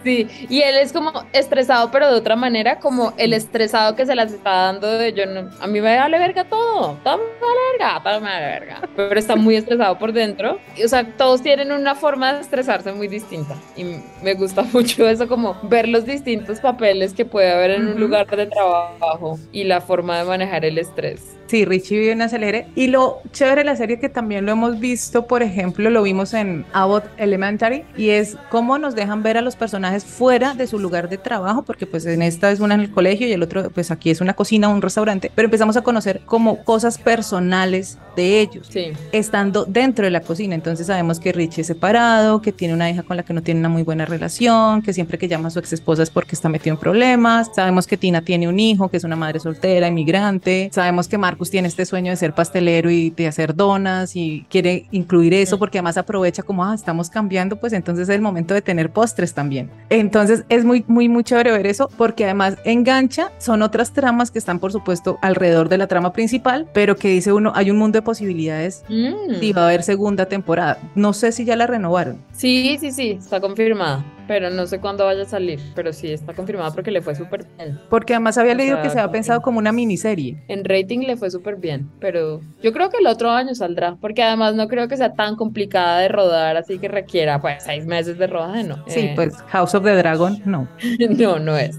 Sí, 0.04 0.28
y 0.50 0.62
él 0.62 0.78
es 0.78 0.92
como 0.92 1.12
estresado, 1.32 1.92
pero 1.92 2.08
de 2.12 2.16
otra 2.16 2.36
manera, 2.36 2.80
como 2.80 3.14
el 3.18 3.34
estresado 3.34 3.96
que 3.96 4.06
se 4.06 4.16
las 4.16 4.32
está 4.32 4.50
dando 4.52 4.92
de 4.98 5.14
yo 5.14 5.26
no, 5.26 5.50
a 5.60 5.68
mí 5.68 5.80
me 5.80 5.96
vale 5.96 6.18
verga 6.18 6.44
todo, 6.46 6.98
todo 7.04 7.18
me 7.18 7.24
vale 7.24 7.60
verga, 7.78 8.02
todo 8.04 8.22
me 8.22 8.30
vale 8.30 8.46
verga, 8.46 8.90
pero 8.96 9.20
está 9.20 9.36
muy 9.36 9.56
estresado 9.56 9.98
por 10.00 10.12
dentro. 10.12 10.60
Y, 10.76 10.84
o 10.84 10.88
sea, 10.88 11.06
todos 11.18 11.42
tienen 11.42 11.72
una 11.72 11.96
forma 11.96 12.34
de 12.34 12.42
estresarse 12.42 12.92
muy 12.94 13.08
distinta 13.08 13.56
y 13.76 13.84
me 14.24 14.34
gusta 14.34 14.64
mucho 14.74 15.08
eso, 15.08 15.28
como 15.28 15.58
ver 15.64 15.88
los 15.88 16.06
distintos 16.06 16.60
papeles 16.60 17.14
que 17.14 17.26
puede 17.26 17.52
haber 17.52 17.72
en 17.72 17.88
un 17.88 18.00
lugar 18.00 18.28
de 18.28 18.48
trabajo 18.48 19.40
y 19.52 19.64
la 19.66 19.82
forma 19.82 20.18
de 20.18 20.26
manejar 20.26 20.66
el 20.66 20.78
estrés. 20.78 21.41
Sí, 21.52 21.66
Richie 21.66 22.00
vive 22.00 22.12
en 22.14 22.22
acelere. 22.22 22.68
Y 22.76 22.88
lo 22.88 23.18
chévere 23.34 23.58
de 23.58 23.66
la 23.66 23.76
serie 23.76 24.00
que 24.00 24.08
también 24.08 24.46
lo 24.46 24.54
hemos 24.54 24.80
visto, 24.80 25.28
por 25.28 25.44
ejemplo, 25.44 25.90
lo 25.90 26.02
vimos 26.02 26.34
en 26.34 26.64
Abbott 26.72 27.04
Elementary, 27.18 27.84
y 27.98 28.12
es 28.12 28.38
cómo 28.50 28.78
nos 28.78 28.96
dejan 28.96 29.22
ver 29.22 29.36
a 29.38 29.42
los 29.42 29.58
personajes 29.58 30.06
fuera 30.06 30.54
de 30.54 30.66
su 30.66 30.80
lugar 30.80 31.10
de 31.10 31.18
trabajo, 31.18 31.64
porque 31.64 31.86
pues 31.86 32.06
en 32.06 32.22
esta 32.22 32.50
es 32.52 32.62
una 32.62 32.76
en 32.76 32.80
el 32.80 32.92
colegio 32.92 33.28
y 33.28 33.34
el 33.34 33.44
otro, 33.44 33.70
pues 33.70 33.92
aquí 33.92 34.10
es 34.12 34.22
una 34.22 34.34
cocina, 34.34 34.70
un 34.70 34.82
restaurante, 34.82 35.30
pero 35.36 35.48
empezamos 35.48 35.76
a 35.76 35.82
conocer 35.82 36.22
como 36.26 36.64
cosas 36.64 36.98
personales 36.98 37.98
de 38.16 38.40
ellos, 38.42 38.68
Sí. 38.70 38.92
estando 39.12 39.66
dentro 39.66 40.06
de 40.06 40.12
la 40.12 40.22
cocina. 40.22 40.56
Entonces 40.56 40.88
sabemos 40.88 41.20
que 41.20 41.32
Richie 41.34 41.62
es 41.62 41.68
separado, 41.68 42.42
que 42.42 42.52
tiene 42.54 42.74
una 42.74 42.90
hija 42.90 43.04
con 43.04 43.18
la 43.18 43.24
que 43.24 43.34
no 43.34 43.42
tiene 43.44 43.60
una 43.60 43.70
muy 43.70 43.84
buena 43.84 44.06
relación, 44.06 44.82
que 44.82 44.94
siempre 44.94 45.18
que 45.18 45.28
llama 45.28 45.48
a 45.50 45.52
su 45.52 45.60
ex 45.60 45.74
esposa 45.74 46.04
es 46.04 46.10
porque 46.10 46.36
está 46.36 46.48
metido 46.50 46.76
en 46.76 46.80
problemas. 46.80 47.50
Sabemos 47.54 47.88
que 47.88 47.98
Tina 47.98 48.22
tiene 48.22 48.48
un 48.48 48.60
hijo, 48.60 48.90
que 48.90 48.98
es 48.98 49.04
una 49.04 49.16
madre 49.18 49.40
soltera, 49.40 49.88
inmigrante. 49.88 50.70
Sabemos 50.74 51.08
que 51.08 51.18
Marcus 51.42 51.50
tiene 51.50 51.68
este 51.70 51.88
sueño 51.88 52.12
de 52.12 52.18
ser 52.18 52.34
pastelero 52.34 52.92
y 52.92 53.10
de 53.10 53.26
hacer 53.28 53.56
donas 53.56 54.16
y 54.16 54.46
quiere 54.48 54.86
incluir 54.92 55.34
eso 55.34 55.58
porque 55.58 55.80
además 55.80 55.98
aprovecha 55.98 56.44
como, 56.44 56.64
ah, 56.64 56.76
estamos 56.76 57.10
cambiando, 57.10 57.56
pues 57.56 57.74
entonces 57.74 58.10
es 58.10 58.16
el 58.16 58.22
momento 58.22 58.54
de 58.54 58.62
tener 58.62 58.92
postres 58.92 59.34
también. 59.34 59.72
Entonces 59.90 60.44
es 60.50 60.64
muy, 60.64 60.86
muy, 60.88 61.10
muy 61.10 61.24
chévere 61.24 61.52
ver 61.52 61.66
eso 61.66 61.90
porque 61.98 62.26
además 62.26 62.58
engancha, 62.64 63.32
son 63.40 63.64
otras 63.64 63.92
tramas 63.92 64.30
que 64.30 64.38
están 64.38 64.60
por 64.60 64.72
supuesto 64.72 65.18
alrededor 65.24 65.68
de 65.68 65.80
la 65.80 65.88
trama 65.88 66.14
principal, 66.14 66.68
pero 66.76 66.96
que 66.96 67.08
dice 67.08 67.34
uno, 67.34 67.52
hay 67.56 67.72
un 67.72 67.78
mundo 67.80 67.98
de 67.98 68.04
posibilidades 68.04 68.84
Mm. 68.88 69.42
y 69.42 69.52
va 69.54 69.64
a 69.64 69.66
haber 69.66 69.82
segunda 69.82 70.28
temporada. 70.28 70.78
No 70.94 71.14
sé 71.14 71.32
si 71.32 71.44
ya 71.44 71.56
la 71.56 71.66
renovaron. 71.66 72.18
Sí, 72.34 72.78
sí, 72.80 72.92
sí, 72.92 73.18
está 73.20 73.42
confirmada, 73.42 74.06
pero 74.28 74.50
no 74.50 74.66
sé 74.68 74.80
cuándo 74.80 75.06
vaya 75.06 75.24
a 75.24 75.26
salir, 75.26 75.60
pero 75.76 75.94
sí 75.94 76.12
está 76.12 76.34
confirmada 76.34 76.72
porque 76.74 76.92
le 76.92 77.02
fue 77.02 77.16
súper 77.16 77.46
bien. 77.58 77.80
Porque 77.90 78.14
además 78.14 78.38
había 78.38 78.54
O 78.54 78.56
leído 78.56 78.76
sea, 78.76 78.84
que 78.84 78.90
se 78.90 79.00
había 79.00 79.12
pensado 79.12 79.42
como 79.42 79.60
una 79.60 79.72
miniserie. 79.72 80.44
En 80.48 80.64
rating 80.66 81.00
le 81.02 81.18
fue 81.18 81.30
súper 81.32 81.56
bien, 81.58 81.90
pero 82.00 82.42
yo 82.62 82.72
creo 82.74 82.90
que 82.90 82.98
el 82.98 83.08
otro 83.08 83.32
año 83.32 83.56
saldrá, 83.56 83.98
porque 84.00 84.24
además 84.24 84.56
no 84.56 84.68
creo 84.68 84.88
que 84.88 84.98
sea 84.98 85.14
tan 85.14 85.36
complicada 85.36 86.00
de 86.00 86.08
rodar, 86.08 86.58
así 86.58 86.80
que 86.80 86.88
requiera 86.88 87.42
pues 87.42 87.64
seis 87.64 87.86
meses 87.86 88.18
de 88.18 88.28
rodaje, 88.28 88.64
no. 88.64 88.84
Sí, 88.88 89.00
Eh, 89.02 89.14
pues 89.16 89.36
House 89.48 89.76
of 89.76 89.84
the 89.84 89.96
Dragon, 89.96 90.42
no. 90.46 90.68
no, 91.18 91.40
no 91.40 91.58
es. 91.58 91.78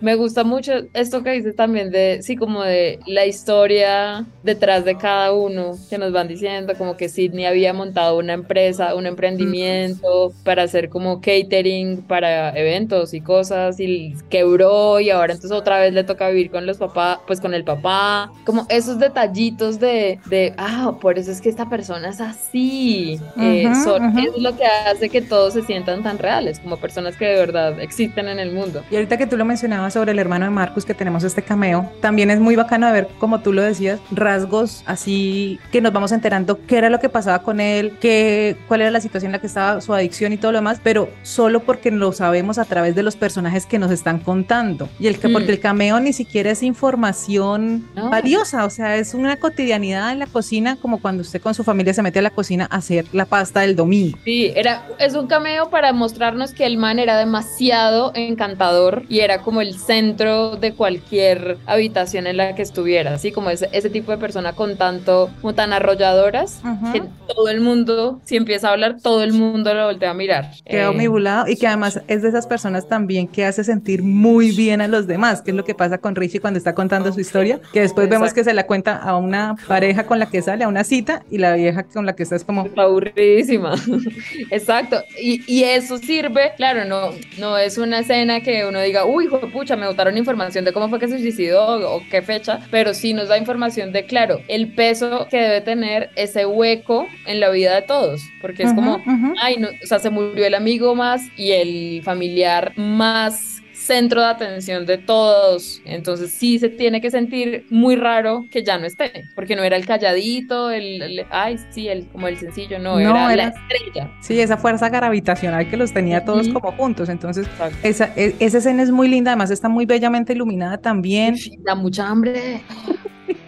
Me 0.00 0.14
gusta 0.16 0.42
mucho 0.44 0.72
esto 0.94 1.22
que 1.22 1.30
dices 1.32 1.54
también 1.56 1.90
de, 1.90 2.18
sí, 2.22 2.36
como 2.36 2.62
de 2.62 2.98
la 3.06 3.26
historia 3.26 4.26
detrás 4.42 4.84
de 4.84 4.96
cada 4.96 5.32
uno 5.32 5.76
que 5.88 5.98
nos 5.98 6.12
van 6.12 6.28
diciendo, 6.28 6.74
como 6.76 6.96
que 6.96 7.08
Sidney 7.08 7.44
había 7.46 7.72
montado 7.72 8.18
una 8.18 8.32
empresa, 8.32 8.94
un 8.94 9.06
emprendimiento 9.06 10.32
para 10.44 10.64
hacer 10.64 10.88
como 10.88 11.20
catering 11.20 11.81
para 12.08 12.50
eventos 12.58 13.14
y 13.14 13.20
cosas 13.20 13.78
y 13.80 14.14
quebró 14.30 15.00
y 15.00 15.10
ahora 15.10 15.32
entonces 15.32 15.56
otra 15.56 15.78
vez 15.80 15.92
le 15.92 16.04
toca 16.04 16.28
vivir 16.28 16.50
con 16.50 16.66
los 16.66 16.78
papás, 16.78 17.18
pues 17.26 17.40
con 17.40 17.54
el 17.54 17.64
papá, 17.64 18.30
como 18.44 18.66
esos 18.68 18.98
detallitos 18.98 19.78
de, 19.80 20.18
de 20.26 20.54
ah, 20.58 20.94
por 21.00 21.18
eso 21.18 21.30
es 21.30 21.40
que 21.40 21.48
esta 21.48 21.68
persona 21.68 22.08
es 22.10 22.20
así. 22.20 23.18
Eh, 23.40 23.66
Ujú, 23.66 23.82
son- 23.84 24.06
ujú. 24.06 24.18
Es 24.18 24.42
lo 24.42 24.56
que 24.56 24.64
hace 24.64 25.08
que 25.08 25.22
todos 25.22 25.54
se 25.54 25.62
sientan 25.62 26.02
tan 26.02 26.18
reales, 26.18 26.60
como 26.60 26.76
personas 26.76 27.16
que 27.16 27.24
de 27.26 27.36
verdad 27.36 27.80
existen 27.80 28.28
en 28.28 28.38
el 28.38 28.52
mundo. 28.52 28.82
Y 28.90 28.94
ahorita 28.96 29.16
que 29.16 29.26
tú 29.26 29.36
lo 29.36 29.44
mencionabas, 29.44 29.92
sobre 29.92 30.12
el 30.12 30.18
hermano 30.18 30.44
de 30.44 30.50
Marcus 30.50 30.84
que 30.84 30.94
tenemos 30.94 31.24
este 31.24 31.42
cameo, 31.42 31.90
también 32.00 32.30
es 32.30 32.40
muy 32.40 32.56
bacano 32.56 32.90
ver, 32.92 33.08
como 33.18 33.40
tú 33.40 33.52
lo 33.52 33.62
decías, 33.62 34.00
rasgos 34.10 34.82
así 34.86 35.58
que 35.70 35.80
nos 35.80 35.92
vamos 35.92 36.12
enterando 36.12 36.58
qué 36.66 36.78
era 36.78 36.90
lo 36.90 36.98
que 37.00 37.08
pasaba 37.08 37.40
con 37.42 37.60
él, 37.60 37.92
qué, 38.00 38.56
cuál 38.68 38.80
era 38.82 38.90
la 38.90 39.00
situación 39.00 39.28
en 39.30 39.32
la 39.32 39.40
que 39.40 39.46
estaba 39.46 39.80
su 39.80 39.92
adicción 39.94 40.32
y 40.32 40.36
todo 40.36 40.52
lo 40.52 40.58
demás, 40.58 40.80
pero 40.82 41.08
solo 41.22 41.60
porque 41.72 41.90
lo 41.90 42.12
sabemos 42.12 42.58
a 42.58 42.66
través 42.66 42.94
de 42.94 43.02
los 43.02 43.16
personajes 43.16 43.64
que 43.64 43.78
nos 43.78 43.90
están 43.90 44.18
contando. 44.18 44.90
Y 45.00 45.06
el 45.06 45.18
que, 45.18 45.28
Mm. 45.28 45.32
porque 45.32 45.52
el 45.52 45.58
cameo 45.58 46.00
ni 46.00 46.12
siquiera 46.12 46.50
es 46.50 46.62
información 46.62 47.88
No. 47.94 48.10
valiosa, 48.10 48.66
o 48.66 48.70
sea, 48.70 48.96
es 48.96 49.14
una 49.14 49.36
cotidianidad 49.36 50.12
en 50.12 50.18
la 50.18 50.26
cocina, 50.26 50.76
como 50.76 51.00
cuando 51.00 51.22
usted 51.22 51.40
con 51.40 51.54
su 51.54 51.64
familia 51.64 51.94
se 51.94 52.02
mete 52.02 52.18
a 52.18 52.22
la 52.22 52.28
cocina 52.30 52.68
a 52.70 52.76
hacer 52.76 53.06
la 53.14 53.24
pasta 53.24 53.60
del 53.60 53.74
domingo. 53.74 54.18
Sí, 54.24 54.52
era, 54.54 54.82
es 54.98 55.14
un 55.14 55.28
cameo 55.28 55.70
para 55.70 55.94
mostrarnos 55.94 56.52
que 56.52 56.66
el 56.66 56.76
man 56.76 56.98
era 56.98 57.16
demasiado 57.16 58.12
encantador 58.14 59.04
y 59.08 59.20
era 59.20 59.38
como 59.40 59.62
el 59.62 59.78
centro 59.78 60.56
de 60.56 60.74
cualquier 60.74 61.56
habitación 61.64 62.26
en 62.26 62.36
la 62.36 62.54
que 62.54 62.60
estuviera, 62.60 63.14
así 63.14 63.32
como 63.32 63.48
ese, 63.48 63.70
ese 63.72 63.88
tipo 63.88 64.12
de 64.12 64.18
persona 64.18 64.52
con 64.52 64.76
tanto, 64.76 65.30
como 65.40 65.54
tan 65.54 65.72
arrolladoras, 65.72 66.60
Ujú. 66.64 66.92
que 66.92 67.02
todo 67.34 67.48
el 67.48 67.60
mundo, 67.62 68.20
si 68.24 68.36
empieza 68.36 68.68
a 68.68 68.72
hablar, 68.72 68.96
todo 69.02 69.22
el 69.22 69.32
mundo 69.32 69.72
lo 69.72 69.86
voltea 69.86 70.10
a 70.10 70.14
mirar. 70.14 70.50
Queda 70.66 70.82
Eh, 70.82 70.86
omnibulado 70.86 71.48
y 71.48 71.56
que 71.62 71.68
además 71.68 72.00
es 72.08 72.22
de 72.22 72.28
esas 72.28 72.48
personas 72.48 72.88
también 72.88 73.28
que 73.28 73.44
hace 73.44 73.62
sentir 73.62 74.02
muy 74.02 74.50
bien 74.50 74.80
a 74.80 74.88
los 74.88 75.06
demás, 75.06 75.42
que 75.42 75.52
es 75.52 75.56
lo 75.56 75.62
que 75.64 75.76
pasa 75.76 75.98
con 75.98 76.16
Richie 76.16 76.40
cuando 76.40 76.58
está 76.58 76.74
contando 76.74 77.12
su 77.12 77.20
historia, 77.20 77.60
que 77.72 77.82
después 77.82 78.08
vemos 78.08 78.30
Exacto. 78.30 78.40
que 78.40 78.44
se 78.50 78.52
la 78.54 78.66
cuenta 78.66 78.96
a 78.96 79.16
una 79.16 79.54
pareja 79.68 80.04
con 80.04 80.18
la 80.18 80.28
que 80.28 80.42
sale 80.42 80.64
a 80.64 80.68
una 80.68 80.82
cita 80.82 81.22
y 81.30 81.38
la 81.38 81.54
vieja 81.54 81.84
con 81.84 82.04
la 82.04 82.16
que 82.16 82.24
está 82.24 82.34
es 82.34 82.42
como 82.42 82.66
Está 82.66 82.82
aburridísima. 82.82 83.76
Exacto. 84.50 85.04
Y, 85.20 85.40
y 85.46 85.62
eso 85.62 85.98
sirve, 85.98 86.50
claro, 86.56 86.84
no, 86.84 87.10
no 87.38 87.56
es 87.56 87.78
una 87.78 88.00
escena 88.00 88.40
que 88.40 88.66
uno 88.66 88.80
diga, 88.80 89.04
uy, 89.04 89.26
hijo 89.26 89.38
de 89.38 89.46
pucha, 89.46 89.76
me 89.76 89.86
botaron 89.86 90.18
información 90.18 90.64
de 90.64 90.72
cómo 90.72 90.88
fue 90.88 90.98
que 90.98 91.06
se 91.06 91.20
suicidó 91.20 91.94
o, 91.94 92.02
qué 92.10 92.22
fecha, 92.22 92.58
pero 92.72 92.92
sí 92.92 93.14
nos 93.14 93.28
da 93.28 93.38
información 93.38 93.92
de, 93.92 94.04
claro, 94.04 94.40
el 94.48 94.74
peso 94.74 95.28
que 95.30 95.36
debe 95.36 95.60
tener 95.60 96.10
ese 96.16 96.44
hueco 96.44 97.06
en 97.24 97.38
la 97.38 97.50
vida 97.50 97.76
de 97.76 97.82
todos, 97.82 98.20
porque 98.40 98.64
es 98.64 98.70
Ujú, 98.72 98.76
como, 98.80 98.96
ujú. 98.96 99.34
ay, 99.40 99.58
no, 99.58 99.68
o 99.68 99.86
sea, 99.86 100.00
se 100.00 100.10
murió 100.10 100.44
el 100.44 100.54
amigo 100.54 100.96
más 100.96 101.22
y 101.36 101.51
el 101.60 102.02
familiar 102.02 102.72
más 102.76 103.58
centro 103.74 104.20
de 104.20 104.28
atención 104.28 104.86
de 104.86 104.96
todos. 104.96 105.82
Entonces 105.84 106.30
sí 106.30 106.60
se 106.60 106.68
tiene 106.68 107.00
que 107.00 107.10
sentir 107.10 107.66
muy 107.68 107.96
raro 107.96 108.44
que 108.48 108.62
ya 108.62 108.78
no 108.78 108.86
esté, 108.86 109.24
porque 109.34 109.56
no 109.56 109.64
era 109.64 109.74
el 109.76 109.84
calladito, 109.84 110.70
el, 110.70 111.02
el- 111.02 111.26
ay, 111.30 111.56
sí, 111.70 111.88
el 111.88 112.06
como 112.06 112.28
el 112.28 112.38
sencillo, 112.38 112.78
no, 112.78 112.92
No, 112.94 113.00
era, 113.00 113.32
era- 113.32 113.36
la 113.36 113.48
estrella. 113.48 114.10
Sí, 114.20 114.38
esa 114.40 114.56
fuerza 114.56 114.88
gravitacional 114.88 115.68
que 115.68 115.76
los 115.76 115.92
tenía 115.92 116.24
todos 116.24 116.48
como 116.48 116.70
juntos. 116.72 117.08
Entonces, 117.08 117.48
esa, 117.82 118.12
e- 118.14 118.36
esa 118.38 118.58
escena 118.58 118.84
es 118.84 118.92
muy 118.92 119.08
linda, 119.08 119.32
además 119.32 119.50
está 119.50 119.68
muy 119.68 119.84
bellamente 119.84 120.32
iluminada 120.32 120.78
también. 120.78 121.34
Da 121.58 121.74
mucha 121.74 122.06
hambre. 122.08 122.62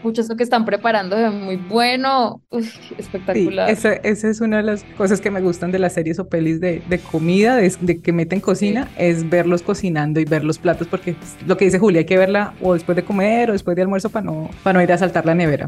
Mucho 0.03 0.22
eso 0.22 0.37
que 0.37 0.43
están 0.43 0.64
preparando 0.64 1.16
es 1.16 1.32
muy 1.32 1.57
bueno. 1.57 2.41
Sí, 2.51 2.95
espectacular. 2.99 3.70
esa, 3.70 3.95
esa 3.95 4.28
es 4.28 4.41
una 4.41 4.59
de 4.59 4.62
las 4.62 4.85
cosas 4.97 5.20
que 5.20 5.30
me 5.30 5.41
gustan 5.41 5.72
de 5.72 5.78
las 5.78 5.93
series 5.93 6.18
o 6.18 6.28
pelis 6.28 6.61
de, 6.61 6.82
de 6.89 6.99
comida, 6.99 7.57
de, 7.57 7.74
de 7.80 8.01
que 8.01 8.12
meten 8.12 8.41
cocina, 8.41 8.89
es 8.97 9.28
verlos 9.28 9.62
cocinando 9.62 10.20
y 10.20 10.24
ver 10.24 10.45
los 10.45 10.59
platos, 10.59 10.87
porque 10.87 11.16
lo 11.47 11.57
que 11.57 11.66
dice 11.66 11.78
Julia, 11.78 12.01
hay 12.01 12.07
que 12.07 12.18
verla 12.18 12.55
o 12.61 12.74
después 12.74 12.97
de 12.97 13.05
comer 13.05 13.51
o 13.51 13.53
después 13.53 13.76
de 13.76 13.82
almuerzo 13.82 14.11
para 14.11 14.24
no, 14.24 14.51
para 14.62 14.78
no 14.78 14.82
ir 14.82 14.93
a 14.93 14.99
saltar 14.99 15.26
la 15.26 15.35
nevera. 15.35 15.66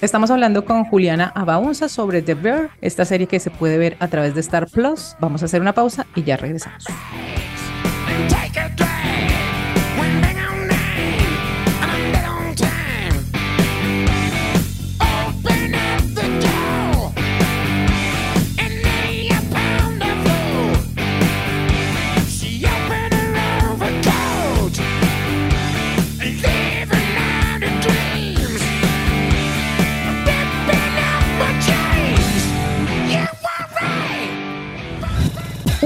Estamos 0.00 0.30
hablando 0.30 0.64
con 0.64 0.84
Juliana 0.84 1.32
Abaunza 1.34 1.88
sobre 1.88 2.22
The 2.22 2.34
Bear, 2.34 2.70
esta 2.80 3.04
serie 3.04 3.26
que 3.26 3.40
se 3.40 3.50
puede 3.50 3.78
ver 3.78 3.96
a 4.00 4.08
través 4.08 4.34
de 4.34 4.40
Star 4.40 4.68
Plus. 4.68 5.16
Vamos 5.20 5.42
a 5.42 5.46
hacer 5.46 5.60
una 5.60 5.72
pausa 5.72 6.06
y 6.14 6.22
ya 6.22 6.36
regresamos. 6.36 6.84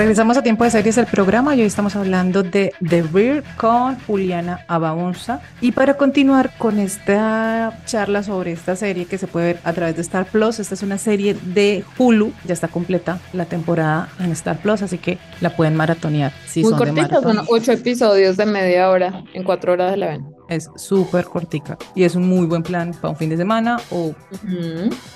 Regresamos 0.00 0.38
a 0.38 0.42
Tiempo 0.42 0.64
de 0.64 0.70
Series, 0.70 0.96
el 0.96 1.04
programa, 1.04 1.54
y 1.54 1.60
hoy 1.60 1.66
estamos 1.66 1.94
hablando 1.94 2.42
de 2.42 2.72
The 2.88 3.02
Bear 3.02 3.44
con 3.58 4.00
Juliana 4.06 4.64
Abaunza. 4.66 5.42
Y 5.60 5.72
para 5.72 5.98
continuar 5.98 6.56
con 6.56 6.78
esta 6.78 7.78
charla 7.84 8.22
sobre 8.22 8.52
esta 8.52 8.76
serie 8.76 9.04
que 9.04 9.18
se 9.18 9.26
puede 9.26 9.52
ver 9.52 9.60
a 9.62 9.74
través 9.74 9.96
de 9.96 10.00
Star 10.00 10.24
Plus, 10.24 10.58
esta 10.58 10.72
es 10.72 10.82
una 10.82 10.96
serie 10.96 11.34
de 11.34 11.84
Hulu, 11.98 12.32
ya 12.46 12.54
está 12.54 12.68
completa 12.68 13.18
la 13.34 13.44
temporada 13.44 14.08
en 14.18 14.32
Star 14.32 14.56
Plus, 14.56 14.80
así 14.80 14.96
que 14.96 15.18
la 15.42 15.54
pueden 15.54 15.76
maratonear 15.76 16.32
si 16.46 16.62
Muy 16.62 16.70
son 16.70 16.78
cortita, 16.78 17.20
son 17.20 17.42
ocho 17.48 17.70
episodios 17.70 18.38
de 18.38 18.46
media 18.46 18.88
hora. 18.88 19.22
En 19.34 19.44
cuatro 19.44 19.74
horas 19.74 19.98
la 19.98 20.06
ven. 20.06 20.39
Es 20.50 20.68
súper 20.74 21.26
cortica 21.26 21.78
y 21.94 22.02
es 22.02 22.16
un 22.16 22.28
muy 22.28 22.44
buen 22.46 22.62
plan 22.62 22.92
para 22.92 23.10
un 23.10 23.16
fin 23.16 23.30
de 23.30 23.36
semana 23.36 23.78
o 23.90 24.12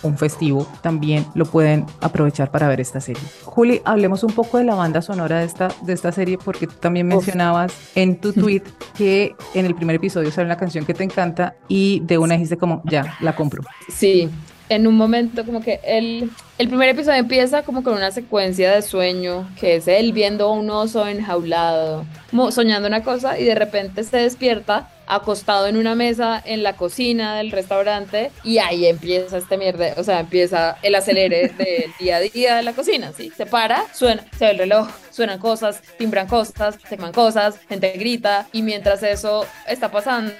un 0.02 0.16
festivo. 0.16 0.66
También 0.80 1.26
lo 1.34 1.44
pueden 1.44 1.86
aprovechar 2.00 2.52
para 2.52 2.68
ver 2.68 2.80
esta 2.80 3.00
serie. 3.00 3.22
Juli, 3.42 3.82
hablemos 3.84 4.22
un 4.22 4.32
poco 4.32 4.58
de 4.58 4.64
la 4.64 4.76
banda 4.76 5.02
sonora 5.02 5.40
de 5.40 5.46
esta, 5.46 5.68
de 5.82 5.92
esta 5.92 6.12
serie 6.12 6.38
porque 6.38 6.68
tú 6.68 6.74
también 6.78 7.08
Uf. 7.08 7.14
mencionabas 7.14 7.74
en 7.96 8.20
tu 8.20 8.32
tweet 8.32 8.62
que 8.96 9.34
en 9.54 9.66
el 9.66 9.74
primer 9.74 9.96
episodio 9.96 10.30
sale 10.30 10.46
una 10.46 10.56
canción 10.56 10.86
que 10.86 10.94
te 10.94 11.02
encanta 11.02 11.56
y 11.66 12.00
de 12.04 12.16
una 12.16 12.34
dijiste 12.34 12.56
como, 12.56 12.80
ya, 12.84 13.16
la 13.20 13.34
compro. 13.34 13.64
Sí, 13.88 14.30
en 14.68 14.86
un 14.86 14.96
momento 14.96 15.44
como 15.44 15.60
que 15.60 15.80
el, 15.84 16.30
el 16.56 16.68
primer 16.68 16.88
episodio 16.88 17.18
empieza 17.18 17.62
como 17.62 17.82
con 17.82 17.94
una 17.94 18.12
secuencia 18.12 18.72
de 18.72 18.82
sueño, 18.82 19.48
que 19.58 19.76
es 19.76 19.88
él 19.88 20.12
viendo 20.12 20.46
a 20.46 20.52
un 20.52 20.70
oso 20.70 21.06
enjaulado, 21.08 22.04
soñando 22.50 22.86
una 22.88 23.02
cosa 23.02 23.38
y 23.38 23.44
de 23.44 23.54
repente 23.54 24.04
se 24.04 24.18
despierta 24.18 24.88
acostado 25.06 25.66
en 25.66 25.76
una 25.76 25.94
mesa 25.94 26.42
en 26.44 26.62
la 26.62 26.76
cocina 26.76 27.36
del 27.36 27.50
restaurante 27.50 28.30
y 28.42 28.58
ahí 28.58 28.86
empieza 28.86 29.36
este 29.36 29.58
mierda, 29.58 29.94
o 29.96 30.04
sea, 30.04 30.20
empieza 30.20 30.78
el 30.82 30.94
acelere 30.94 31.48
del 31.58 31.92
día 31.98 32.16
a 32.16 32.20
día 32.20 32.56
de 32.56 32.62
la 32.62 32.72
cocina, 32.72 33.12
¿sí? 33.14 33.30
Se 33.36 33.46
para, 33.46 33.84
suena, 33.92 34.24
se 34.38 34.46
ve 34.46 34.52
el 34.52 34.58
reloj, 34.58 34.88
suenan 35.10 35.38
cosas, 35.38 35.80
timbran 35.98 36.26
cosas, 36.26 36.76
se 36.82 36.96
queman 36.96 37.12
cosas, 37.12 37.56
gente 37.68 37.92
grita 37.98 38.46
y 38.52 38.62
mientras 38.62 39.02
eso 39.02 39.46
está 39.68 39.90
pasando, 39.90 40.32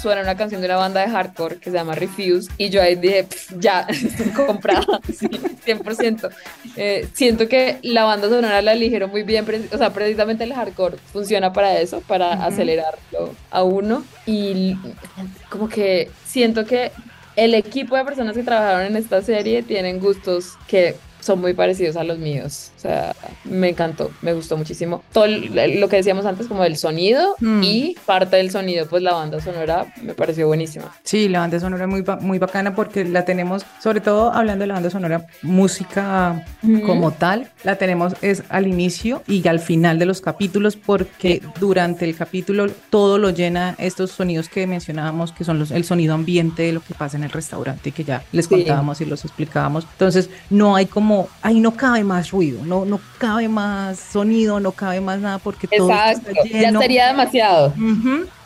suena 0.00 0.22
una 0.22 0.36
canción 0.36 0.60
de 0.60 0.66
una 0.68 0.76
banda 0.76 1.02
de 1.02 1.10
hardcore 1.10 1.56
que 1.58 1.70
se 1.70 1.76
llama 1.76 1.94
Refuse 1.94 2.50
y 2.56 2.70
yo 2.70 2.80
ahí 2.82 2.96
dije, 2.96 3.24
"Pff, 3.24 3.52
ya, 3.58 3.86
comprada, 4.34 5.00
sí, 5.14 5.28
100%. 5.64 6.30
Eh, 6.76 7.08
siento 7.12 7.48
que 7.48 7.78
la 7.82 8.04
banda 8.04 8.28
sonora 8.28 8.62
la 8.62 8.72
eligieron 8.72 9.10
muy 9.10 9.22
bien, 9.22 9.44
o 9.72 9.78
sea, 9.78 9.92
precisamente 9.92 10.44
el 10.44 10.52
hardcore 10.52 10.98
funciona 11.12 11.52
para 11.52 11.78
eso, 11.80 12.00
para 12.00 12.32
acelerarlo 12.44 13.34
a 13.50 13.62
uno 13.62 14.04
y 14.26 14.76
como 15.48 15.68
que 15.68 16.10
siento 16.24 16.64
que 16.64 16.92
el 17.36 17.54
equipo 17.54 17.96
de 17.96 18.04
personas 18.04 18.34
que 18.34 18.42
trabajaron 18.42 18.86
en 18.86 18.96
esta 18.96 19.22
serie 19.22 19.62
tienen 19.62 20.00
gustos 20.00 20.54
que 20.66 20.96
son 21.26 21.40
muy 21.40 21.52
parecidos 21.54 21.96
a 21.96 22.04
los 22.04 22.18
míos. 22.18 22.70
O 22.76 22.80
sea, 22.80 23.14
me 23.44 23.68
encantó, 23.70 24.10
me 24.22 24.32
gustó 24.32 24.56
muchísimo. 24.56 25.02
Todo 25.12 25.26
lo 25.26 25.88
que 25.88 25.96
decíamos 25.96 26.24
antes, 26.26 26.46
como 26.46 26.64
el 26.64 26.76
sonido 26.76 27.34
Mm. 27.40 27.62
y 27.62 27.96
parte 28.06 28.36
del 28.36 28.50
sonido, 28.50 28.86
pues 28.86 29.02
la 29.02 29.12
banda 29.14 29.40
sonora 29.40 29.92
me 30.02 30.14
pareció 30.14 30.46
buenísima. 30.46 30.94
Sí, 31.02 31.28
la 31.28 31.40
banda 31.40 31.58
sonora 31.60 31.84
es 31.84 31.90
muy, 31.90 32.04
muy 32.20 32.38
bacana 32.38 32.74
porque 32.74 33.04
la 33.04 33.24
tenemos, 33.24 33.66
sobre 33.82 34.00
todo 34.00 34.32
hablando 34.32 34.62
de 34.62 34.68
la 34.68 34.74
banda 34.74 34.90
sonora, 34.90 35.26
música 35.42 36.44
Ujú. 36.62 36.82
como 36.86 37.10
tal, 37.10 37.50
la 37.64 37.76
tenemos 37.76 38.14
es 38.22 38.44
al 38.48 38.66
inicio 38.66 39.22
y 39.26 39.46
al 39.48 39.58
final 39.60 39.98
de 39.98 40.06
los 40.06 40.20
capítulos 40.20 40.76
porque 40.76 41.42
durante 41.58 42.04
el 42.04 42.14
capítulo 42.16 42.68
todo 42.90 43.18
lo 43.18 43.30
llena 43.30 43.74
estos 43.78 44.12
sonidos 44.12 44.48
que 44.48 44.66
mencionábamos, 44.66 45.32
que 45.32 45.42
son 45.44 45.58
los, 45.58 45.70
el 45.72 45.84
sonido 45.84 46.14
ambiente 46.14 46.62
de 46.62 46.72
lo 46.72 46.80
que 46.80 46.94
pasa 46.94 47.16
en 47.16 47.24
el 47.24 47.30
restaurante 47.30 47.90
que 47.90 48.04
ya 48.04 48.22
les 48.32 48.46
Sí. 48.46 48.50
contábamos 48.54 49.00
y 49.00 49.06
los 49.06 49.24
explicábamos. 49.24 49.84
Entonces 49.92 50.30
no 50.50 50.76
hay 50.76 50.86
como, 50.86 51.15
ahí 51.42 51.60
no 51.60 51.72
cabe 51.72 52.04
más 52.04 52.30
ruido, 52.30 52.64
no, 52.64 52.84
no 52.84 53.00
cabe 53.18 53.48
más 53.48 53.98
sonido, 53.98 54.60
no 54.60 54.72
cabe 54.72 55.00
más 55.00 55.20
nada 55.20 55.38
porque 55.38 55.66
todo 55.66 55.90
Exacto, 55.90 56.30
está 56.30 56.60
ya 56.60 56.78
sería 56.78 57.06
demasiado. 57.08 57.72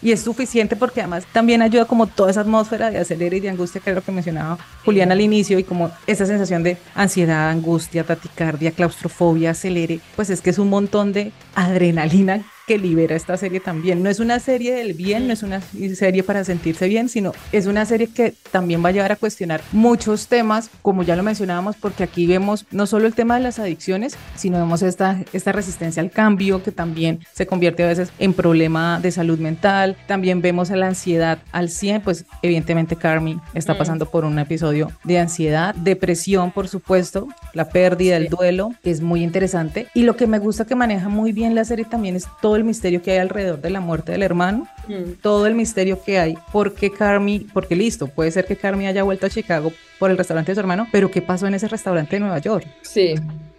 Y 0.02 0.12
es 0.12 0.20
suficiente 0.22 0.76
porque 0.76 1.00
además 1.00 1.24
también 1.32 1.62
ayuda 1.62 1.84
como 1.84 2.06
toda 2.06 2.30
esa 2.30 2.40
atmósfera 2.40 2.90
de 2.90 2.98
acelera 2.98 3.36
y 3.36 3.40
de 3.40 3.50
angustia 3.50 3.80
que 3.80 3.90
es 3.90 3.96
lo 3.96 4.02
que 4.02 4.12
mencionaba 4.12 4.58
Julián 4.84 5.12
al 5.12 5.20
inicio 5.20 5.58
y 5.58 5.64
como 5.64 5.90
esa 6.06 6.26
sensación 6.26 6.62
de 6.62 6.78
ansiedad, 6.94 7.50
angustia, 7.50 8.04
taticardia, 8.04 8.72
claustrofobia, 8.72 9.50
acelere, 9.50 10.00
pues 10.16 10.30
es 10.30 10.40
que 10.40 10.50
es 10.50 10.58
un 10.58 10.68
montón 10.70 11.12
de 11.12 11.32
adrenalina 11.54 12.42
que 12.70 12.78
libera 12.78 13.16
esta 13.16 13.36
serie 13.36 13.58
también. 13.58 14.00
No 14.00 14.08
es 14.10 14.20
una 14.20 14.38
serie 14.38 14.72
del 14.72 14.94
bien, 14.94 15.26
no 15.26 15.32
es 15.32 15.42
una 15.42 15.60
serie 15.60 16.22
para 16.22 16.44
sentirse 16.44 16.86
bien, 16.86 17.08
sino 17.08 17.32
es 17.50 17.66
una 17.66 17.84
serie 17.84 18.06
que 18.06 18.32
también 18.52 18.80
va 18.84 18.90
a 18.90 18.92
llevar 18.92 19.10
a 19.10 19.16
cuestionar 19.16 19.60
muchos 19.72 20.28
temas, 20.28 20.70
como 20.80 21.02
ya 21.02 21.16
lo 21.16 21.24
mencionábamos, 21.24 21.74
porque 21.74 22.04
aquí 22.04 22.28
vemos 22.28 22.66
no 22.70 22.86
solo 22.86 23.08
el 23.08 23.14
tema 23.14 23.34
de 23.34 23.42
las 23.42 23.58
adicciones, 23.58 24.16
sino 24.36 24.58
vemos 24.58 24.82
esta, 24.82 25.20
esta 25.32 25.50
resistencia 25.50 26.00
al 26.00 26.12
cambio 26.12 26.62
que 26.62 26.70
también 26.70 27.18
se 27.32 27.44
convierte 27.44 27.82
a 27.82 27.88
veces 27.88 28.12
en 28.20 28.34
problema 28.34 29.00
de 29.00 29.10
salud 29.10 29.40
mental. 29.40 29.96
También 30.06 30.40
vemos 30.40 30.70
a 30.70 30.76
la 30.76 30.86
ansiedad 30.86 31.40
al 31.50 31.70
100, 31.70 32.02
pues 32.02 32.24
evidentemente 32.40 32.94
Carmi 32.94 33.40
está 33.52 33.74
Mm. 33.74 33.78
pasando 33.78 34.06
por 34.06 34.24
un 34.24 34.38
episodio 34.38 34.92
de 35.02 35.18
ansiedad, 35.18 35.74
depresión, 35.74 36.52
por 36.52 36.68
supuesto, 36.68 37.26
la 37.52 37.68
pérdida, 37.68 38.16
el 38.16 38.28
duelo, 38.28 38.70
que 38.84 38.92
es 38.92 39.00
muy 39.00 39.24
interesante. 39.24 39.88
Y 39.92 40.04
lo 40.04 40.14
que 40.14 40.28
me 40.28 40.38
gusta 40.38 40.66
que 40.66 40.76
maneja 40.76 41.08
muy 41.08 41.32
bien 41.32 41.56
la 41.56 41.64
serie 41.64 41.84
también 41.84 42.14
es 42.14 42.28
todo 42.40 42.59
el 42.60 42.64
misterio 42.66 43.02
que 43.02 43.12
hay 43.12 43.18
alrededor 43.18 43.60
de 43.60 43.70
la 43.70 43.80
muerte 43.80 44.12
del 44.12 44.22
hermano, 44.22 44.66
Mm. 44.88 45.14
todo 45.22 45.46
el 45.46 45.54
misterio 45.54 46.02
que 46.02 46.18
hay, 46.18 46.36
porque 46.52 46.90
Carmi, 46.90 47.46
porque 47.52 47.76
listo, 47.76 48.06
puede 48.08 48.30
ser 48.30 48.44
que 48.46 48.56
Carmi 48.56 48.86
haya 48.86 49.02
vuelto 49.02 49.26
a 49.26 49.30
Chicago 49.30 49.72
por 49.98 50.10
el 50.10 50.16
restaurante 50.18 50.52
de 50.52 50.54
su 50.54 50.60
hermano, 50.60 50.86
pero 50.92 51.10
¿qué 51.10 51.22
pasó 51.22 51.46
en 51.46 51.54
ese 51.54 51.68
restaurante 51.68 52.16
de 52.16 52.20
Nueva 52.20 52.38
York? 52.38 52.66
Sí. 52.82 53.14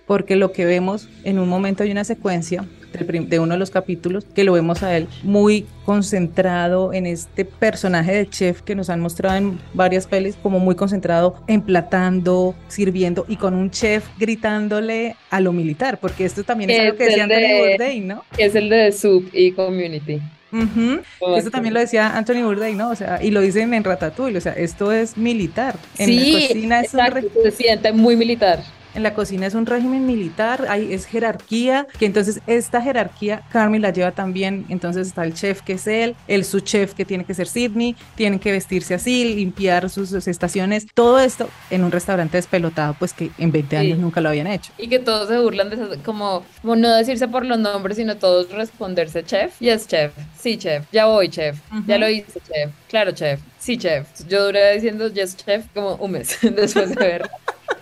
Porque 0.07 0.35
lo 0.35 0.51
que 0.51 0.65
vemos 0.65 1.07
en 1.23 1.39
un 1.39 1.47
momento 1.47 1.83
hay 1.83 1.91
una 1.91 2.03
secuencia 2.03 2.65
del 2.93 3.29
de 3.29 3.39
uno 3.39 3.53
de 3.53 3.59
los 3.59 3.71
capítulos 3.71 4.25
que 4.35 4.43
lo 4.43 4.53
vemos 4.53 4.83
a 4.83 4.95
él 4.97 5.07
muy 5.23 5.65
concentrado 5.85 6.93
en 6.93 7.05
este 7.05 7.45
personaje 7.45 8.13
de 8.13 8.29
chef 8.29 8.61
que 8.61 8.75
nos 8.75 8.89
han 8.89 8.99
mostrado 8.99 9.37
en 9.37 9.59
varias 9.73 10.07
pelis, 10.07 10.35
como 10.41 10.59
muy 10.59 10.75
concentrado 10.75 11.35
emplatando, 11.47 12.53
sirviendo 12.67 13.25
y 13.27 13.37
con 13.37 13.53
un 13.53 13.71
chef 13.71 14.05
gritándole 14.19 15.15
a 15.29 15.39
lo 15.39 15.53
militar, 15.53 15.99
porque 15.99 16.25
esto 16.25 16.43
también 16.43 16.69
es, 16.69 16.79
algo 16.79 16.97
que 16.97 17.03
Es 17.03 17.09
decía 17.09 17.23
el 17.25 17.31
Anthony 17.31 17.47
de- 17.47 17.69
Bourdain, 17.69 18.07
¿no? 18.07 18.23
es 18.37 18.55
el 18.55 18.69
de 18.69 18.91
Soup 18.91 19.29
y 19.33 19.51
Community. 19.53 20.21
Ujú. 20.51 20.99
Oh, 21.21 21.37
Esto 21.37 21.49
también 21.49 21.73
lo 21.73 21.79
decía 21.79 22.17
Anthony 22.17 22.43
Bourdain, 22.43 22.75
¿no? 22.77 22.89
O 22.89 22.95
sea, 22.95 23.23
y 23.23 23.31
lo 23.31 23.39
dicen 23.39 23.73
en 23.73 23.85
Ratatouille, 23.85 24.37
o 24.37 24.41
sea, 24.41 24.51
esto 24.51 24.91
es 24.91 25.15
militar. 25.17 25.75
En 25.97 26.07
sí, 26.07 26.31
la 26.33 26.39
cocina 26.47 26.81
es 26.81 26.93
un 26.93 26.99
exacto, 26.99 27.27
re- 27.41 27.51
se 27.51 27.51
siente 27.57 27.93
muy 27.93 28.17
militar. 28.17 28.59
En 28.93 29.03
la 29.03 29.13
cocina 29.13 29.47
es 29.47 29.53
un 29.53 29.65
régimen 29.65 30.05
militar, 30.05 30.65
hay, 30.69 30.93
es 30.93 31.05
jerarquía, 31.05 31.87
que 31.99 32.05
entonces 32.05 32.41
esta 32.47 32.81
jerarquía 32.81 33.41
Carmi 33.51 33.79
la 33.79 33.91
lleva 33.91 34.11
también, 34.11 34.65
entonces 34.69 35.07
está 35.07 35.23
el 35.23 35.33
chef 35.33 35.61
que 35.61 35.73
es 35.73 35.87
él, 35.87 36.15
el 36.27 36.45
su 36.45 36.59
chef 36.59 36.93
que 36.93 37.05
tiene 37.05 37.23
que 37.25 37.33
ser 37.33 37.47
Sidney, 37.47 37.95
tienen 38.15 38.39
que 38.39 38.51
vestirse 38.51 38.93
así, 38.93 39.35
limpiar 39.35 39.89
sus, 39.89 40.09
sus 40.09 40.27
estaciones, 40.27 40.87
todo 40.93 41.19
esto 41.19 41.49
en 41.69 41.83
un 41.83 41.91
restaurante 41.91 42.37
despelotado, 42.37 42.95
pues 42.99 43.13
que 43.13 43.31
en 43.37 43.51
20 43.51 43.77
años 43.77 43.97
Sí. 43.97 44.01
nunca 44.01 44.21
lo 44.21 44.29
habían 44.29 44.47
hecho. 44.47 44.71
Y 44.77 44.87
que 44.87 44.99
todos 44.99 45.27
se 45.27 45.37
burlan 45.39 45.69
de 45.69 45.75
esas, 45.75 45.97
como, 46.05 46.43
como 46.61 46.75
no 46.75 46.93
decirse 46.95 47.27
por 47.27 47.45
los 47.45 47.59
nombres, 47.59 47.97
sino 47.97 48.17
todos 48.17 48.49
responderse 48.51 49.23
chef. 49.23 49.59
Yes, 49.59 49.87
chef. 49.87 50.11
Sí, 50.39 50.57
chef. 50.57 50.85
Ya 50.91 51.05
voy, 51.05 51.29
chef. 51.29 51.57
Ya 51.87 51.95
Ujú. 51.95 51.99
lo 52.01 52.09
hice, 52.09 52.39
chef. 52.41 52.71
Claro, 52.89 53.11
chef. 53.11 53.39
Sí, 53.59 53.77
chef. 53.77 54.07
Yo 54.27 54.45
duré 54.45 54.73
diciendo 54.75 55.07
yes, 55.09 55.35
chef 55.37 55.65
como 55.73 55.95
un 55.95 56.11
mes 56.11 56.37
después 56.41 56.89
de 56.89 56.95
ver. 56.95 57.29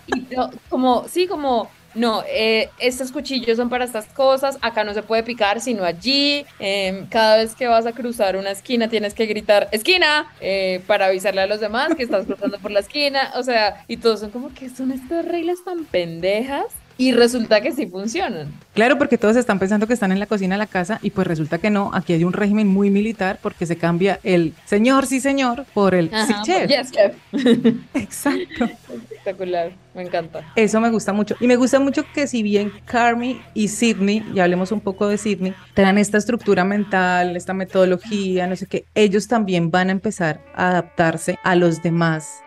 Y 0.08 0.34
yo, 0.34 0.50
como, 0.70 1.08
sí, 1.08 1.28
como, 1.28 1.70
no, 1.96 2.24
eh, 2.28 2.70
estos 2.80 3.12
cuchillos 3.12 3.58
son 3.58 3.70
para 3.70 3.86
estas 3.86 4.06
cosas, 4.08 4.58
acá 4.62 4.84
no 4.84 4.94
se 4.94 5.04
puede 5.04 5.24
picar 5.24 5.60
sino 5.60 5.84
allí, 5.84 6.46
em, 6.60 7.08
cada 7.08 7.38
vez 7.38 7.56
que 7.56 7.68
vas 7.68 7.86
a 7.86 7.94
cruzar 7.94 8.36
una 8.36 8.52
esquina 8.52 8.88
tienes 8.90 9.14
que 9.14 9.26
gritar, 9.26 9.68
esquina, 9.72 10.32
eh, 10.40 10.84
para 10.88 11.08
avisarle 11.08 11.42
a 11.42 11.48
los 11.48 11.60
demás 11.60 11.96
que 11.96 12.04
estás 12.04 12.26
cruzando 12.26 12.60
por 12.60 12.72
la 12.72 12.82
esquina, 12.82 13.32
o 13.36 13.44
sea, 13.44 13.84
y 13.88 13.98
todos 13.98 14.20
son 14.20 14.32
como 14.32 14.54
que 14.54 14.70
son 14.70 14.92
estas 14.92 15.26
reglas 15.26 15.64
tan 15.64 15.86
pendejas 15.86 16.66
y 17.00 17.14
resulta 17.14 17.62
que 17.62 17.72
sí 17.72 17.88
funcionan. 17.88 18.52
Claro, 18.74 18.98
porque 18.98 19.18
todos 19.18 19.38
están 19.38 19.58
pensando 19.58 19.88
que 19.88 19.94
están 19.94 20.12
en 20.12 20.20
la 20.20 20.26
cocina 20.26 20.56
de 20.56 20.60
la 20.60 20.68
casa 20.68 21.00
y 21.02 21.12
pues 21.12 21.26
resulta 21.26 21.58
que 21.58 21.70
no, 21.70 21.92
aquí 21.94 22.12
hay 22.12 22.26
un 22.26 22.34
régimen 22.34 22.68
muy 22.68 22.90
militar 22.90 23.40
porque 23.42 23.66
se 23.66 23.78
cambia 23.78 24.20
el 24.22 24.54
señor, 24.66 25.06
sí 25.06 25.22
señor, 25.22 25.66
por 25.74 25.96
el 25.96 26.12
sí 26.12 26.34
chef. 26.44 26.70
Yes, 26.70 26.92
chef. 26.92 27.16
Exacto. 27.94 28.66
Espectacular, 28.66 29.72
me 29.96 30.04
encanta. 30.04 30.52
Eso 30.58 30.82
me 30.82 30.90
gusta 30.90 31.14
mucho. 31.14 31.36
Y 31.40 31.48
me 31.48 31.56
gusta 31.56 31.80
mucho 31.80 32.04
que 32.14 32.28
si 32.28 32.44
bien 32.44 32.74
Carmi 32.84 33.42
y 33.54 33.70
Sidney, 33.70 34.26
y 34.36 34.40
hablemos 34.42 34.74
un 34.74 34.82
poco 34.82 35.08
de 35.08 35.18
Sidney, 35.18 35.54
tengan 35.74 35.98
esta 35.98 36.18
estructura 36.18 36.66
mental, 36.66 37.38
esta 37.38 37.54
metodología, 37.54 38.46
no 38.46 38.58
sé 38.58 38.66
qué, 38.66 38.84
ellos 38.94 39.30
también 39.30 39.72
van 39.72 39.88
a 39.88 39.94
empezar 39.94 40.42
a 40.54 40.72
adaptarse 40.72 41.40
a 41.44 41.56
los 41.56 41.82
demás 41.82 42.42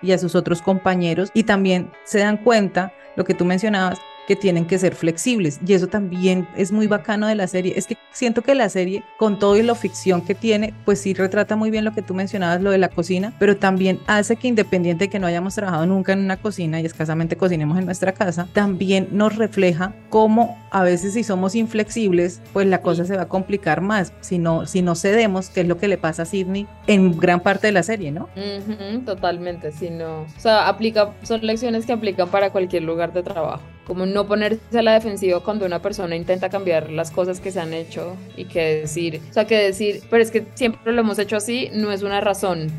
y 0.00 0.12
a 0.12 0.18
sus 0.18 0.34
otros 0.34 0.62
compañeros 0.62 1.30
y 1.34 1.44
también 1.44 1.90
se 2.04 2.20
dan 2.20 2.36
cuenta, 2.36 2.92
lo 3.14 3.24
que 3.24 3.34
tú 3.34 3.44
mencionabas, 3.44 4.06
que 4.26 4.36
tienen 4.36 4.66
que 4.66 4.78
ser 4.78 4.94
flexibles 4.94 5.58
y 5.66 5.72
eso 5.72 5.88
también 5.88 6.46
es 6.56 6.72
muy 6.72 6.86
bacano 6.86 7.26
de 7.26 7.34
la 7.34 7.46
serie. 7.46 7.74
Es 7.76 7.86
que 7.86 7.96
siento 8.12 8.42
que 8.42 8.54
la 8.54 8.68
serie, 8.68 9.02
con 9.18 9.38
todo 9.38 9.56
y 9.56 9.62
la 9.62 9.74
ficción 9.74 10.20
que 10.20 10.34
tiene, 10.34 10.74
pues 10.84 11.00
sí 11.00 11.14
retrata 11.14 11.56
muy 11.56 11.70
bien 11.70 11.84
lo 11.84 11.92
que 11.92 12.02
tú 12.02 12.14
mencionabas, 12.14 12.60
lo 12.60 12.70
de 12.70 12.78
la 12.78 12.88
cocina, 12.88 13.32
pero 13.38 13.56
también 13.56 14.00
hace 14.06 14.36
que 14.36 14.48
independiente 14.48 15.04
de 15.04 15.10
que 15.10 15.18
no 15.18 15.26
hayamos 15.26 15.54
trabajado 15.54 15.86
nunca 15.86 16.12
en 16.12 16.20
una 16.20 16.36
cocina 16.36 16.80
y 16.80 16.86
escasamente 16.86 17.36
cocinemos 17.36 17.78
en 17.78 17.86
nuestra 17.86 18.12
casa, 18.12 18.48
también 18.52 19.08
nos 19.12 19.36
refleja 19.36 19.94
cómo 20.10 20.58
a 20.70 20.82
veces 20.82 21.14
si 21.14 21.24
somos 21.24 21.54
inflexibles, 21.54 22.40
pues 22.52 22.66
la 22.66 22.80
cosa 22.80 23.04
se 23.04 23.16
va 23.16 23.22
a 23.22 23.28
complicar 23.28 23.80
más. 23.80 24.12
Si 24.20 24.38
no, 24.38 24.66
si 24.66 24.82
no 24.82 24.94
cedemos, 24.94 25.48
que 25.48 25.62
es 25.62 25.68
lo 25.68 25.78
que 25.78 25.88
le 25.88 25.98
pasa 25.98 26.22
a 26.22 26.26
Sidney 26.26 26.66
en 26.86 27.18
gran 27.18 27.40
parte 27.40 27.66
de 27.66 27.72
la 27.72 27.82
serie, 27.82 28.10
¿no? 28.10 28.28
Totalmente, 29.04 29.72
si 29.72 29.90
no, 29.90 30.22
o 30.22 30.26
sea, 30.40 30.68
aplica, 30.68 31.12
son 31.22 31.44
lecciones 31.46 31.86
que 31.86 31.92
aplican 31.92 32.28
para 32.28 32.50
cualquier 32.50 32.82
lugar 32.82 33.12
de 33.12 33.22
trabajo, 33.22 33.62
como 33.92 34.06
no 34.06 34.26
ponerse 34.26 34.78
a 34.78 34.82
la 34.82 34.94
defensiva 34.94 35.40
cuando 35.40 35.66
una 35.66 35.82
persona 35.82 36.16
intenta 36.16 36.48
cambiar 36.48 36.90
las 36.90 37.10
cosas 37.10 37.40
que 37.40 37.50
se 37.50 37.60
han 37.60 37.74
hecho 37.74 38.16
y 38.38 38.46
que 38.46 38.80
decir, 38.80 39.20
o 39.28 39.32
sea, 39.34 39.46
que 39.46 39.58
decir, 39.58 40.02
pero 40.08 40.22
es 40.22 40.30
que 40.30 40.46
siempre 40.54 40.94
lo 40.94 41.02
hemos 41.02 41.18
hecho 41.18 41.36
así, 41.36 41.68
no 41.74 41.92
es 41.92 42.02
una 42.02 42.22
razón 42.22 42.72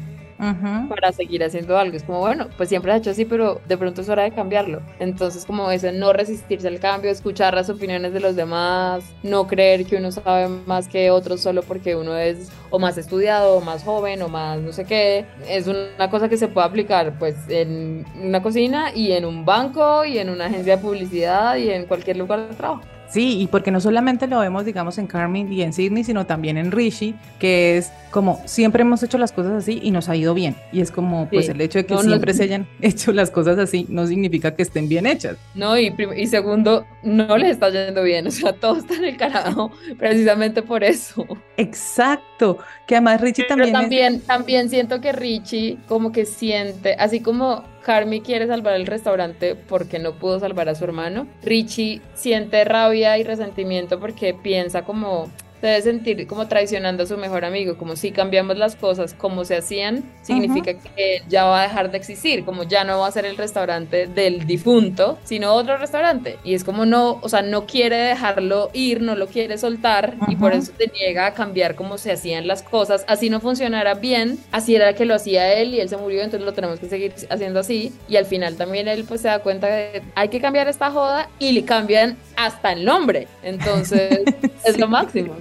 Para 0.89 1.11
seguir 1.11 1.43
haciendo 1.43 1.77
algo, 1.77 1.95
es 1.95 2.03
como, 2.03 2.19
bueno, 2.19 2.47
pues 2.57 2.69
siempre 2.69 2.91
se 2.91 2.95
ha 2.95 2.99
hecho 2.99 3.09
así, 3.11 3.25
pero 3.25 3.61
de 3.67 3.77
pronto 3.77 4.01
es 4.01 4.09
hora 4.09 4.23
de 4.23 4.31
cambiarlo, 4.31 4.81
entonces 4.99 5.45
como 5.45 5.71
ese 5.71 5.91
no 5.91 6.13
resistirse 6.13 6.67
al 6.67 6.79
cambio, 6.79 7.11
escuchar 7.11 7.53
las 7.53 7.69
opiniones 7.69 8.13
de 8.13 8.19
los 8.19 8.35
demás, 8.35 9.03
no 9.23 9.47
creer 9.47 9.85
que 9.85 9.97
uno 9.97 10.11
sabe 10.11 10.49
más 10.65 10.87
que 10.87 11.11
otros 11.11 11.41
solo 11.41 11.63
porque 11.63 11.95
uno 11.95 12.17
es 12.17 12.51
o 12.69 12.79
más 12.79 12.97
estudiado, 12.97 13.57
o 13.57 13.61
más 13.61 13.83
joven, 13.83 14.21
o 14.23 14.27
más 14.29 14.59
no 14.59 14.71
sé 14.71 14.85
qué. 14.85 15.25
Es 15.47 15.67
una 15.67 16.09
cosa 16.09 16.27
que 16.29 16.37
se 16.37 16.47
puede 16.47 16.67
aplicar 16.67 17.17
pues 17.19 17.35
en 17.47 18.05
una 18.21 18.41
cocina 18.41 18.91
y 18.93 19.11
en 19.11 19.25
un 19.25 19.45
banco 19.45 20.05
y 20.05 20.17
en 20.17 20.29
una 20.29 20.45
agencia 20.45 20.77
de 20.77 20.81
publicidad 20.81 21.55
y 21.57 21.69
en 21.69 21.85
cualquier 21.85 22.17
lugar 22.17 22.49
de 22.49 22.55
trabajo. 22.55 22.81
Sí, 23.13 23.39
y 23.39 23.45
porque 23.47 23.69
no 23.69 23.79
solamente 23.79 24.25
lo 24.25 24.39
vemos, 24.39 24.65
digamos, 24.65 24.97
en 24.97 25.05
Carmen 25.05 25.53
y 25.53 25.61
en 25.61 25.71
Sydney, 25.71 26.03
sino 26.03 26.25
también 26.25 26.57
en 26.57 26.71
Rishi, 26.71 27.13
que 27.39 27.77
es 27.77 27.91
como 28.09 28.41
siempre 28.45 28.81
hemos 28.81 29.03
hecho 29.03 29.17
las 29.19 29.31
cosas 29.31 29.51
así 29.53 29.79
y 29.83 29.91
nos 29.91 30.09
ha 30.09 30.15
ido 30.15 30.33
bien. 30.33 30.55
Y 30.71 30.81
es 30.81 30.89
como, 30.91 31.29
pues 31.29 31.45
Sí. 31.45 31.51
el 31.51 31.61
hecho 31.61 31.77
de 31.79 31.85
que 31.85 31.93
No, 31.93 32.01
no- 32.01 32.07
siempre 32.09 32.33
se 32.33 32.43
hayan 32.43 32.67
hecho 32.81 33.11
las 33.11 33.29
cosas 33.29 33.57
así 33.59 33.85
no 33.89 34.07
significa 34.07 34.55
que 34.55 34.63
estén 34.63 34.89
bien 34.89 35.05
hechas. 35.05 35.37
No, 35.53 35.77
y, 35.77 35.93
y 36.17 36.25
segundo, 36.27 36.85
no 37.03 37.37
les 37.37 37.51
está 37.51 37.69
yendo 37.69 38.01
bien, 38.03 38.25
o 38.27 38.31
sea, 38.31 38.53
todo 38.53 38.77
está 38.77 38.95
en 38.95 39.05
el 39.05 39.17
carajo 39.17 39.71
precisamente 39.99 40.63
por 40.63 40.83
eso. 40.83 41.25
Exacto, 41.57 42.57
que 42.87 42.95
además 42.95 43.21
Richie 43.21 43.45
Pero 43.47 43.65
también, 43.71 43.75
es- 43.75 43.81
también, 43.81 44.21
también 44.21 44.69
siento 44.69 45.01
que 45.01 45.11
Richie 45.11 45.77
como 45.87 46.11
que 46.11 46.25
siente, 46.25 46.95
así 46.97 47.19
como 47.19 47.63
Carmi 47.83 48.21
quiere 48.21 48.47
salvar 48.47 48.75
el 48.75 48.87
restaurante 48.87 49.55
porque 49.55 49.99
no 49.99 50.13
pudo 50.13 50.39
salvar 50.39 50.69
a 50.69 50.75
su 50.75 50.83
hermano, 50.83 51.27
Richie 51.43 52.01
siente 52.13 52.63
rabia 52.63 53.17
y 53.17 53.23
resentimiento 53.23 53.99
porque 53.99 54.33
piensa 54.33 54.83
como, 54.83 55.29
debe 55.67 55.81
sentir 55.81 56.27
como 56.27 56.47
traicionando 56.47 57.03
a 57.03 57.05
su 57.05 57.17
mejor 57.17 57.45
amigo, 57.45 57.77
como 57.77 57.95
si 57.95 58.11
cambiamos 58.11 58.57
las 58.57 58.75
cosas 58.75 59.13
como 59.13 59.45
se 59.45 59.57
hacían, 59.57 60.03
significa 60.21 60.73
que 60.73 61.21
ya 61.27 61.45
va 61.45 61.61
a 61.61 61.63
dejar 61.63 61.91
de 61.91 61.97
existir, 61.97 62.45
como 62.45 62.63
ya 62.63 62.83
no 62.83 62.99
va 62.99 63.07
a 63.07 63.11
ser 63.11 63.25
el 63.25 63.37
restaurante 63.37 64.07
del 64.07 64.45
difunto, 64.45 65.17
sino 65.23 65.53
otro 65.53 65.77
restaurante. 65.77 66.37
Y 66.43 66.53
es 66.53 66.63
como 66.63 66.85
no, 66.85 67.19
o 67.21 67.29
sea, 67.29 67.41
no 67.41 67.65
quiere 67.65 67.95
dejarlo 67.95 68.69
ir, 68.73 69.01
no 69.01 69.15
lo 69.15 69.27
quiere 69.27 69.57
soltar 69.57 70.15
y 70.27 70.35
por 70.35 70.53
eso 70.53 70.71
se 70.77 70.87
niega 70.87 71.27
a 71.27 71.33
cambiar 71.33 71.75
como 71.75 71.97
se 71.97 72.11
hacían 72.11 72.47
las 72.47 72.63
cosas, 72.63 73.05
así 73.07 73.29
no 73.29 73.39
funcionara 73.39 73.93
bien, 73.93 74.39
así 74.51 74.75
era 74.75 74.93
que 74.93 75.05
lo 75.05 75.15
hacía 75.15 75.53
él 75.53 75.73
y 75.73 75.79
él 75.79 75.89
se 75.89 75.97
murió, 75.97 76.21
entonces 76.21 76.45
lo 76.45 76.53
tenemos 76.53 76.79
que 76.79 76.89
seguir 76.89 77.13
haciendo 77.29 77.59
así. 77.59 77.93
Y 78.07 78.17
al 78.17 78.25
final 78.25 78.55
también 78.55 78.87
él 78.87 79.05
pues 79.07 79.21
se 79.21 79.27
da 79.27 79.39
cuenta 79.39 79.67
de 79.67 80.03
hay 80.15 80.29
que 80.29 80.41
cambiar 80.41 80.67
esta 80.67 80.91
joda 80.91 81.29
y 81.39 81.51
le 81.51 81.63
cambian 81.63 82.17
hasta 82.35 82.73
el 82.73 82.85
nombre, 82.85 83.27
entonces 83.43 84.21
es 84.65 84.77
lo 84.79 84.87
máximo. 84.87 85.35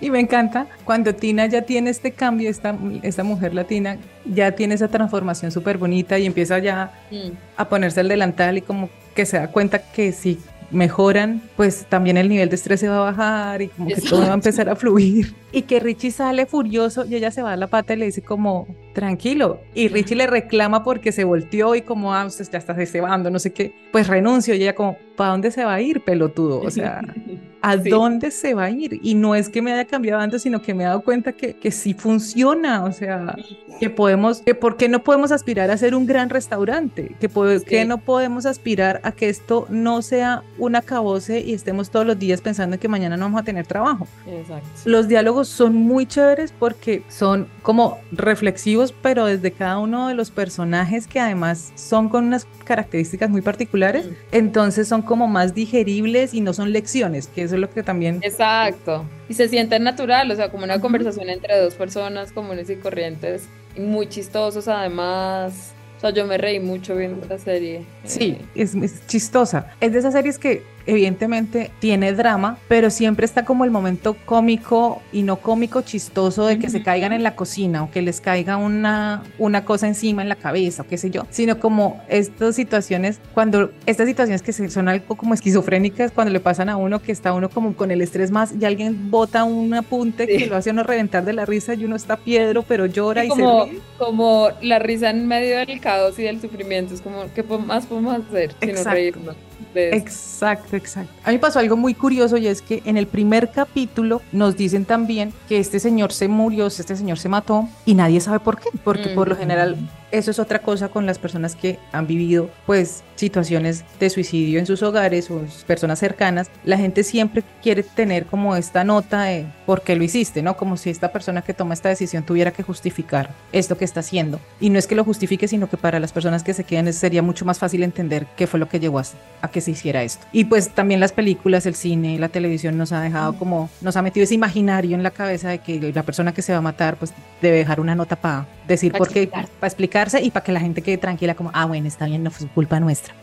Y 0.00 0.10
me 0.10 0.20
encanta 0.20 0.66
cuando 0.84 1.12
Tina 1.14 1.46
ya 1.46 1.62
tiene 1.62 1.90
este 1.90 2.12
cambio, 2.12 2.48
esta, 2.48 2.76
esta 3.02 3.24
mujer 3.24 3.52
latina 3.52 3.98
ya 4.24 4.52
tiene 4.52 4.76
esa 4.76 4.86
transformación 4.88 5.50
súper 5.50 5.76
bonita 5.76 6.18
y 6.18 6.26
empieza 6.26 6.58
ya 6.60 6.92
Mm. 7.10 7.30
a 7.56 7.68
ponerse 7.68 8.00
el 8.02 8.08
delantal 8.08 8.58
y 8.58 8.62
como 8.62 8.90
que 9.16 9.26
se 9.26 9.38
da 9.38 9.48
cuenta 9.48 9.80
que 9.90 10.12
si 10.12 10.38
mejoran, 10.70 11.42
pues 11.56 11.86
también 11.88 12.16
el 12.18 12.28
nivel 12.28 12.48
de 12.50 12.54
estrés 12.56 12.78
se 12.78 12.88
va 12.88 12.96
a 12.98 13.10
bajar 13.10 13.62
y 13.62 13.68
como 13.68 13.88
que 13.88 14.00
todo 14.02 14.20
va 14.20 14.30
a 14.30 14.34
empezar 14.34 14.68
a 14.68 14.76
fluir. 14.76 15.34
Y 15.50 15.62
que 15.62 15.80
Richie 15.80 16.10
sale 16.12 16.46
furioso 16.46 17.04
y 17.06 17.16
ella 17.16 17.30
se 17.30 17.42
va 17.42 17.54
a 17.54 17.56
la 17.56 17.66
pata 17.68 17.94
y 17.94 17.96
le 17.96 18.04
dice 18.04 18.22
como, 18.22 18.68
tranquilo. 18.92 19.60
Y 19.74 19.88
Richie 19.88 20.14
le 20.14 20.26
reclama 20.26 20.84
porque 20.84 21.10
se 21.10 21.24
volteó 21.24 21.74
y 21.74 21.80
como, 21.82 22.14
ah, 22.14 22.26
usted 22.26 22.46
ya 22.52 22.58
está 22.58 22.74
cebando, 22.86 23.30
no 23.30 23.38
sé 23.38 23.52
qué. 23.52 23.74
Pues 23.90 24.06
renuncio 24.08 24.54
y 24.54 24.62
ella 24.62 24.74
como, 24.74 24.98
¿para 25.18 25.32
dónde 25.32 25.50
se 25.50 25.62
va 25.66 25.74
a 25.74 25.80
ir, 25.82 26.00
pelotudo? 26.02 26.62
O 26.62 26.70
sea... 26.70 27.02
¿A 27.60 27.76
Sí. 27.76 27.90
dónde 27.90 28.30
se 28.30 28.54
va 28.54 28.66
a 28.66 28.70
ir? 28.70 29.00
Y 29.02 29.16
no 29.16 29.34
es 29.34 29.48
que 29.48 29.60
me 29.60 29.72
haya 29.72 29.84
cambiado 29.84 30.20
antes, 30.22 30.42
sino 30.42 30.62
que 30.62 30.74
me 30.74 30.84
he 30.84 30.86
dado 30.86 31.00
cuenta 31.00 31.32
que, 31.32 31.54
que 31.54 31.72
sí 31.72 31.92
funciona, 31.92 32.84
o 32.84 32.92
sea, 32.92 33.34
que 33.80 33.90
podemos, 33.90 34.42
que 34.42 34.54
por 34.54 34.76
qué 34.76 34.88
no 34.88 35.02
podemos 35.02 35.32
aspirar 35.32 35.68
a 35.72 35.76
ser 35.76 35.96
un 35.96 36.06
gran 36.06 36.30
restaurante, 36.30 37.16
que 37.18 37.28
por 37.28 37.64
qué 37.64 37.82
Sí. 37.82 37.88
no 37.88 37.98
podemos 37.98 38.46
aspirar 38.46 39.00
a 39.02 39.10
que 39.10 39.28
esto 39.28 39.66
no 39.70 40.02
sea 40.02 40.44
un 40.56 40.76
acabose 40.76 41.40
y 41.40 41.52
estemos 41.52 41.90
todos 41.90 42.06
los 42.06 42.16
días 42.16 42.40
pensando 42.40 42.74
en 42.74 42.80
que 42.80 42.86
mañana 42.86 43.16
no 43.16 43.24
vamos 43.24 43.40
a 43.40 43.44
tener 43.44 43.66
trabajo. 43.66 44.06
Exacto. 44.28 44.68
Los 44.84 45.08
diálogos 45.08 45.48
son 45.48 45.74
muy 45.74 46.06
chéveres 46.06 46.54
porque 46.56 47.02
son 47.08 47.48
como 47.62 47.98
reflexivos, 48.12 48.94
pero 49.02 49.24
desde 49.26 49.50
cada 49.50 49.78
uno 49.80 50.06
de 50.06 50.14
los 50.14 50.30
personajes 50.30 51.08
que 51.08 51.18
además 51.18 51.72
son 51.74 52.08
con 52.08 52.24
unas 52.26 52.46
características 52.64 53.30
muy 53.30 53.40
particulares, 53.42 54.08
entonces 54.30 54.86
son 54.86 55.02
como 55.08 55.26
más 55.26 55.54
digeribles 55.54 56.34
y 56.34 56.40
no 56.40 56.52
son 56.52 56.72
lecciones, 56.72 57.26
que 57.26 57.42
eso 57.42 57.56
es 57.56 57.60
lo 57.60 57.68
que 57.68 57.82
también... 57.82 58.20
Exacto. 58.22 59.04
Y 59.28 59.34
se 59.34 59.48
siente 59.48 59.80
natural, 59.80 60.30
o 60.30 60.36
sea, 60.36 60.50
como 60.50 60.62
una 60.62 60.80
conversación 60.80 61.28
entre 61.30 61.58
dos 61.58 61.74
personas 61.74 62.30
comunes 62.30 62.70
y 62.70 62.76
corrientes, 62.76 63.48
y 63.74 63.80
muy 63.80 64.08
chistosos 64.08 64.68
además. 64.68 65.72
O 65.96 66.00
sea, 66.00 66.10
yo 66.10 66.26
me 66.26 66.38
reí 66.38 66.60
mucho 66.60 66.94
viendo 66.94 67.26
la 67.26 67.38
serie. 67.38 67.84
Sí, 68.04 68.36
Eh, 68.38 68.62
es, 68.62 68.76
es 68.76 69.04
chistosa. 69.08 69.72
Es 69.80 69.92
de 69.92 69.98
esas 69.98 70.12
series 70.14 70.38
que 70.38 70.62
evidentemente 70.88 71.70
tiene 71.80 72.12
drama, 72.14 72.58
pero 72.66 72.88
siempre 72.90 73.26
está 73.26 73.44
como 73.44 73.64
el 73.64 73.70
momento 73.70 74.16
cómico 74.24 75.02
y 75.12 75.22
no 75.22 75.36
cómico 75.36 75.82
chistoso 75.82 76.46
de 76.46 76.58
que 76.58 76.70
se 76.70 76.82
caigan 76.82 77.12
en 77.12 77.22
la 77.22 77.36
cocina 77.36 77.84
o 77.84 77.90
que 77.90 78.00
les 78.00 78.20
caiga 78.22 78.56
una, 78.56 79.22
una 79.38 79.64
cosa 79.66 79.86
encima 79.86 80.22
en 80.22 80.30
la 80.30 80.36
cabeza 80.36 80.82
o 80.82 80.86
qué 80.86 80.96
sé 80.96 81.10
yo, 81.10 81.26
sino 81.30 81.60
como 81.60 82.00
estas 82.08 82.56
situaciones, 82.56 83.20
cuando 83.34 83.70
estas 83.84 84.08
situaciones 84.08 84.42
que 84.42 84.52
son 84.52 84.88
algo 84.88 85.14
como 85.16 85.34
esquizofrénicas, 85.34 86.10
cuando 86.10 86.32
le 86.32 86.40
pasan 86.40 86.70
a 86.70 86.76
uno 86.76 87.00
que 87.02 87.12
está 87.12 87.34
uno 87.34 87.50
como 87.50 87.74
con 87.74 87.90
el 87.90 88.00
estrés 88.00 88.30
más 88.30 88.54
y 88.58 88.64
alguien 88.64 89.10
bota 89.10 89.44
un 89.44 89.74
apunte 89.74 90.26
Sí. 90.26 90.36
que 90.38 90.46
lo 90.46 90.56
hace 90.56 90.70
uno 90.70 90.82
reventar 90.84 91.24
de 91.24 91.32
la 91.34 91.44
risa 91.44 91.74
y 91.74 91.84
uno 91.84 91.96
está 91.96 92.16
piedro, 92.16 92.62
pero 92.66 92.86
llora 92.86 93.24
y, 93.24 93.28
como, 93.28 93.64
se 93.66 93.70
ríe. 93.72 93.80
como 93.98 94.48
la 94.62 94.78
risa 94.78 95.10
en 95.10 95.26
medio 95.28 95.58
del 95.58 95.80
caos 95.80 96.18
y 96.18 96.22
del 96.22 96.40
sufrimiento, 96.40 96.94
es 96.94 97.00
como, 97.02 97.24
¿qué 97.34 97.42
más 97.42 97.86
podemos 97.86 98.14
hacer 98.26 98.54
sino 98.60 98.72
Exacto. 98.72 98.90
reírnos 98.90 99.36
de? 99.74 99.96
Exacto, 99.96 100.76
exacto. 100.76 101.12
A 101.24 101.30
mí 101.30 101.38
pasó 101.38 101.58
algo 101.58 101.76
muy 101.76 101.94
curioso 101.94 102.36
y 102.36 102.46
es 102.46 102.62
que 102.62 102.82
en 102.84 102.96
el 102.96 103.06
primer 103.06 103.50
capítulo 103.50 104.22
nos 104.32 104.56
dicen 104.56 104.84
también 104.84 105.32
que 105.48 105.58
este 105.58 105.80
señor 105.80 106.12
se 106.12 106.28
murió, 106.28 106.66
este 106.66 106.96
señor 106.96 107.18
se 107.18 107.28
mató 107.28 107.68
y 107.84 107.94
nadie 107.94 108.20
sabe 108.20 108.40
por 108.40 108.58
qué, 108.58 108.68
porque 108.84 109.10
por 109.10 109.28
lo 109.28 109.36
general 109.36 109.76
eso 110.10 110.30
es 110.30 110.38
otra 110.38 110.60
cosa 110.60 110.88
con 110.88 111.06
las 111.06 111.18
personas 111.18 111.54
que 111.54 111.78
han 111.92 112.06
vivido 112.06 112.50
pues 112.66 113.02
situaciones 113.16 113.84
de 113.98 114.10
suicidio 114.10 114.58
en 114.58 114.66
sus 114.66 114.82
hogares 114.82 115.30
o 115.30 115.42
personas 115.66 115.98
cercanas. 115.98 116.50
La 116.64 116.78
gente 116.78 117.02
siempre 117.02 117.42
quiere 117.62 117.82
tener 117.82 118.26
como 118.26 118.56
esta 118.56 118.84
nota 118.84 119.24
de 119.24 119.46
por 119.66 119.82
qué 119.82 119.96
lo 119.96 120.04
hiciste, 120.04 120.42
¿no? 120.42 120.56
Como 120.56 120.76
si 120.76 120.90
esta 120.90 121.10
persona 121.12 121.42
que 121.42 121.54
toma 121.54 121.74
esta 121.74 121.88
decisión 121.88 122.24
tuviera 122.24 122.52
que 122.52 122.62
justificar 122.62 123.34
esto 123.52 123.76
que 123.76 123.84
está 123.84 124.00
haciendo. 124.00 124.40
Y 124.60 124.70
no 124.70 124.78
es 124.78 124.86
que 124.86 124.94
lo 124.94 125.04
justifique, 125.04 125.48
sino 125.48 125.68
que 125.68 125.76
para 125.76 126.00
las 126.00 126.12
personas 126.12 126.44
que 126.44 126.54
se 126.54 126.64
quedan 126.64 126.92
sería 126.92 127.22
mucho 127.22 127.44
más 127.44 127.58
fácil 127.58 127.82
entender 127.82 128.26
qué 128.36 128.46
fue 128.46 128.60
lo 128.60 128.68
que 128.68 128.80
llevó 128.80 129.00
a, 129.00 129.04
a 129.42 129.48
que 129.48 129.60
se 129.60 129.72
hiciera 129.72 130.02
esto. 130.02 130.26
Y 130.32 130.44
pues 130.44 130.70
también 130.70 131.00
las 131.00 131.12
películas, 131.12 131.66
el 131.66 131.74
cine, 131.74 132.18
la 132.18 132.28
televisión 132.28 132.78
nos 132.78 132.92
ha 132.92 133.00
dejado 133.00 133.36
como, 133.36 133.68
nos 133.80 133.96
ha 133.96 134.02
metido 134.02 134.24
ese 134.24 134.34
imaginario 134.34 134.94
en 134.94 135.02
la 135.02 135.10
cabeza 135.10 135.48
de 135.48 135.58
que 135.58 135.92
la 135.92 136.02
persona 136.04 136.32
que 136.32 136.42
se 136.42 136.52
va 136.52 136.58
a 136.58 136.62
matar 136.62 136.96
pues 136.96 137.12
debe 137.42 137.58
dejar 137.58 137.80
una 137.80 137.94
nota 137.94 138.16
para 138.16 138.46
decir 138.68 138.92
Pa' 138.92 138.98
por 138.98 139.08
qué, 139.08 139.26
para 139.26 139.48
explicarse 139.62 140.22
y 140.22 140.30
para 140.30 140.44
que 140.44 140.52
la 140.52 140.60
gente 140.60 140.82
quede 140.82 140.98
tranquila 140.98 141.34
como, 141.34 141.50
ah, 141.54 141.64
bueno, 141.64 141.88
está 141.88 142.06
bien, 142.06 142.22
no 142.22 142.30
fue 142.30 142.46
culpa 142.48 142.78
nuestra. 142.78 143.14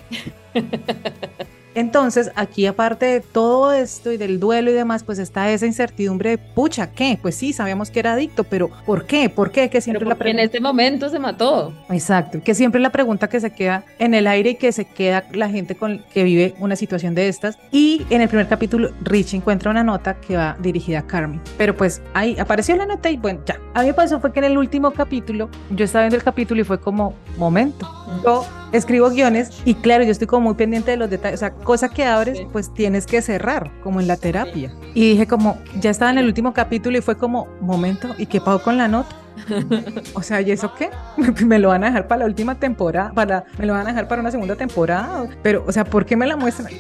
Entonces, 1.76 2.32
aquí 2.36 2.66
aparte 2.66 3.06
de 3.06 3.22
todo 3.22 3.72
esto 3.74 4.12
y 4.12 4.18
del 4.18 4.40
duelo 4.40 4.72
y 4.72 4.74
demás, 4.74 5.04
pues 5.04 5.20
está 5.20 5.52
esa 5.52 5.66
incertidumbre 5.66 6.32
de, 6.32 6.38
pucha, 6.38 6.92
¿qué? 6.92 7.20
Pues 7.22 7.36
sí, 7.36 7.54
sabíamos 7.54 7.92
que 7.92 8.00
era 8.00 8.14
adicto, 8.14 8.44
pero 8.46 8.70
¿por 8.86 9.06
qué? 9.06 9.30
¿Por 9.30 9.52
qué? 9.52 9.70
Que 9.70 9.82
siempre 9.82 10.06
la 10.06 10.16
porque 10.16 10.30
en 10.30 10.38
pregunta. 10.38 10.44
este 10.44 10.62
momento 10.62 11.10
se 11.10 11.20
mató. 11.20 11.74
Exacto, 11.90 12.42
que 12.44 12.56
siempre 12.56 12.80
la 12.80 12.92
pregunta 12.92 13.28
que 13.28 13.40
se 13.40 13.52
queda 13.52 13.84
en 14.00 14.14
el 14.14 14.28
aire 14.28 14.52
y 14.52 14.56
que 14.56 14.72
se 14.72 14.86
queda 14.86 15.26
la 15.34 15.50
gente 15.50 15.76
con 15.76 16.04
que 16.14 16.24
vive 16.24 16.56
una 16.60 16.76
situación 16.76 17.14
de 17.14 17.28
estas. 17.28 17.58
Y 17.72 18.06
en 18.10 18.22
el 18.22 18.30
primer 18.30 18.48
capítulo, 18.48 18.92
Rich 19.02 19.34
encuentra 19.34 19.70
una 19.70 19.84
nota 19.84 20.16
que 20.16 20.38
va 20.38 20.56
dirigida 20.60 21.00
a 21.00 21.08
Carmen. 21.08 21.42
Pero 21.58 21.76
pues 21.76 22.02
ahí 22.14 22.38
apareció 22.40 22.76
la 22.78 22.86
nota 22.86 23.10
y 23.10 23.18
bueno, 23.18 23.42
ya. 23.46 23.60
A 23.74 23.82
mí 23.82 23.88
me 23.88 23.94
pasó 23.94 24.20
fue 24.20 24.32
que 24.32 24.40
en 24.40 24.46
el 24.46 24.58
último 24.58 24.92
capítulo, 24.92 25.50
yo 25.72 25.84
estaba 25.86 26.04
viendo 26.04 26.16
el 26.16 26.24
capítulo 26.24 26.62
y 26.62 26.64
fue 26.64 26.80
como, 26.80 27.14
momento. 27.38 27.90
Yo 28.24 28.46
escribo 28.78 29.10
guiones 29.10 29.50
y 29.66 29.76
claro, 29.76 30.04
yo 30.04 30.12
estoy 30.12 30.28
como 30.28 30.46
muy 30.50 30.54
pendiente 30.56 30.92
de 30.92 30.98
los 30.98 31.10
detalles, 31.10 31.40
o 31.40 31.42
sea, 31.42 31.52
cosa 31.52 31.90
que 31.90 32.06
abres, 32.06 32.38
Sí. 32.40 32.48
pues 32.52 32.74
tienes 32.74 33.06
que 33.06 33.22
cerrar, 33.22 33.72
como 33.84 34.00
en 34.00 34.08
la 34.08 34.18
terapia. 34.18 34.72
Y 34.94 35.12
dije 35.12 35.28
como, 35.28 35.58
ya 35.80 35.90
estaba 35.90 36.12
en 36.12 36.18
el 36.20 36.26
último 36.26 36.54
capítulo 36.54 36.98
y 36.98 37.02
fue 37.02 37.18
como, 37.18 37.48
momento, 37.62 38.16
¿y 38.18 38.26
qué 38.26 38.40
pasó 38.42 38.62
con 38.64 38.78
la 38.78 38.88
nota? 38.88 39.16
O 40.14 40.22
sea, 40.22 40.40
¿y 40.42 40.52
eso 40.52 40.74
qué? 40.76 40.90
¿Me 41.46 41.60
lo 41.60 41.68
van 41.70 41.84
a 41.84 41.88
dejar 41.88 42.08
para 42.08 42.20
la 42.20 42.26
última 42.26 42.56
temporada? 42.56 43.12
Para, 43.14 43.44
¿Me 43.58 43.66
lo 43.66 43.74
van 43.74 43.86
a 43.86 43.90
dejar 43.90 44.08
para 44.08 44.22
una 44.22 44.32
segunda 44.32 44.56
temporada? 44.56 45.28
Pero, 45.44 45.64
o 45.68 45.72
sea, 45.72 45.84
¿por 45.84 46.06
qué 46.06 46.16
me 46.16 46.26
la 46.26 46.38
muestran? 46.38 46.72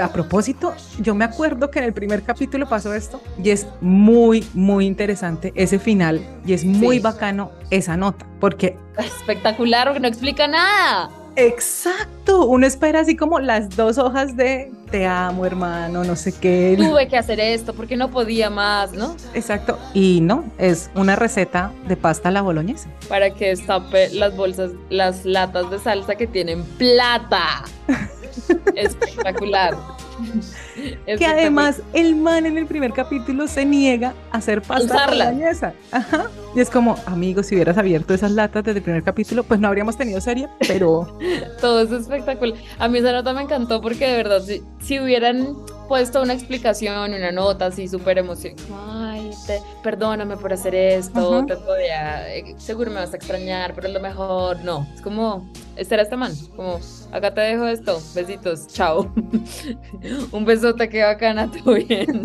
A 0.00 0.08
propósito, 0.12 0.74
yo 1.00 1.14
me 1.14 1.24
acuerdo 1.24 1.70
que 1.70 1.78
en 1.80 1.84
el 1.84 1.92
primer 1.92 2.22
capítulo 2.22 2.68
pasó 2.68 2.94
esto 2.94 3.20
y 3.42 3.50
es 3.50 3.66
muy, 3.80 4.44
muy 4.54 4.86
interesante 4.86 5.52
ese 5.56 5.78
final 5.78 6.20
y 6.44 6.52
es 6.52 6.64
muy 6.64 6.96
Sí. 6.96 7.02
bacano 7.02 7.50
esa 7.70 7.96
nota, 7.96 8.24
porque 8.40 8.76
Espectacular, 8.98 9.86
porque 9.86 10.00
no 10.00 10.08
explica 10.08 10.46
nada. 10.46 11.10
Exacto, 11.46 12.46
uno 12.46 12.66
espera 12.66 13.00
así 13.00 13.16
como 13.16 13.40
las 13.40 13.74
dos 13.76 13.98
hojas 13.98 14.36
de 14.36 14.70
te 14.90 15.06
amo 15.06 15.46
hermano, 15.46 16.04
no 16.04 16.16
sé 16.16 16.32
qué. 16.32 16.74
Tuve 16.76 17.08
que 17.08 17.16
hacer 17.16 17.40
esto 17.40 17.72
porque 17.74 17.96
no 17.96 18.10
podía 18.10 18.50
más, 18.50 18.92
¿no? 18.92 19.16
Exacto, 19.34 19.78
y 19.94 20.20
no, 20.20 20.44
es 20.58 20.90
una 20.94 21.16
receta 21.16 21.72
de 21.88 21.96
pasta 21.96 22.28
a 22.28 22.32
la 22.32 22.42
boloñesa. 22.42 22.88
Para 23.08 23.30
que 23.30 23.48
destape 23.48 24.10
las 24.10 24.36
bolsas, 24.36 24.72
las 24.90 25.24
latas 25.24 25.70
de 25.70 25.78
salsa 25.78 26.14
que 26.16 26.26
tienen 26.26 26.62
plata. 26.76 27.64
Espectacular. 28.74 29.76
Que 31.18 31.26
además 31.26 31.82
el 31.92 32.16
man 32.16 32.46
en 32.46 32.56
el 32.58 32.66
primer 32.66 32.92
capítulo 32.92 33.46
se 33.46 33.64
niega 33.64 34.14
a 34.32 34.38
hacer 34.38 34.62
pasta. 34.62 34.94
Ajá. 35.92 36.26
Y 36.54 36.60
es 36.60 36.68
como, 36.70 36.96
amigos, 37.06 37.46
si 37.46 37.54
hubieras 37.54 37.78
abierto 37.78 38.12
esas 38.12 38.32
latas 38.32 38.64
desde 38.64 38.78
el 38.78 38.82
primer 38.84 39.02
capítulo, 39.04 39.44
pues 39.44 39.60
no 39.60 39.68
habríamos 39.68 39.96
tenido 39.96 40.20
serie, 40.20 40.48
pero 40.66 41.16
Todo 41.60 41.80
es 41.82 41.92
espectacular. 41.92 42.58
A 42.78 42.88
mí 42.88 42.98
esa 42.98 43.12
nota 43.12 43.32
me 43.32 43.42
encantó 43.42 43.80
porque 43.80 44.06
de 44.08 44.16
verdad, 44.16 44.42
si, 44.42 44.62
si 44.80 44.98
hubieran 44.98 45.56
puesto 45.88 46.22
una 46.22 46.32
explicación, 46.32 47.14
una 47.14 47.30
nota 47.32 47.66
así 47.66 47.86
súper 47.88 48.18
emocionante, 48.18 48.62
ay, 48.88 49.30
te- 49.46 49.60
perdóname 49.82 50.36
por 50.36 50.52
hacer 50.52 50.74
esto, 50.74 51.38
Ujú. 51.38 51.46
te 51.46 51.56
podía, 51.56 52.34
eh, 52.34 52.54
seguro 52.58 52.90
me 52.90 52.96
vas 53.00 53.12
a 53.12 53.16
extrañar, 53.16 53.72
pero 53.74 53.86
es 53.88 53.94
lo 53.94 54.00
mejor. 54.00 54.58
No, 54.64 54.86
es 54.94 55.00
como, 55.02 55.48
este 55.80 55.94
era 55.94 56.02
este 56.02 56.16
man, 56.16 56.32
como, 56.54 56.78
acá 57.10 57.32
te 57.32 57.40
dejo 57.40 57.66
esto, 57.66 58.02
besitos, 58.14 58.68
chao. 58.68 59.10
Un 60.30 60.44
besote, 60.44 60.90
qué 60.90 61.02
bacana, 61.02 61.50
todo 61.64 61.74
bien. 61.74 62.22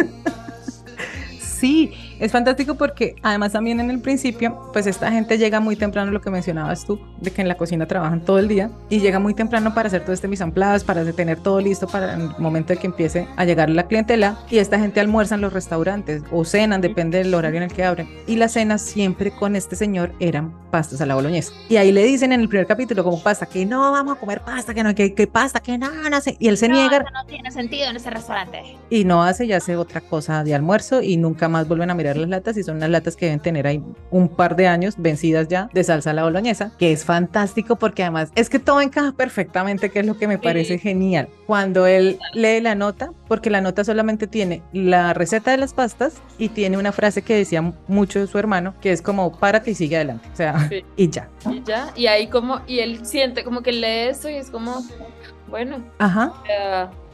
sí. 1.39 1.93
Es 2.19 2.31
fantástico 2.31 2.75
porque 2.75 3.15
además 3.23 3.51
también 3.51 3.79
en 3.79 3.89
el 3.91 3.99
principio, 3.99 4.69
pues 4.73 4.87
esta 4.87 5.11
gente 5.11 5.37
llega 5.37 5.59
muy 5.59 5.75
temprano, 5.75 6.11
lo 6.11 6.21
que 6.21 6.29
mencionabas 6.29 6.85
tú, 6.85 6.99
de 7.19 7.31
que 7.31 7.41
en 7.41 7.47
la 7.47 7.55
cocina 7.55 7.85
trabajan 7.85 8.21
todo 8.21 8.39
el 8.39 8.47
día 8.47 8.69
y 8.89 8.99
llega 8.99 9.19
muy 9.19 9.33
temprano 9.33 9.73
para 9.73 9.87
hacer 9.87 10.01
todo 10.03 10.13
este 10.13 10.27
mise 10.27 10.43
en 10.43 10.51
place, 10.51 10.85
para 10.85 11.03
tener 11.11 11.39
todo 11.39 11.59
listo 11.59 11.87
para 11.87 12.13
el 12.15 12.29
momento 12.37 12.73
de 12.73 12.77
que 12.79 12.87
empiece 12.87 13.27
a 13.35 13.45
llegar 13.45 13.69
la 13.69 13.87
clientela 13.87 14.37
y 14.49 14.57
esta 14.59 14.79
gente 14.79 14.99
almuerza 14.99 15.35
en 15.35 15.41
los 15.41 15.53
restaurantes 15.53 16.23
o 16.31 16.45
cenan, 16.45 16.81
depende 16.81 17.17
del 17.17 17.33
horario 17.33 17.57
en 17.57 17.63
el 17.63 17.73
que 17.73 17.83
abren. 17.83 18.07
Y 18.27 18.35
las 18.37 18.53
cenas 18.53 18.81
siempre 18.81 19.31
con 19.31 19.55
este 19.55 19.75
señor 19.75 20.13
eran 20.19 20.53
pastas 20.71 21.01
a 21.01 21.05
la 21.05 21.15
boloñesa. 21.15 21.53
Y 21.69 21.77
ahí 21.77 21.91
le 21.91 22.03
dicen 22.03 22.31
en 22.31 22.41
el 22.41 22.49
primer 22.49 22.67
capítulo 22.67 23.03
como 23.03 23.21
pasta, 23.21 23.45
que 23.45 23.65
no 23.65 23.91
vamos 23.91 24.17
a 24.17 24.19
comer 24.19 24.41
pasta, 24.41 24.73
que 24.73 24.83
no, 24.83 24.93
que, 24.93 25.13
que 25.13 25.27
pasta, 25.27 25.59
que 25.59 25.77
no, 25.77 25.89
no 26.09 26.21
sé. 26.21 26.35
Y 26.39 26.47
él 26.49 26.57
se 26.57 26.67
No, 26.67 26.75
niega 26.75 26.97
eso 26.97 27.05
no 27.13 27.25
tiene 27.25 27.51
sentido 27.51 27.89
en 27.89 27.95
ese 27.97 28.09
restaurante. 28.09 28.61
y 28.89 29.03
no 29.05 29.23
hace 29.23 29.45
y 29.45 29.53
hace 29.53 29.75
otra 29.77 30.01
cosa 30.01 30.43
de 30.43 30.53
almuerzo 30.55 31.01
y 31.01 31.17
nunca 31.17 31.47
más 31.49 31.67
vuelven 31.67 31.89
a 31.89 31.95
mirar 31.95 32.04
las 32.13 32.29
latas 32.29 32.57
y 32.57 32.63
son 32.63 32.77
unas 32.77 32.89
latas 32.89 33.15
que 33.15 33.25
deben 33.25 33.39
tener 33.39 33.67
ahí 33.67 33.83
un 34.11 34.29
par 34.29 34.55
de 34.55 34.67
años 34.67 34.95
vencidas 34.97 35.47
ya 35.47 35.69
de 35.73 35.83
salsa 35.83 36.11
a 36.11 36.13
la 36.13 36.23
boloñesa, 36.23 36.71
que 36.77 36.91
es 36.91 37.03
fantástico 37.03 37.75
porque 37.75 38.03
además 38.03 38.31
es 38.35 38.49
que 38.49 38.59
todo 38.59 38.81
encaja 38.81 39.11
perfectamente, 39.13 39.89
que 39.89 39.99
es 39.99 40.05
lo 40.05 40.17
que 40.17 40.27
me 40.27 40.37
parece 40.37 40.77
genial. 40.77 41.27
Cuando 41.47 41.87
él 41.87 42.19
lee 42.33 42.61
la 42.61 42.75
nota, 42.75 43.11
porque 43.27 43.49
la 43.49 43.61
nota 43.61 43.83
solamente 43.83 44.27
tiene 44.27 44.61
la 44.73 45.13
receta 45.13 45.51
de 45.51 45.57
las 45.57 45.73
pastas 45.73 46.15
y 46.37 46.49
tiene 46.49 46.77
una 46.77 46.91
frase 46.91 47.21
que 47.21 47.35
decía 47.35 47.61
mucho 47.87 48.19
de 48.19 48.27
su 48.27 48.37
hermano, 48.37 48.73
que 48.81 48.91
es 48.91 49.01
como 49.01 49.37
párate 49.37 49.71
y 49.71 49.75
sigue 49.75 49.95
adelante, 49.95 50.27
o 50.31 50.35
sea, 50.35 50.69
Sí. 50.69 50.83
y 50.97 51.09
ya. 51.09 51.29
Y 51.49 51.63
ya, 51.63 51.91
y 51.95 52.07
ahí 52.07 52.27
como, 52.27 52.61
y 52.67 52.79
él 52.79 53.05
siente 53.05 53.43
como 53.43 53.61
que 53.61 53.71
lee 53.71 54.09
eso 54.09 54.29
y 54.29 54.35
es 54.35 54.49
como, 54.49 54.83
bueno, 55.47 55.77
Ajá. 55.99 56.33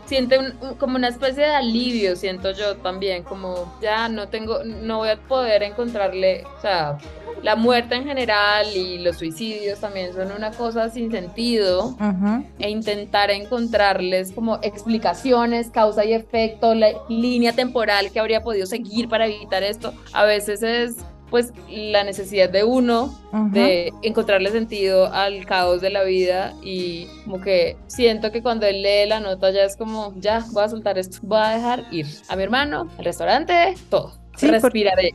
Siente 0.06 0.38
un- 0.39 0.54
un- 0.62 0.76
como 0.76 0.95
una 0.97 1.08
especie 1.08 1.43
de 1.43 1.52
alivio, 1.56 2.16
siento 2.16 2.52
yo 2.52 2.76
también, 2.78 3.24
como 3.24 3.78
ya 3.82 4.10
no 4.10 4.28
tengo, 4.28 4.64
no 4.64 4.97
voy 4.99 5.10
a 5.10 5.18
poder 5.18 5.64
encontrarle, 5.64 6.43
o 6.58 6.62
sea, 6.62 6.97
la 7.43 7.56
muerte 7.56 7.95
en 7.95 8.06
general 8.06 8.68
y 8.76 8.99
los 8.99 9.18
suicidios 9.18 9.80
también 9.80 10.14
son 10.14 10.32
una 10.32 10.52
cosa 10.52 10.89
sin 10.89 11.10
sentido 11.12 11.86
Ujú. 11.99 12.45
e 12.60 12.70
intentar 12.70 13.32
encontrarles 13.32 14.32
como 14.32 14.60
explicaciones, 14.62 15.70
causa 15.72 16.06
y 16.06 16.14
efecto, 16.14 16.76
la 16.76 16.89
línea 17.10 17.54
temporal 17.54 18.12
que 18.12 18.20
habría 18.20 18.41
podido 18.43 18.66
seguir 18.68 19.08
para 19.10 19.26
evitar 19.26 19.64
esto, 19.64 19.93
a 20.14 20.24
veces 20.24 20.62
es 20.62 20.95
pues 21.32 21.53
la 21.69 22.03
necesidad 22.03 22.49
de 22.49 22.63
uno 22.65 23.17
de 23.51 23.91
encontrarle 24.03 24.51
sentido 24.51 25.11
al 25.11 25.45
caos 25.45 25.82
de 25.82 25.89
la 25.89 26.03
vida 26.03 26.53
y 26.61 27.07
como 27.23 27.41
que 27.41 27.77
siento 27.88 28.32
que 28.32 28.43
cuando 28.43 28.67
él 28.67 28.84
lee 28.84 29.07
la 29.07 29.21
nota 29.21 29.49
ya 29.49 29.63
es 29.63 29.77
como, 29.77 30.13
ya, 30.17 30.45
voy 30.51 30.63
a 30.63 30.69
soltar 30.69 30.99
esto, 30.99 31.19
voy 31.23 31.39
a 31.41 31.49
dejar 31.55 31.86
ir 31.89 32.05
a 32.27 32.36
mi 32.36 32.43
hermano, 32.43 32.89
al 32.99 33.05
restaurante, 33.05 33.73
todo. 33.89 34.21
Sí, 34.38 34.49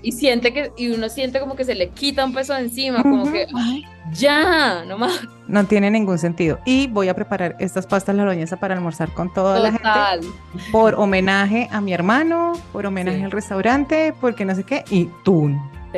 y 0.02 0.12
siente 0.12 0.52
que, 0.52 0.72
y 0.76 0.88
uno 0.90 1.08
siente 1.08 1.40
como 1.40 1.56
que 1.56 1.64
se 1.64 1.74
le 1.74 1.88
quita 1.88 2.24
un 2.24 2.34
peso 2.34 2.54
de 2.54 2.60
encima, 2.60 3.02
como 3.02 3.32
que, 3.32 3.46
ay, 3.54 3.82
ya, 4.12 4.84
no 4.86 4.98
más. 4.98 5.20
No 5.48 5.64
tiene 5.64 5.90
ningún 5.90 6.18
sentido. 6.18 6.58
Y 6.64 6.86
voy 6.88 7.08
a 7.08 7.14
preparar 7.14 7.56
estas 7.58 7.86
pastas 7.86 8.14
la 8.14 8.24
boloñesa 8.24 8.56
para 8.56 8.74
almorzar 8.74 9.12
con 9.14 9.32
toda 9.32 9.58
la 9.58 9.72
gente. 9.72 10.28
Por 10.70 10.94
homenaje 10.94 11.68
a 11.72 11.80
mi 11.80 11.92
hermano, 11.92 12.52
por 12.72 12.86
homenaje 12.86 13.18
Sí. 13.18 13.24
al 13.24 13.30
restaurante, 13.30 14.14
porque 14.20 14.44
no 14.44 14.54
sé 14.54 14.64
qué, 14.64 14.84
y 14.90 15.08
tú. 15.24 15.50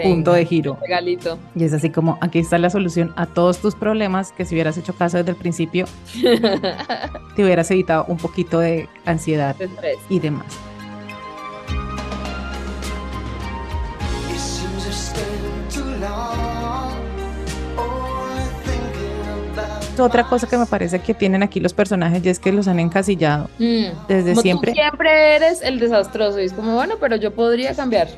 Punto 0.02 0.32
de 0.32 0.44
giro. 0.44 0.78
Regalito. 0.80 1.38
Y 1.54 1.64
es 1.64 1.72
así 1.72 1.90
como, 1.90 2.18
aquí 2.20 2.38
está 2.38 2.58
la 2.58 2.70
solución 2.70 3.12
a 3.16 3.26
todos 3.26 3.58
tus 3.58 3.74
problemas, 3.74 4.32
que 4.32 4.44
si 4.44 4.54
hubieras 4.54 4.76
hecho 4.78 4.94
caso 4.94 5.18
desde 5.18 5.30
el 5.30 5.36
principio, 5.36 5.86
te 7.36 7.44
hubieras 7.44 7.70
evitado 7.70 8.04
un 8.08 8.16
poquito 8.16 8.60
de 8.60 8.88
ansiedad 9.04 9.56
y 10.08 10.20
demás. 10.20 10.67
About 19.98 20.10
Otra 20.10 20.24
cosa 20.24 20.46
que 20.48 20.56
me 20.56 20.66
parece 20.66 20.98
que 21.00 21.14
tienen 21.14 21.42
aquí 21.42 21.60
los 21.60 21.72
personajes 21.74 22.24
y 22.24 22.28
es 22.28 22.38
que 22.38 22.50
los 22.50 22.66
han 22.66 22.80
encasillado 22.80 23.48
Mm. 23.58 23.84
desde 24.08 24.30
Como 24.30 24.42
siempre. 24.42 24.72
Tú 24.72 24.76
siempre 24.80 25.36
eres 25.36 25.62
el 25.62 25.78
desastroso 25.78 26.40
y 26.40 26.44
es 26.44 26.52
como, 26.52 26.74
bueno, 26.74 26.94
pero 27.00 27.16
yo 27.16 27.32
podría 27.34 27.74
cambiar. 27.74 28.08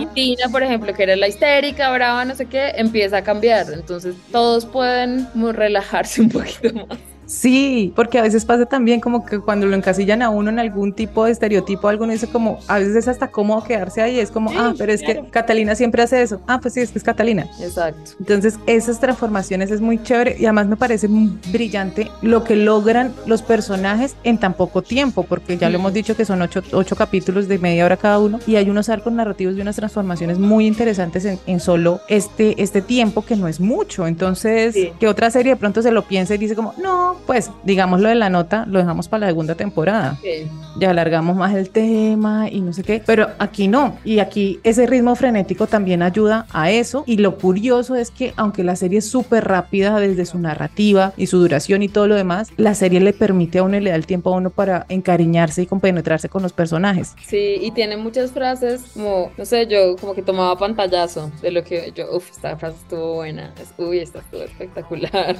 Y 0.00 0.06
Tina, 0.14 0.48
por 0.50 0.62
ejemplo, 0.62 0.94
que 0.94 1.02
era 1.02 1.16
la 1.16 1.28
histérica, 1.28 1.90
brava, 1.92 2.24
no 2.24 2.34
sé 2.34 2.46
qué, 2.46 2.70
empieza 2.76 3.18
a 3.18 3.22
cambiar. 3.22 3.66
Entonces 3.72 4.14
todos 4.30 4.64
pueden 4.66 5.26
como 5.32 5.52
relajarse 5.52 6.20
un 6.22 6.28
poquito 6.30 6.72
más. 6.86 6.98
Sí, 7.30 7.92
porque 7.94 8.18
a 8.18 8.22
veces 8.22 8.44
pasa 8.44 8.66
también 8.66 8.98
como 9.00 9.24
que 9.24 9.38
cuando 9.38 9.66
lo 9.66 9.76
encasillan 9.76 10.20
a 10.20 10.30
uno 10.30 10.50
en 10.50 10.58
algún 10.58 10.92
tipo 10.92 11.24
de 11.26 11.30
estereotipo, 11.30 11.86
alguno 11.86 12.12
dice 12.12 12.26
como, 12.26 12.58
a 12.66 12.80
veces 12.80 12.96
es 12.96 13.06
hasta 13.06 13.28
cómodo 13.28 13.62
quedarse 13.62 14.02
ahí, 14.02 14.18
es 14.18 14.32
como, 14.32 14.50
Sí, 14.50 14.56
ah, 14.58 14.74
pero 14.76 14.92
es 14.92 15.00
claro. 15.00 15.22
que 15.26 15.30
Catalina 15.30 15.76
siempre 15.76 16.02
hace 16.02 16.22
eso, 16.22 16.40
ah, 16.48 16.58
pues 16.60 16.74
sí, 16.74 16.80
es 16.80 16.90
que 16.90 16.98
es 16.98 17.04
Catalina. 17.04 17.46
Exacto. 17.60 18.10
Entonces, 18.18 18.58
esas 18.66 18.98
transformaciones 18.98 19.70
es 19.70 19.80
muy 19.80 20.02
chévere 20.02 20.36
y 20.40 20.44
además 20.46 20.66
me 20.66 20.76
parece 20.76 21.06
muy 21.06 21.38
brillante 21.52 22.08
lo 22.20 22.42
que 22.42 22.56
logran 22.56 23.14
los 23.26 23.42
personajes 23.42 24.16
en 24.24 24.38
tan 24.38 24.54
poco 24.54 24.82
tiempo, 24.82 25.22
porque 25.22 25.56
ya 25.56 25.70
lo 25.70 25.76
hemos 25.78 25.92
dicho 25.92 26.16
que 26.16 26.24
son 26.24 26.42
ocho, 26.42 26.62
ocho 26.72 26.96
capítulos 26.96 27.46
de 27.46 27.58
media 27.60 27.84
hora 27.84 27.96
cada 27.96 28.18
uno 28.18 28.40
y 28.44 28.56
hay 28.56 28.68
unos 28.68 28.88
arcos 28.88 29.12
narrativos 29.12 29.56
y 29.56 29.60
unas 29.60 29.76
transformaciones 29.76 30.40
muy 30.40 30.66
interesantes 30.66 31.24
en, 31.24 31.38
en 31.46 31.60
solo 31.60 32.00
este, 32.08 32.60
este 32.60 32.82
tiempo 32.82 33.24
que 33.24 33.36
no 33.36 33.46
es 33.46 33.60
mucho. 33.60 34.08
Entonces, 34.08 34.74
Sí. 34.74 34.92
que 34.98 35.06
otra 35.06 35.30
serie 35.30 35.52
de 35.52 35.56
pronto 35.56 35.80
se 35.80 35.92
lo 35.92 36.02
piensa 36.08 36.34
y 36.34 36.38
dice 36.38 36.56
como, 36.56 36.74
no, 36.82 37.19
pues 37.26 37.50
digamos 37.64 38.00
lo 38.00 38.08
de 38.08 38.14
la 38.14 38.30
nota, 38.30 38.64
lo 38.66 38.78
dejamos 38.78 39.08
para 39.08 39.20
la 39.20 39.26
segunda 39.28 39.54
temporada 39.54 40.18
Sí. 40.22 40.48
ya 40.78 40.90
alargamos 40.90 41.36
más 41.36 41.54
el 41.54 41.70
tema 41.70 42.48
y 42.50 42.60
no 42.60 42.72
sé 42.72 42.82
qué, 42.82 43.02
pero 43.04 43.28
aquí 43.38 43.68
no. 43.68 43.96
Y 44.04 44.18
aquí 44.18 44.60
ese 44.64 44.86
ritmo 44.86 45.14
frenético 45.16 45.66
también 45.66 46.02
ayuda 46.02 46.46
a 46.52 46.70
eso. 46.70 47.04
Y 47.06 47.16
lo 47.18 47.36
curioso 47.36 47.94
es 47.94 48.10
que 48.10 48.32
aunque 48.36 48.64
la 48.64 48.76
serie 48.76 48.98
es 48.98 49.08
súper 49.08 49.44
rápida 49.44 49.98
desde 50.00 50.24
su 50.26 50.38
narrativa 50.38 51.12
y 51.16 51.26
su 51.26 51.38
duración 51.38 51.82
y 51.82 51.88
todo 51.88 52.06
lo 52.06 52.14
demás, 52.14 52.48
la 52.56 52.74
serie 52.74 53.00
le 53.00 53.12
permite 53.12 53.58
a 53.58 53.62
uno 53.62 53.76
y 53.76 53.80
le 53.80 53.90
da 53.90 53.96
el 53.96 54.06
tiempo 54.06 54.32
a 54.32 54.36
uno 54.36 54.50
para 54.50 54.86
encariñarse 54.88 55.62
y 55.62 55.66
compenetrarse 55.66 56.28
con 56.28 56.42
los 56.42 56.52
personajes. 56.52 57.14
Sí, 57.26 57.58
y 57.60 57.70
tiene 57.72 57.96
muchas 57.96 58.32
frases 58.32 58.82
como, 58.94 59.30
no 59.36 59.44
sé, 59.44 59.66
yo 59.66 59.96
como 59.96 60.14
que 60.14 60.22
tomaba 60.22 60.56
pantallazo 60.56 61.30
de 61.42 61.50
lo 61.50 61.64
que 61.64 61.92
yo, 61.94 62.06
uff, 62.16 62.30
esta 62.30 62.56
frase 62.56 62.76
estuvo 62.82 63.14
buena, 63.16 63.52
uy, 63.78 63.98
esta 63.98 64.20
estuvo 64.20 64.42
espectacular. 64.42 65.36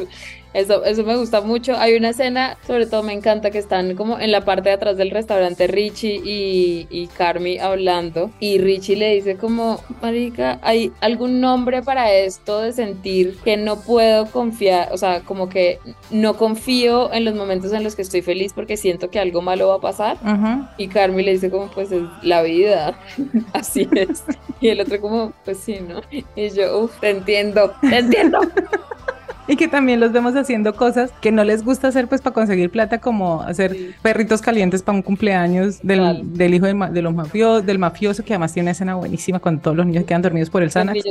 Eso, 0.53 0.85
eso 0.85 1.05
me 1.05 1.17
gusta 1.17 1.41
mucho. 1.41 1.77
Hay 1.77 1.95
una 1.95 2.11
escena, 2.11 2.57
sobre 2.67 2.87
todo 2.87 3.03
me 3.03 3.13
encanta, 3.13 3.51
que 3.51 3.59
están 3.59 3.95
como 3.95 4.19
en 4.19 4.33
la 4.33 4.45
parte 4.45 4.69
de 4.71 4.75
atrás 4.75 4.97
del 4.97 5.11
restaurante 5.11 5.67
Richie 5.67 6.21
y, 6.25 6.87
y 6.91 7.07
Carmi 7.07 7.59
hablando. 7.59 8.31
Y 8.41 8.59
Richie 8.59 8.97
le 8.97 9.15
dice 9.15 9.37
como, 9.37 9.81
Marica, 10.03 10.59
¿hay 10.63 10.93
algún 11.01 11.41
nombre 11.41 11.83
para 11.83 12.13
esto 12.13 12.61
de 12.61 12.73
sentir 12.73 13.37
que 13.45 13.57
no 13.57 13.81
puedo 13.81 14.27
confiar? 14.27 14.89
O 14.93 14.99
sea, 14.99 15.21
como 15.21 15.49
que 15.49 15.79
no 16.11 16.37
confío 16.37 17.13
en 17.13 17.25
los 17.25 17.35
momentos 17.35 17.73
en 17.73 17.85
los 17.85 17.95
que 17.95 18.03
estoy 18.03 18.23
feliz 18.23 18.53
porque 18.53 18.77
siento 18.77 19.11
que 19.11 19.21
algo 19.21 19.43
malo 19.43 19.69
va 19.69 19.77
a 19.77 19.81
pasar. 19.81 20.19
Y 20.77 20.89
Carmi 20.89 21.23
le 21.23 21.33
dice 21.33 21.51
como, 21.51 21.69
pues 21.71 21.93
es 21.93 22.03
la 22.23 22.43
vida, 22.43 22.99
así 23.53 23.89
es. 23.95 24.25
Y 24.61 24.69
el 24.69 24.81
otro 24.81 25.01
como, 25.01 25.33
pues 25.45 25.59
sí, 25.59 25.79
¿no? 25.81 26.01
Y 26.11 26.51
yo, 26.51 26.81
uff, 26.81 26.99
te 27.01 27.11
entiendo, 27.11 27.73
te 27.81 27.99
entiendo. 27.99 28.41
Y 29.49 29.57
que 29.57 29.67
también 29.69 29.99
los 30.01 30.13
vemos 30.13 30.37
haciendo 30.37 30.75
cosas 30.75 31.11
que 31.21 31.33
no 31.33 31.43
les 31.45 31.65
gusta 31.65 31.89
hacer 31.89 32.07
pues 32.07 32.21
para 32.21 32.35
conseguir 32.35 32.71
plata, 32.71 32.99
como 32.99 33.43
hacer 33.43 33.73
Sí. 33.73 33.91
perritos 34.03 34.41
calientes 34.43 34.83
para 34.83 34.97
un 34.97 35.03
cumpleaños 35.03 35.81
del, 35.83 35.99
Claro. 35.99 36.19
del 36.23 36.55
hijo 36.55 36.67
de, 36.67 36.75
ma- 36.75 36.91
de 36.91 37.03
los 37.03 37.13
mafiosos, 37.15 37.67
del 37.67 37.79
mafioso, 37.79 38.23
que 38.25 38.33
además 38.35 38.53
tiene 38.53 38.65
una 38.67 38.71
escena 38.73 38.95
buenísima 38.95 39.41
cuando 39.41 39.61
todos 39.63 39.77
los 39.77 39.87
niños 39.87 40.05
quedan 40.05 40.23
dormidos 40.23 40.51
por 40.51 40.63
el 40.63 40.71
Xanax. 40.71 41.01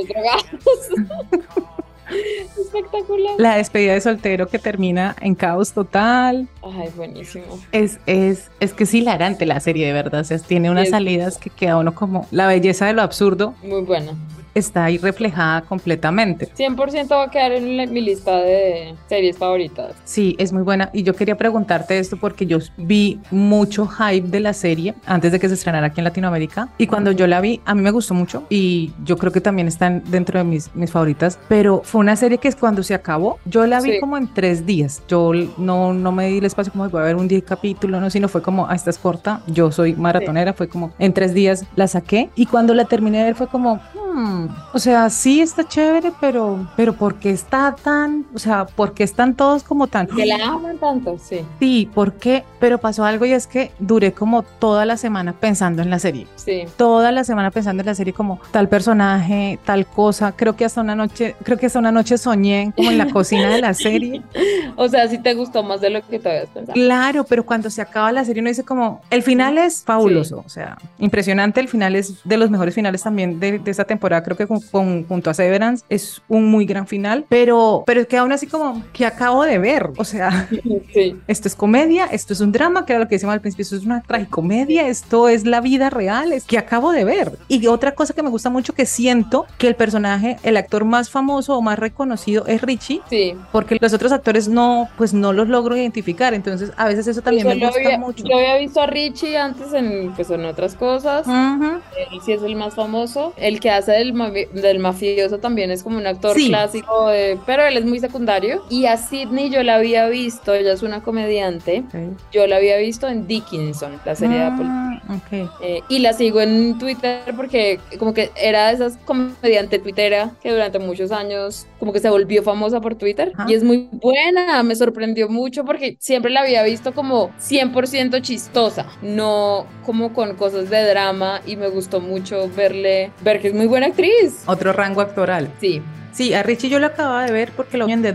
Espectacular. 2.60 3.34
La 3.38 3.56
despedida 3.56 3.92
de 3.94 4.00
soltero 4.00 4.48
que 4.48 4.58
termina 4.58 5.14
en 5.20 5.34
caos 5.36 5.72
total. 5.72 6.48
Ay, 6.62 6.88
buenísimo. 6.96 7.44
Es, 7.72 7.98
es, 8.06 8.50
es 8.58 8.72
que 8.72 8.84
es 8.84 8.94
hilarante 8.94 9.46
la 9.46 9.60
serie, 9.60 9.86
de 9.86 9.92
verdad. 9.92 10.20
O 10.20 10.24
sea, 10.24 10.38
tiene 10.38 10.70
unas 10.70 10.84
Es- 10.84 10.90
salidas 10.90 11.38
que 11.38 11.50
queda 11.50 11.76
uno 11.78 11.94
como 11.94 12.26
la 12.32 12.46
belleza 12.48 12.86
de 12.86 12.94
lo 12.94 13.02
absurdo 13.02 13.54
Muy 13.62 13.82
buena. 13.82 14.12
Está 14.54 14.84
ahí 14.84 14.98
reflejada 14.98 15.62
completamente. 15.62 16.48
100% 16.54 17.08
va 17.16 17.24
a 17.24 17.30
quedar 17.30 17.52
en 17.52 17.76
la- 17.76 17.86
mi 17.86 18.00
lista 18.00 18.36
de 18.36 18.94
series 19.08 19.36
favoritas. 19.38 19.92
Sí, 20.04 20.36
es 20.38 20.52
muy 20.52 20.62
buena. 20.62 20.90
Y 20.92 21.02
yo 21.02 21.14
quería 21.14 21.36
preguntarte 21.36 21.98
esto 21.98 22.16
porque 22.16 22.46
yo 22.46 22.58
vi 22.76 23.18
mucho 23.30 23.86
hype 23.86 24.28
de 24.28 24.40
la 24.40 24.52
serie 24.52 24.94
antes 25.06 25.32
de 25.32 25.40
que 25.40 25.48
se 25.48 25.54
estrenara 25.54 25.88
aquí 25.88 26.00
en 26.00 26.04
Latinoamérica. 26.04 26.68
Y 26.78 26.86
cuando 26.86 27.12
yo 27.12 27.26
la 27.26 27.40
vi, 27.40 27.60
a 27.64 27.74
mí 27.74 27.82
me 27.82 27.90
gustó 27.90 28.14
mucho. 28.14 28.44
Y 28.48 28.92
yo 29.04 29.16
creo 29.16 29.32
que 29.32 29.40
también 29.40 29.68
están 29.68 30.02
dentro 30.06 30.38
de 30.38 30.44
mis, 30.44 30.74
mis 30.74 30.90
favoritas. 30.90 31.38
Pero 31.48 31.82
fue 31.84 32.00
una 32.00 32.16
serie 32.16 32.38
que 32.38 32.48
es 32.48 32.56
cuando 32.56 32.82
se 32.82 32.94
acabó, 32.94 33.38
yo 33.44 33.66
la 33.66 33.80
vi 33.80 33.92
Sí. 33.92 34.00
como 34.00 34.16
en 34.16 34.32
tres 34.32 34.66
días. 34.66 35.02
Yo 35.08 35.32
no, 35.58 35.92
no 35.92 36.12
me 36.12 36.28
di 36.28 36.38
el 36.38 36.44
espacio 36.44 36.72
como 36.72 36.88
voy 36.88 37.00
a 37.00 37.04
ver 37.04 37.16
un 37.16 37.28
día 37.28 37.40
capítulo, 37.40 38.00
no, 38.00 38.10
sino 38.10 38.28
fue 38.28 38.42
como, 38.42 38.66
ah, 38.68 38.74
esta 38.74 38.90
es 38.90 38.98
corta. 38.98 39.40
Yo 39.46 39.72
soy 39.72 39.94
maratonera, 39.94 40.52
fue 40.52 40.68
como 40.68 40.92
en 40.98 41.12
tres 41.12 41.34
días 41.34 41.64
la 41.76 41.86
saqué. 41.88 42.30
Y 42.36 42.46
cuando 42.46 42.74
la 42.74 42.84
terminé 42.84 43.18
de 43.18 43.24
ver 43.24 43.34
fue 43.34 43.46
como, 43.48 43.76
hmm, 43.76 44.09
"Hmm, 44.20 44.48
o 44.72 44.78
sea, 44.78 45.08
sí 45.10 45.40
está 45.40 45.66
chévere, 45.66 46.12
pero, 46.20 46.68
pero 46.76 46.92
¿por 46.94 47.14
qué 47.16 47.30
está 47.30 47.74
tan, 47.82 48.26
o 48.34 48.38
sea, 48.38 48.66
por 48.66 48.92
qué 48.92 49.04
están 49.04 49.34
todos 49.34 49.62
como 49.62 49.86
tan... 49.86 50.06
Que 50.06 50.26
la 50.26 50.44
aman 50.44 50.78
tanto, 50.78 51.16
sí. 51.18 51.40
Sí, 51.58 51.90
¿por 51.94 52.14
qué? 52.14 52.44
Pero 52.58 52.78
pasó 52.78 53.04
algo 53.04 53.24
y 53.24 53.32
es 53.32 53.46
que 53.46 53.72
duré 53.78 54.12
como 54.12 54.42
toda 54.42 54.84
la 54.84 54.96
semana 54.96 55.32
pensando 55.32 55.82
en 55.82 55.90
la 55.90 55.98
serie. 55.98 56.26
Sí. 56.36 56.64
Toda 56.76 57.12
la 57.12 57.24
semana 57.24 57.50
pensando 57.50 57.80
en 57.80 57.86
la 57.86 57.94
serie 57.94 58.12
como 58.12 58.40
tal 58.50 58.68
personaje, 58.68 59.58
tal 59.64 59.86
cosa. 59.86 60.32
Creo 60.32 60.54
que 60.56 60.64
hasta 60.64 60.80
una 60.80 60.94
noche, 60.94 61.34
creo 61.42 61.56
que 61.58 61.66
hasta 61.66 61.78
una 61.78 61.92
noche 61.92 62.18
soñé 62.18 62.72
como 62.76 62.90
en 62.90 62.98
la 62.98 63.10
cocina 63.10 63.48
de 63.48 63.60
la 63.60 63.74
serie. 63.74 64.22
O 64.76 64.88
sea, 64.88 65.06
sí 65.08 65.18
te 65.18 65.34
gustó 65.34 65.62
más 65.62 65.80
de 65.80 65.90
lo 65.90 66.00
que 66.00 66.18
te 66.18 66.28
habías 66.28 66.48
pensado. 66.48 66.72
Claro, 66.72 67.24
pero 67.24 67.44
cuando 67.44 67.68
se 67.68 67.82
acaba 67.82 68.12
la 68.12 68.24
serie 68.24 68.40
uno 68.40 68.48
dice 68.48 68.64
como, 68.64 69.02
el 69.10 69.22
final 69.22 69.58
es 69.58 69.82
fabuloso, 69.82 70.42
o 70.46 70.48
sea, 70.48 70.78
impresionante, 70.98 71.60
el 71.60 71.68
final 71.68 71.96
es 71.96 72.14
de 72.24 72.36
los 72.36 72.50
mejores 72.50 72.74
finales 72.74 73.02
también 73.02 73.40
de, 73.40 73.58
de 73.58 73.70
esta 73.70 73.84
temporada, 73.84 74.09
creo 74.22 74.36
que 74.36 74.46
con, 74.46 74.60
con- 74.60 75.06
junto 75.06 75.30
a 75.30 75.34
Severance 75.34 75.84
es 75.88 76.20
un 76.28 76.46
muy 76.50 76.66
gran 76.66 76.86
final, 76.86 77.24
pero, 77.28 77.84
pero 77.86 78.00
es 78.02 78.06
que 78.06 78.16
aún 78.16 78.32
así 78.32 78.46
como, 78.46 78.82
que 78.92 79.06
acabo 79.06 79.44
de 79.44 79.58
ver? 79.58 79.90
O 79.96 80.04
sea, 80.04 80.48
Sí. 80.94 81.16
esto 81.28 81.48
es 81.48 81.54
comedia, 81.54 82.06
esto 82.06 82.32
es 82.32 82.40
un 82.40 82.52
drama, 82.52 82.84
que 82.84 82.92
era 82.92 83.00
lo 83.00 83.08
que 83.08 83.14
decíamos 83.14 83.34
al 83.34 83.40
principio, 83.40 83.62
esto 83.62 83.76
es 83.76 83.84
una 83.84 84.02
tragicomedia, 84.02 84.88
esto 84.88 85.28
es 85.28 85.44
la 85.46 85.60
vida 85.60 85.90
real, 85.90 86.32
es 86.32 86.44
que 86.44 86.58
acabo 86.58 86.92
de 86.92 87.04
ver. 87.04 87.32
Y 87.48 87.66
otra 87.66 87.92
cosa 87.94 88.14
que 88.14 88.22
me 88.22 88.30
gusta 88.30 88.50
mucho 88.50 88.72
que 88.74 88.86
siento 88.86 89.46
que 89.58 89.68
el 89.68 89.74
personaje, 89.76 90.36
el 90.42 90.56
actor 90.56 90.84
más 90.84 91.10
famoso 91.10 91.56
o 91.56 91.62
más 91.62 91.78
reconocido 91.78 92.44
es 92.46 92.62
Richie, 92.62 93.00
Sí. 93.08 93.34
porque 93.52 93.78
los 93.80 93.92
otros 93.92 94.12
actores 94.12 94.48
no, 94.48 94.88
pues 94.96 95.14
no 95.14 95.32
los 95.32 95.48
logro 95.48 95.76
identificar, 95.76 96.34
entonces 96.34 96.72
a 96.76 96.86
veces 96.86 97.06
eso 97.06 97.22
también 97.22 97.44
Yo 97.46 97.50
me 97.54 97.60
lo 97.60 97.66
gusta 97.66 97.80
había- 97.84 97.98
mucho. 97.98 98.24
Yo 98.24 98.36
había 98.36 98.56
visto 98.56 98.80
a 98.80 98.86
Richie 98.86 99.36
antes 99.36 99.72
en, 99.72 100.12
pues, 100.14 100.30
en 100.30 100.44
otras 100.44 100.74
cosas. 100.74 101.26
Ujú. 101.26 101.64
Él 101.64 102.20
sí 102.24 102.32
es 102.32 102.42
el 102.42 102.56
más 102.56 102.74
famoso. 102.74 103.32
El 103.36 103.60
que 103.60 103.70
hace 103.70 103.89
del, 103.92 104.14
mafi- 104.14 104.48
del 104.50 104.78
mafioso 104.78 105.38
también 105.38 105.70
es 105.70 105.82
como 105.82 105.98
un 105.98 106.06
actor 106.06 106.34
Sí. 106.36 106.48
clásico, 106.48 107.08
de- 107.08 107.38
pero 107.46 107.64
él 107.66 107.76
es 107.76 107.84
muy 107.84 107.98
secundario. 108.00 108.62
Y 108.70 108.86
a 108.86 108.96
Sidney 108.96 109.50
yo 109.50 109.62
la 109.62 109.76
había 109.76 110.08
visto, 110.08 110.54
ella 110.54 110.72
es 110.72 110.82
una 110.82 111.02
comediante. 111.02 111.84
Yo 112.32 112.46
la 112.46 112.56
había 112.56 112.76
visto 112.78 113.08
en 113.08 113.26
Dickinson, 113.26 114.00
la 114.04 114.14
serie 114.14 114.38
de 114.38 114.44
Apple. 114.44 114.66
Ah, 114.68 115.00
ok. 115.10 115.50
Eh, 115.62 115.80
y 115.88 115.98
la 116.00 116.12
sigo 116.12 116.40
en 116.40 116.78
Twitter 116.78 117.20
porque 117.36 117.78
como 117.98 118.14
que 118.14 118.30
era 118.36 118.68
de 118.68 118.74
esas 118.74 118.96
comediante 119.04 119.78
tuitera 119.78 120.32
que 120.42 120.50
durante 120.52 120.78
muchos 120.78 121.12
años 121.12 121.66
como 121.78 121.92
que 121.92 122.00
se 122.00 122.10
volvió 122.10 122.42
famosa 122.42 122.80
por 122.80 122.94
Twitter 122.94 123.32
Ajá. 123.34 123.46
y 123.50 123.54
es 123.54 123.62
muy 123.64 123.88
buena, 123.92 124.62
me 124.62 124.74
sorprendió 124.76 125.28
mucho 125.28 125.64
porque 125.64 125.96
siempre 125.98 126.30
la 126.30 126.40
había 126.42 126.62
visto 126.62 126.92
como 126.92 127.30
100% 127.38 128.20
chistosa, 128.20 128.86
no 129.02 129.66
como 129.84 130.12
con 130.12 130.34
cosas 130.36 130.70
de 130.70 130.82
drama 130.84 131.40
y 131.46 131.56
me 131.56 131.68
gustó 131.68 132.00
mucho 132.00 132.48
verle, 132.54 133.10
ver 133.22 133.40
que 133.40 133.48
es 133.48 133.54
muy 133.54 133.66
buena 133.66 133.79
actriz. 133.86 134.42
Otro 134.46 134.72
rango 134.72 135.00
actoral. 135.00 135.50
Sí, 135.60 135.82
Sí, 136.12 136.34
a 136.34 136.42
Richie 136.42 136.68
yo 136.68 136.78
lo 136.78 136.86
acababa 136.86 137.24
de 137.24 137.32
ver 137.32 137.52
porque 137.56 137.78
lo 137.78 137.86
vi 137.86 137.92
en 137.92 138.02
The 138.02 138.14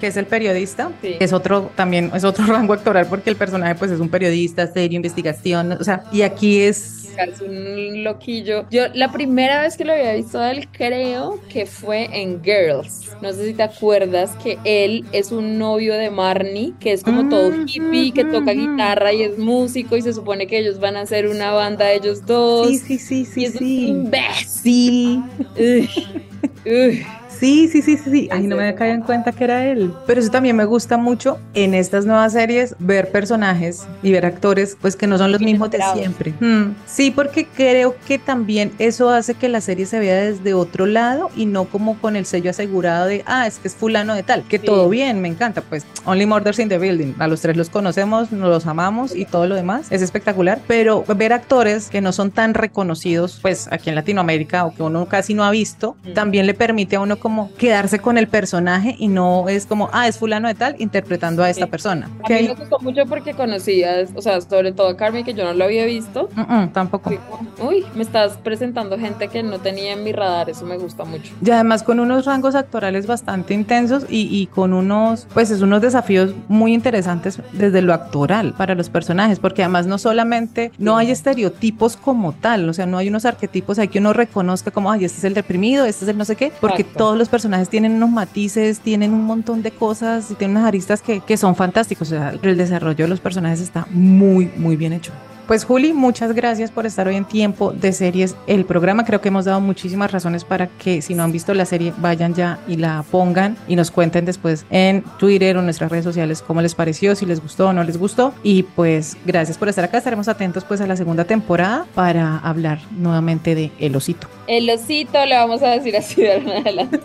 que 0.00 0.06
es 0.06 0.16
el 0.16 0.26
periodista. 0.26 0.90
Sí. 1.02 1.16
Es 1.20 1.32
otro, 1.32 1.70
también 1.74 2.10
es 2.14 2.24
otro 2.24 2.46
rango 2.48 2.72
actoral 2.72 3.06
porque 3.06 3.30
el 3.30 3.36
personaje 3.36 3.74
pues 3.74 3.90
es 3.90 4.00
un 4.00 4.08
periodista, 4.08 4.66
serio, 4.66 4.96
investigación, 4.96 5.72
o 5.72 5.84
sea, 5.84 6.04
y 6.12 6.22
aquí 6.22 6.60
es... 6.60 7.03
es 7.22 7.40
un 7.40 8.04
loquillo. 8.04 8.66
Yo 8.70 8.88
la 8.94 9.12
primera 9.12 9.62
vez 9.62 9.76
que 9.76 9.84
lo 9.84 9.92
había 9.92 10.12
visto 10.14 10.38
a 10.38 10.50
él 10.50 10.68
creo 10.72 11.40
que 11.48 11.66
fue 11.66 12.08
en 12.12 12.42
Girls. 12.42 13.12
No 13.22 13.32
sé 13.32 13.46
si 13.46 13.54
te 13.54 13.62
acuerdas 13.62 14.32
que 14.42 14.58
él 14.64 15.04
es 15.12 15.32
un 15.32 15.58
novio 15.58 15.94
de 15.94 16.10
Marnie, 16.10 16.74
que 16.78 16.92
es 16.92 17.02
como 17.02 17.28
todo 17.28 17.44
Mm, 17.50 17.66
hippie, 17.66 18.12
que 18.12 18.24
toca 18.24 18.52
mm, 18.52 18.56
mm. 18.56 18.60
guitarra 18.72 19.12
y 19.12 19.22
es 19.22 19.38
músico 19.38 19.96
y 19.96 20.02
se 20.02 20.12
supone 20.12 20.46
que 20.46 20.58
ellos 20.58 20.78
van 20.78 20.96
a 20.96 21.02
hacer 21.02 21.28
una 21.28 21.52
banda 21.52 21.92
ellos 21.92 22.24
dos. 22.26 22.68
Sí, 22.68 22.78
sí, 22.78 22.98
sí, 22.98 23.20
y 23.20 23.24
sí, 23.24 23.44
es 23.44 23.52
un 23.54 23.58
sí. 23.58 23.86
imbécil. 23.86 25.22
Uy, 25.56 25.90
uy. 26.66 27.06
Sí, 27.38 27.68
sí, 27.68 27.82
sí, 27.82 27.96
sí, 27.96 28.10
sí. 28.10 28.28
Ay, 28.30 28.46
no 28.46 28.56
me 28.56 28.74
caía 28.74 28.94
en 28.94 29.02
cuenta 29.02 29.32
que 29.32 29.44
era 29.44 29.64
él. 29.66 29.92
Pero 30.06 30.20
eso 30.20 30.30
también 30.30 30.56
me 30.56 30.64
gusta 30.64 30.96
mucho 30.96 31.38
en 31.54 31.74
estas 31.74 32.06
nuevas 32.06 32.32
series, 32.32 32.74
ver 32.78 33.10
personajes 33.10 33.86
y 34.02 34.12
ver 34.12 34.24
actores, 34.26 34.76
pues 34.80 34.96
que 34.96 35.06
no 35.06 35.18
son 35.18 35.32
los 35.32 35.40
mismos 35.40 35.70
de 35.70 35.80
siempre. 35.94 36.32
Hmm. 36.40 36.74
Sí, 36.86 37.10
porque 37.10 37.46
creo 37.46 37.94
que 38.06 38.18
también 38.18 38.72
eso 38.78 39.10
hace 39.10 39.34
que 39.34 39.48
la 39.48 39.60
serie 39.60 39.86
se 39.86 39.98
vea 39.98 40.16
desde 40.16 40.54
otro 40.54 40.86
lado 40.86 41.30
y 41.36 41.46
no 41.46 41.64
como 41.64 41.98
con 41.98 42.16
el 42.16 42.24
sello 42.26 42.50
asegurado 42.50 43.06
de, 43.06 43.22
ah, 43.26 43.46
es 43.46 43.58
que 43.58 43.68
es 43.68 43.74
fulano 43.74 44.14
de 44.14 44.22
tal, 44.22 44.42
que 44.44 44.58
Sí. 44.58 44.66
todo 44.66 44.88
bien, 44.88 45.20
me 45.20 45.28
encanta. 45.28 45.60
Pues 45.62 45.84
Only 46.04 46.26
Murders 46.26 46.58
in 46.58 46.68
the 46.68 46.78
Building, 46.78 47.14
a 47.18 47.26
los 47.26 47.40
tres 47.40 47.56
los 47.56 47.70
conocemos, 47.70 48.30
nos 48.32 48.48
los 48.48 48.66
amamos 48.66 49.14
y 49.14 49.24
todo 49.24 49.46
lo 49.46 49.54
demás 49.54 49.86
es 49.90 50.02
espectacular. 50.02 50.60
Pero 50.66 51.04
ver 51.16 51.32
actores 51.32 51.88
que 51.88 52.00
no 52.00 52.12
son 52.12 52.30
tan 52.30 52.54
reconocidos, 52.54 53.38
pues 53.42 53.68
aquí 53.70 53.88
en 53.90 53.96
Latinoamérica 53.96 54.64
o 54.64 54.74
que 54.74 54.82
uno 54.82 55.06
casi 55.06 55.34
no 55.34 55.44
ha 55.44 55.50
visto, 55.50 55.96
Mm. 56.04 56.12
también 56.14 56.46
le 56.46 56.54
permite 56.54 56.96
a 56.96 57.00
uno 57.00 57.18
como 57.24 57.50
quedarse 57.56 58.00
con 58.00 58.18
el 58.18 58.28
personaje 58.28 58.96
y 58.98 59.08
no 59.08 59.48
es 59.48 59.64
como, 59.64 59.88
ah, 59.94 60.06
es 60.08 60.18
fulano 60.18 60.46
de 60.46 60.54
tal 60.54 60.76
interpretando 60.78 61.42
a 61.42 61.48
esta 61.48 61.64
Sí. 61.64 61.70
persona. 61.70 62.10
A 62.22 62.28
mí 62.28 62.42
me 62.48 62.54
gustó 62.54 62.78
mucho 62.80 63.06
porque 63.08 63.32
conocías, 63.32 64.10
o 64.14 64.20
sea, 64.20 64.42
sobre 64.42 64.72
todo 64.72 64.88
a 64.88 64.96
Carmen, 64.98 65.24
que 65.24 65.32
yo 65.32 65.42
no 65.42 65.54
lo 65.54 65.64
había 65.64 65.86
visto. 65.86 66.28
Tampoco. 66.74 67.10
Uy, 67.66 67.82
me 67.94 68.02
estás 68.02 68.32
presentando 68.42 68.98
gente 68.98 69.28
que 69.28 69.42
no 69.42 69.58
tenía 69.58 69.94
en 69.94 70.04
mi 70.04 70.12
radar, 70.12 70.50
eso 70.50 70.66
me 70.66 70.76
gusta 70.76 71.04
mucho. 71.06 71.32
Y 71.42 71.50
además 71.50 71.82
con 71.82 71.98
unos 71.98 72.26
rangos 72.26 72.54
actorales 72.54 73.06
bastante 73.06 73.54
intensos 73.54 74.04
y, 74.10 74.28
y 74.30 74.46
con 74.48 74.74
unos, 74.74 75.26
pues 75.32 75.50
es 75.50 75.62
unos 75.62 75.80
desafíos 75.80 76.34
muy 76.48 76.74
interesantes 76.74 77.40
desde 77.54 77.80
lo 77.80 77.94
actoral 77.94 78.52
para 78.52 78.74
los 78.74 78.90
personajes, 78.90 79.38
porque 79.38 79.62
además 79.62 79.86
no 79.86 79.96
solamente, 79.96 80.72
no 80.76 80.98
hay 80.98 81.10
estereotipos 81.10 81.96
como 81.96 82.32
tal, 82.34 82.68
o 82.68 82.74
sea, 82.74 82.84
no 82.84 82.98
hay 82.98 83.08
unos 83.08 83.24
arquetipos 83.24 83.78
ahí 83.78 83.88
que 83.88 84.00
uno 84.00 84.12
reconozca 84.12 84.70
como, 84.70 84.90
ay, 84.92 85.06
este 85.06 85.16
es 85.20 85.24
el 85.24 85.32
deprimido, 85.32 85.86
este 85.86 86.04
es 86.04 86.10
el 86.10 86.18
no 86.18 86.26
sé 86.26 86.36
qué, 86.36 86.52
porque 86.60 86.82
Exacto. 86.82 87.13
Todos 87.14 87.20
los 87.20 87.28
personajes 87.28 87.68
tienen 87.68 87.92
unos 87.92 88.10
matices, 88.10 88.80
tienen 88.80 89.12
un 89.12 89.24
montón 89.24 89.62
de 89.62 89.70
cosas 89.70 90.32
y 90.32 90.34
tienen 90.34 90.56
unas 90.56 90.66
aristas 90.66 91.00
que, 91.00 91.20
que 91.20 91.36
son 91.36 91.54
fantásticos, 91.54 92.08
o 92.08 92.10
sea, 92.10 92.30
el 92.42 92.56
desarrollo 92.56 93.04
de 93.04 93.08
los 93.08 93.20
personajes 93.20 93.60
está 93.60 93.86
muy, 93.90 94.50
muy 94.56 94.74
bien 94.74 94.92
hecho. 94.92 95.12
Pues 95.46 95.66
Juli, 95.66 95.92
muchas 95.92 96.32
gracias 96.32 96.70
por 96.70 96.86
estar 96.86 97.06
hoy 97.06 97.16
en 97.16 97.26
Tiempo 97.26 97.72
de 97.72 97.92
Series, 97.92 98.34
el 98.46 98.64
programa. 98.64 99.04
Creo 99.04 99.20
que 99.20 99.28
hemos 99.28 99.44
dado 99.44 99.60
muchísimas 99.60 100.10
razones 100.10 100.42
para 100.42 100.68
que 100.68 101.02
si 101.02 101.14
no 101.14 101.22
han 101.22 101.32
visto 101.32 101.52
la 101.52 101.66
serie 101.66 101.92
vayan 101.98 102.34
ya 102.34 102.58
y 102.66 102.76
la 102.76 103.04
pongan 103.10 103.58
y 103.68 103.76
nos 103.76 103.90
cuenten 103.90 104.24
después 104.24 104.64
en 104.70 105.04
Twitter 105.18 105.56
o 105.56 105.60
en 105.60 105.66
nuestras 105.66 105.90
redes 105.90 106.04
sociales 106.04 106.40
cómo 106.40 106.62
les 106.62 106.74
pareció, 106.74 107.14
si 107.14 107.26
les 107.26 107.42
gustó 107.42 107.68
o 107.68 107.72
no 107.74 107.84
les 107.84 107.98
gustó. 107.98 108.32
Y 108.42 108.62
pues 108.62 109.18
gracias 109.26 109.58
por 109.58 109.68
estar 109.68 109.84
acá. 109.84 109.98
Estaremos 109.98 110.28
atentos 110.28 110.64
pues 110.64 110.80
a 110.80 110.86
la 110.86 110.96
segunda 110.96 111.26
temporada 111.26 111.84
para 111.94 112.38
hablar 112.38 112.78
nuevamente 112.92 113.54
de 113.54 113.70
El 113.78 113.94
Osito. 113.96 114.28
El 114.46 114.70
osito 114.70 115.26
le 115.26 115.34
vamos 115.34 115.62
a 115.62 115.68
decir 115.68 115.94
así 115.94 116.22
de 116.22 116.32
ahora 116.32 116.42
en 116.42 116.50
adelante. 116.62 117.00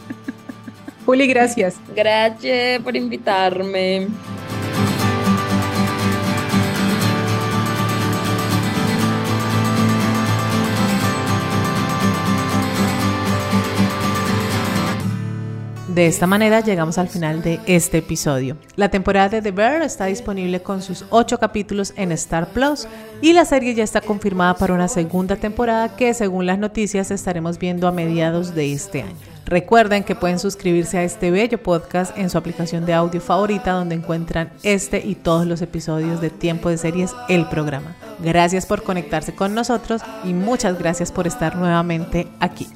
Juli, 1.05 1.27
gracias. 1.27 1.75
Gracias 1.93 2.81
por 2.83 2.95
invitarme. 2.95 4.07
De 15.99 16.07
esta 16.07 16.27
manera 16.27 16.61
llegamos 16.61 16.97
al 16.97 17.09
final 17.09 17.41
de 17.41 17.59
este 17.65 17.97
episodio. 17.97 18.55
La 18.77 18.87
temporada 18.87 19.27
de 19.27 19.41
The 19.41 19.51
Bear 19.51 19.81
está 19.81 20.05
disponible 20.05 20.61
con 20.61 20.81
sus 20.81 21.03
8 21.09 21.39
capítulos 21.39 21.91
en 21.97 22.13
Star 22.13 22.53
Plus 22.53 22.87
y 23.21 23.33
la 23.33 23.43
serie 23.43 23.75
ya 23.75 23.83
está 23.83 23.99
confirmada 23.99 24.53
para 24.53 24.73
una 24.73 24.87
segunda 24.87 25.35
temporada 25.35 25.97
que 25.97 26.13
según 26.13 26.45
las 26.45 26.57
noticias 26.57 27.11
estaremos 27.11 27.59
viendo 27.59 27.85
a 27.85 27.91
mediados 27.91 28.55
de 28.55 28.71
este 28.71 29.01
año. 29.01 29.17
Recuerden 29.45 30.05
que 30.05 30.15
pueden 30.15 30.39
suscribirse 30.39 30.97
a 30.97 31.03
este 31.03 31.31
bello 31.31 31.61
podcast 31.61 32.17
en 32.17 32.29
su 32.29 32.37
aplicación 32.37 32.85
de 32.85 32.93
audio 32.93 33.19
favorita 33.19 33.73
donde 33.73 33.95
encuentran 33.95 34.53
este 34.63 35.05
y 35.05 35.15
todos 35.15 35.45
los 35.45 35.61
episodios 35.61 36.21
de 36.21 36.29
Tiempo 36.29 36.69
de 36.69 36.77
Series, 36.77 37.13
el 37.27 37.45
programa. 37.49 37.97
Gracias 38.19 38.65
por 38.65 38.83
conectarse 38.83 39.35
con 39.35 39.53
nosotros 39.53 40.01
y 40.23 40.31
muchas 40.31 40.79
gracias 40.79 41.11
por 41.11 41.27
estar 41.27 41.57
nuevamente 41.57 42.29
aquí. 42.39 42.67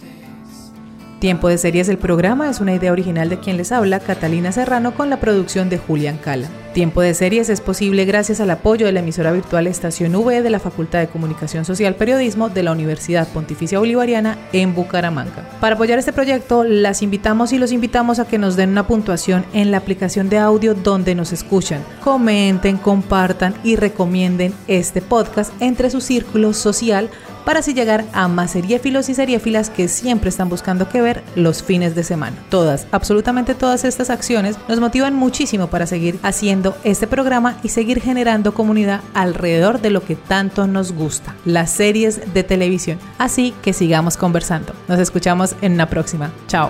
Tiempo 1.24 1.48
de 1.48 1.58
Series 1.58 1.88
el 1.88 1.98
programa 1.98 2.50
es 2.50 2.60
una 2.60 2.74
idea 2.74 2.92
original 2.92 3.30
de 3.30 3.40
quien 3.40 3.56
les 3.56 3.72
habla, 3.72 4.02
Catalina 4.02 4.52
Serrano, 4.52 4.94
con 4.94 5.10
la 5.10 5.22
producción 5.22 5.70
de 5.70 5.78
Julián 5.78 6.18
Cala. 6.18 6.50
Tiempo 6.74 7.02
de 7.02 7.14
Series 7.14 7.50
es 7.50 7.62
posible 7.62 8.04
gracias 8.06 8.40
al 8.40 8.50
apoyo 8.50 8.88
de 8.88 8.92
la 8.92 9.02
emisora 9.02 9.32
virtual 9.32 9.68
Estación 9.68 10.16
V 10.16 10.42
de 10.42 10.50
la 10.50 10.60
Facultad 10.60 11.00
de 11.00 11.08
Comunicación 11.08 11.66
Social 11.66 11.94
Periodismo 11.96 12.50
de 12.50 12.64
la 12.64 12.72
Universidad 12.72 13.28
Pontificia 13.28 13.78
Bolivariana 13.78 14.40
en 14.54 14.74
Bucaramanga. 14.74 15.48
Para 15.62 15.76
apoyar 15.76 16.00
este 16.00 16.14
proyecto, 16.14 16.64
las 16.64 17.04
invitamos 17.04 17.54
y 17.54 17.60
los 17.60 17.72
invitamos 17.72 18.18
a 18.18 18.26
que 18.26 18.40
nos 18.40 18.56
den 18.56 18.72
una 18.72 18.88
puntuación 18.88 19.46
en 19.54 19.70
la 19.70 19.78
aplicación 19.78 20.30
de 20.30 20.40
audio 20.40 20.74
donde 20.74 21.14
nos 21.14 21.32
escuchan. 21.32 21.84
Comenten, 22.04 22.78
compartan 22.78 23.54
y 23.64 23.76
recomienden 23.76 24.54
este 24.68 25.02
podcast 25.02 25.54
entre 25.60 25.92
su 25.92 26.02
círculo 26.02 26.54
social 26.54 27.12
para 27.46 27.60
así 27.60 27.74
llegar 27.74 28.06
a 28.14 28.28
más 28.28 28.52
seriéfilos 28.52 29.10
y 29.10 29.16
seriéfilas 29.16 29.70
que 29.70 29.88
siempre 29.88 30.30
están 30.30 30.50
buscando 30.50 30.90
qué 30.90 31.02
ver 31.02 31.24
los 31.36 31.64
fines 31.64 31.96
de 31.96 32.04
semana. 32.04 32.38
Todas, 32.50 32.88
absolutamente 32.92 33.56
todas 33.56 33.84
estas 33.84 34.10
acciones 34.10 34.56
nos 34.68 34.80
motivan 34.80 35.16
muchísimo 35.16 35.68
para 35.68 35.86
seguir 35.88 36.20
haciendo 36.24 36.63
este 36.84 37.08
programa 37.08 37.58
y 37.64 37.70
seguir 37.70 38.02
generando 38.02 38.54
comunidad 38.54 39.02
alrededor 39.14 39.82
de 39.82 39.90
lo 39.90 40.04
que 40.04 40.16
tanto 40.16 40.68
nos 40.68 40.92
gusta, 40.92 41.36
las 41.46 41.72
series 41.72 42.34
de 42.34 42.44
televisión. 42.44 43.00
Así 43.18 43.54
que 43.62 43.74
sigamos 43.74 44.18
conversando. 44.18 44.74
Nos 44.88 45.00
escuchamos 45.00 45.56
en 45.62 45.74
una 45.74 45.90
próxima. 45.90 46.32
Chao. 46.48 46.70